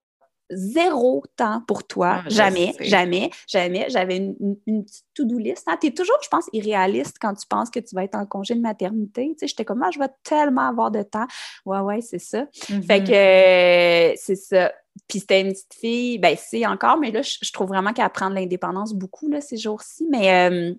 [0.50, 2.22] zéro temps pour toi.
[2.26, 3.88] Ah, jamais, jamais, jamais.
[3.90, 5.64] J'avais une, petite to-do list.
[5.68, 5.78] Hein.
[5.80, 8.56] Tu es toujours, je pense, irréaliste quand tu penses que tu vas être en congé
[8.56, 9.30] de maternité.
[9.32, 11.28] Tu sais, j'étais comme, ah, je vais tellement avoir de temps.
[11.66, 12.46] Ouais, ouais, c'est ça.
[12.54, 13.08] Fait mm-hmm.
[13.08, 14.72] que euh, c'est ça.
[15.08, 18.30] Puis c'était une petite fille, ben c'est encore, mais là, je, trouve vraiment qu'elle prend
[18.30, 20.08] de l'indépendance beaucoup là, ces jours-ci.
[20.10, 20.74] Mais euh,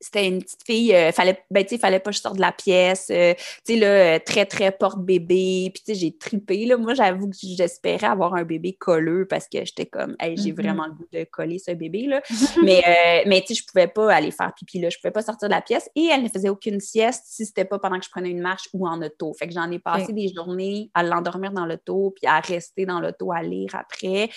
[0.00, 2.52] c'était une petite fille, euh, fallait, ben, tu fallait pas que je sorte de la
[2.52, 3.34] pièce, euh,
[3.66, 7.36] tu sais, là, très, très porte-bébé, puis tu sais, j'ai tripé, là, moi, j'avoue que
[7.42, 10.62] j'espérais avoir un bébé colleux parce que j'étais comme, hey, j'ai mm-hmm.
[10.62, 12.22] vraiment le goût de coller ce bébé, là,
[12.64, 15.22] mais, euh, mais tu sais, je pouvais pas aller faire pipi, là, je pouvais pas
[15.22, 18.04] sortir de la pièce, et elle ne faisait aucune sieste si c'était pas pendant que
[18.04, 21.02] je prenais une marche ou en auto, fait que j'en ai passé des journées à
[21.02, 24.30] l'endormir dans l'auto, puis à rester dans l'auto à lire après,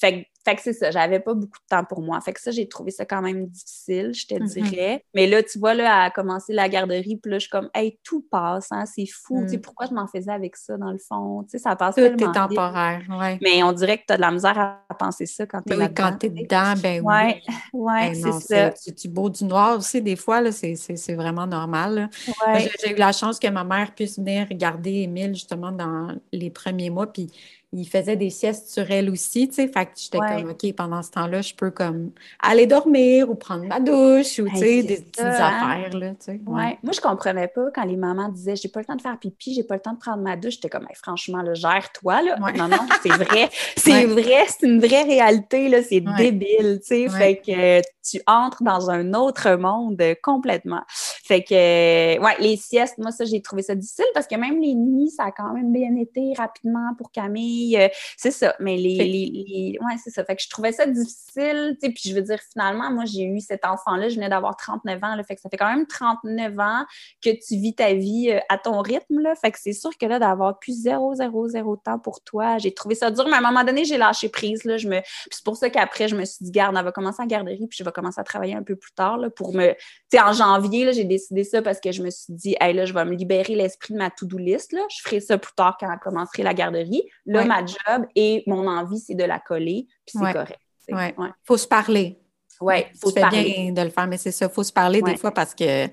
[0.00, 2.20] fait que fait que c'est ça, j'avais pas beaucoup de temps pour moi.
[2.22, 5.04] Fait que ça, j'ai trouvé ça quand même difficile, je te dirais.
[5.14, 7.98] Mais là, tu vois, là, à commencer la garderie, puis là, je suis comme, hey,
[8.02, 9.42] tout passe, hein, c'est fou.
[9.42, 9.60] Tu sais, Mm.
[9.60, 11.42] pourquoi je m'en faisais avec ça, dans le fond?
[11.44, 13.38] Tu sais, ça passe Tout est temporaire, ouais.
[13.42, 15.76] Mais on dirait que tu as de la misère à penser ça quand tu es
[15.76, 17.80] Ben oui, quand t'es dedans, ben Ouais, oui.
[17.80, 18.72] ouais, Ben c'est ça.
[18.76, 22.08] c'est du beau du noir aussi, des fois, là, c'est vraiment normal.
[22.46, 22.68] Ouais.
[22.82, 26.90] J'ai eu la chance que ma mère puisse venir regarder Émile justement dans les premiers
[26.90, 27.30] mois, puis
[27.72, 29.68] il faisait des siestes sur elle aussi, tu sais.
[29.68, 30.42] Fait que j'étais Ouais.
[30.42, 32.10] comme, OK, pendant ce temps-là, je peux comme
[32.42, 35.30] aller dormir ou prendre ma douche ou, tu sais, des ça, petites hein?
[35.30, 36.40] affaires, là, tu sais.
[36.46, 36.78] Ouais.
[36.82, 39.54] Moi, je comprenais pas quand les mamans disaient j'ai pas le temps de faire pipi,
[39.54, 40.54] j'ai pas le temps de prendre ma douche.
[40.54, 42.22] J'étais comme Hey, franchement, là, gère-toi.
[42.22, 42.38] Là.
[42.42, 42.52] Ouais.
[42.54, 43.48] Non, non, c'est vrai.
[43.76, 45.68] C'est vrai, c'est une vraie réalité.
[45.68, 45.82] Là.
[45.82, 46.80] C'est débile.
[46.80, 47.08] tu sais.
[47.08, 50.82] Fait que tu entres dans un autre monde euh, complètement.
[50.88, 54.60] Fait que euh, ouais, les siestes, moi, ça, j'ai trouvé ça difficile parce que même
[54.60, 57.59] les nuits, ça a quand même bien été rapidement pour Camille.
[57.76, 58.54] Euh, c'est ça.
[58.60, 60.24] Mais les, les, les- Ouais, c'est ça.
[60.24, 61.76] Fait que je trouvais ça difficile.
[61.80, 64.56] tu sais, Puis je veux dire, finalement, moi, j'ai eu cet enfant-là, je venais d'avoir
[64.56, 65.14] 39 ans.
[65.14, 66.84] Là, fait que ça fait quand même 39 ans
[67.22, 69.20] que tu vis ta vie euh, à ton rythme.
[69.20, 69.34] Là.
[69.34, 72.72] Fait que c'est sûr que là, d'avoir plus zéro, zéro, zéro temps pour toi, j'ai
[72.72, 73.26] trouvé ça dur.
[73.28, 74.64] Mais à un moment donné, j'ai lâché prise.
[74.64, 75.00] Là, je me...
[75.30, 77.76] C'est pour ça qu'après, je me suis dit, garde, elle va commencer en garderie, puis
[77.78, 79.68] je vais commencer à travailler un peu plus tard là, pour me.
[79.72, 79.76] Tu
[80.12, 82.84] sais, en janvier, là, j'ai décidé ça parce que je me suis dit, hey, là,
[82.84, 84.72] je vais me libérer l'esprit de ma to-do list.
[84.72, 84.80] Là.
[84.90, 87.02] Je ferai ça plus tard quand elle commencerait la garderie.
[87.26, 87.46] Là, Ouais.
[87.50, 90.32] Ma job et mon envie, c'est de la coller, puis c'est Ouais.
[90.32, 90.60] correct.
[90.78, 90.94] sais.
[90.94, 91.14] Ouais.
[91.18, 91.28] Ouais.
[91.44, 92.18] Faut se parler.
[92.60, 93.44] Ouais, faut se parler.
[93.44, 95.86] bien de le faire, mais c'est ça, faut se parler des fois parce que,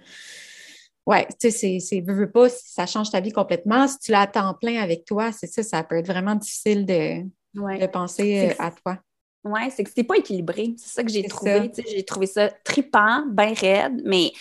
[1.05, 3.87] ouais, tu sais, c'est, veux, veux pas, ça change ta vie complètement.
[3.87, 6.85] Si tu l'as à temps plein avec toi, c'est ça, ça peut être vraiment difficile
[6.85, 7.23] de,
[7.53, 8.97] de penser euh, à toi.
[9.45, 10.73] Oui, c'est que c'est pas équilibré.
[10.77, 11.71] C'est ça que j'ai trouvé.
[11.89, 14.31] J'ai trouvé ça tripant, bien raide, mais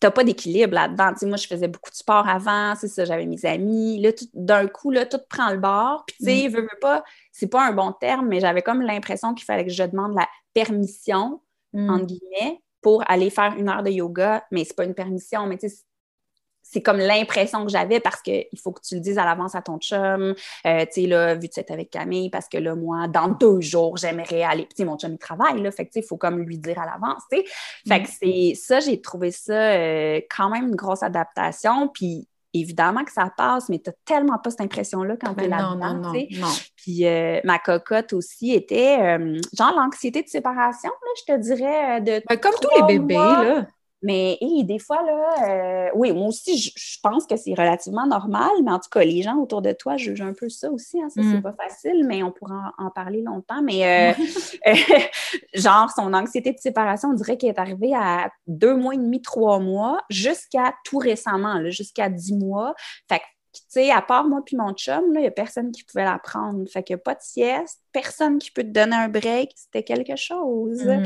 [0.00, 1.12] t'as pas d'équilibre là-dedans.
[1.12, 4.00] Tu sais, moi, je faisais beaucoup de sport avant, c'est ça, j'avais mes amis.
[4.00, 6.04] Là, d'un coup, là, tout prend le bord.
[6.06, 9.34] Puis, tu sais, veux, veux pas, c'est pas un bon terme, mais j'avais comme l'impression
[9.34, 11.40] qu'il fallait que je demande la permission,
[11.72, 11.90] Mm.
[11.90, 14.44] entre guillemets, pour aller faire une heure de yoga.
[14.52, 15.76] Mais c'est pas une permission, mais tu sais,
[16.66, 19.62] c'est comme l'impression que j'avais parce qu'il faut que tu le dises à l'avance à
[19.62, 20.34] ton chum.
[20.66, 23.28] Euh, tu sais, là, vu que tu es avec Camille, parce que là, moi, dans
[23.28, 24.64] deux jours, j'aimerais aller.
[24.64, 25.70] Tu sais, mon chum, il travaille, là.
[25.70, 27.44] Fait que, tu sais, il faut comme lui dire à l'avance, tu sais.
[27.86, 31.88] Fait que c'est ça, j'ai trouvé ça euh, quand même une grosse adaptation.
[31.88, 32.26] Puis,
[32.56, 35.70] évidemment que ça passe, mais tu tellement pas cette impression-là quand tu es Ben non,
[35.74, 36.40] là-dedans, non, non, tu sais.
[36.40, 36.48] non.
[36.76, 42.00] Puis euh, ma cocotte aussi était euh, genre l'anxiété de séparation, là, je te dirais.
[42.00, 43.44] De Ben, comme tous les bébés, mois.
[43.44, 43.66] là.
[44.04, 48.06] Mais hey, des fois, là, euh, oui, moi aussi, je, je pense que c'est relativement
[48.06, 51.00] normal, mais en tout cas, les gens autour de toi jugent un peu ça aussi.
[51.02, 51.32] Hein, ça, Mm.
[51.32, 53.62] c'est pas facile, mais on pourra en, en parler longtemps.
[53.62, 54.14] Mais euh,
[54.68, 54.74] euh,
[55.54, 59.22] genre, son anxiété de séparation, on dirait qu'elle est arrivée à deux mois et demi,
[59.22, 62.74] trois mois, jusqu'à tout récemment, là, jusqu'à dix mois.
[63.08, 63.24] Fait que
[63.54, 66.18] tu sais, à part moi puis mon chum, il n'y a personne qui pouvait la
[66.18, 66.68] prendre.
[66.68, 69.52] Fait qu'il n'y a pas de sieste, personne qui peut te donner un break.
[69.54, 70.84] C'était quelque chose.
[70.84, 71.04] Mm.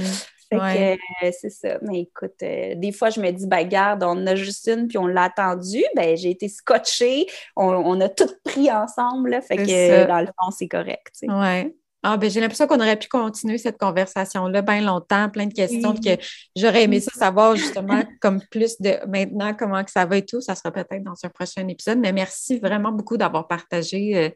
[0.51, 0.99] Fait Ouais.
[1.21, 1.79] que euh, c'est ça.
[1.83, 4.89] Mais écoute, euh, des fois, je me dis, ben garde, on en a juste une,
[4.89, 5.83] puis on l'a attendu.
[5.95, 7.27] Ben, j'ai été scotchée.
[7.57, 9.31] On, on a tout pris ensemble.
[9.31, 9.41] là.
[9.43, 11.09] fait que dans le fond, c'est correct.
[11.19, 11.31] tu sais.
[11.33, 11.75] Ouais.
[12.05, 15.95] Ah, ben, j'ai l'impression qu'on aurait pu continuer cette conversation-là bien longtemps, plein de questions
[15.95, 16.01] Oui.
[16.17, 16.23] que
[16.55, 20.41] j'aurais aimé ça savoir justement comme plus de maintenant comment que ça va et tout.
[20.41, 21.99] Ça sera peut-être dans un prochain épisode.
[21.99, 24.31] Mais merci vraiment beaucoup d'avoir partagé euh,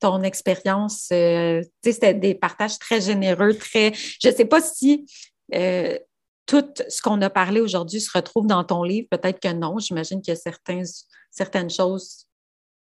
[0.00, 1.08] ton expérience.
[1.12, 3.92] Euh, tu sais, c'était des partages très généreux, très.
[4.20, 5.04] Je ne sais pas si
[5.54, 5.98] euh,
[6.46, 9.08] tout ce qu'on a parlé aujourd'hui se retrouve dans ton livre.
[9.10, 9.78] Peut-être que non.
[9.78, 10.84] J'imagine qu'il y a
[11.30, 12.26] certaines choses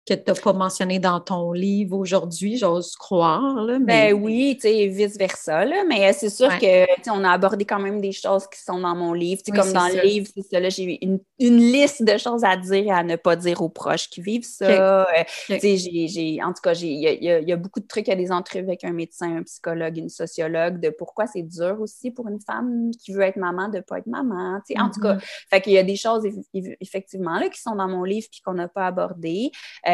[0.07, 3.55] que tu n'as pas mentionnées dans ton livre aujourd'hui, j'ose croire.
[3.65, 4.13] Là, mais...
[4.13, 5.65] Ben oui, tu sais, vice-versa.
[5.89, 6.87] Mais c'est sûr Ouais.
[7.07, 9.43] que, on a abordé quand même des choses qui sont dans mon livre.
[9.47, 12.57] Oui, comme dans le livre, c'est ça, là, j'ai une, une liste de choses à
[12.57, 14.65] dire et à ne pas dire aux proches qui vivent ça.
[14.67, 15.05] Euh,
[15.49, 17.87] j'ai, en tout cas, il y a, il y a- il y a beaucoup de
[17.87, 21.27] trucs, il y a des entrevues avec un médecin, un psychologue, une sociologue, de pourquoi
[21.27, 24.59] c'est dur aussi pour une femme qui veut être maman de ne pas être maman.
[24.79, 25.21] En tout cas, Mhm.
[25.51, 28.27] fait qu'il y a des choses, eff- eff- effectivement, là, qui sont dans mon livre
[28.31, 29.51] puis qu'on n'a pas abordées.
[29.87, 29.92] Euh,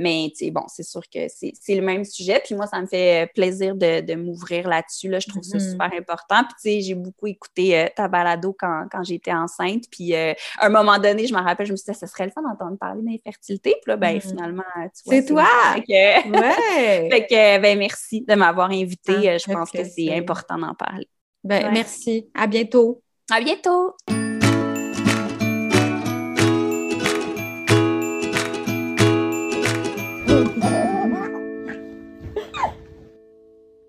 [0.00, 2.40] mais, tu sais, bon, c'est sûr que c'est le même sujet.
[2.44, 5.08] Puis moi, ça me fait plaisir de, de m'ouvrir là-dessus.
[5.08, 5.18] Là.
[5.20, 5.70] Je trouve ça Mhm.
[5.70, 6.42] super important.
[6.44, 9.84] Puis, tu sais, j'ai beaucoup écouté euh, ta balado quand, quand j'étais enceinte.
[9.90, 12.24] Puis, euh, à un moment donné, je me rappelle, je me suis dit, ça serait
[12.26, 13.74] le fun d'entendre parler d'infertilité.
[13.82, 14.20] Puis là, ben, Mhm.
[14.20, 15.14] finalement, tu vois.
[15.14, 15.44] C'est toi!
[15.74, 17.08] Fait que, Ouais!
[17.10, 19.30] fait que, ben, merci de m'avoir invité.
[19.30, 21.08] Ah, je pense que c'est important d'en parler.
[21.42, 21.70] Ben, Ouais.
[21.72, 22.28] Merci.
[22.34, 23.02] À bientôt.
[23.30, 23.94] À bientôt!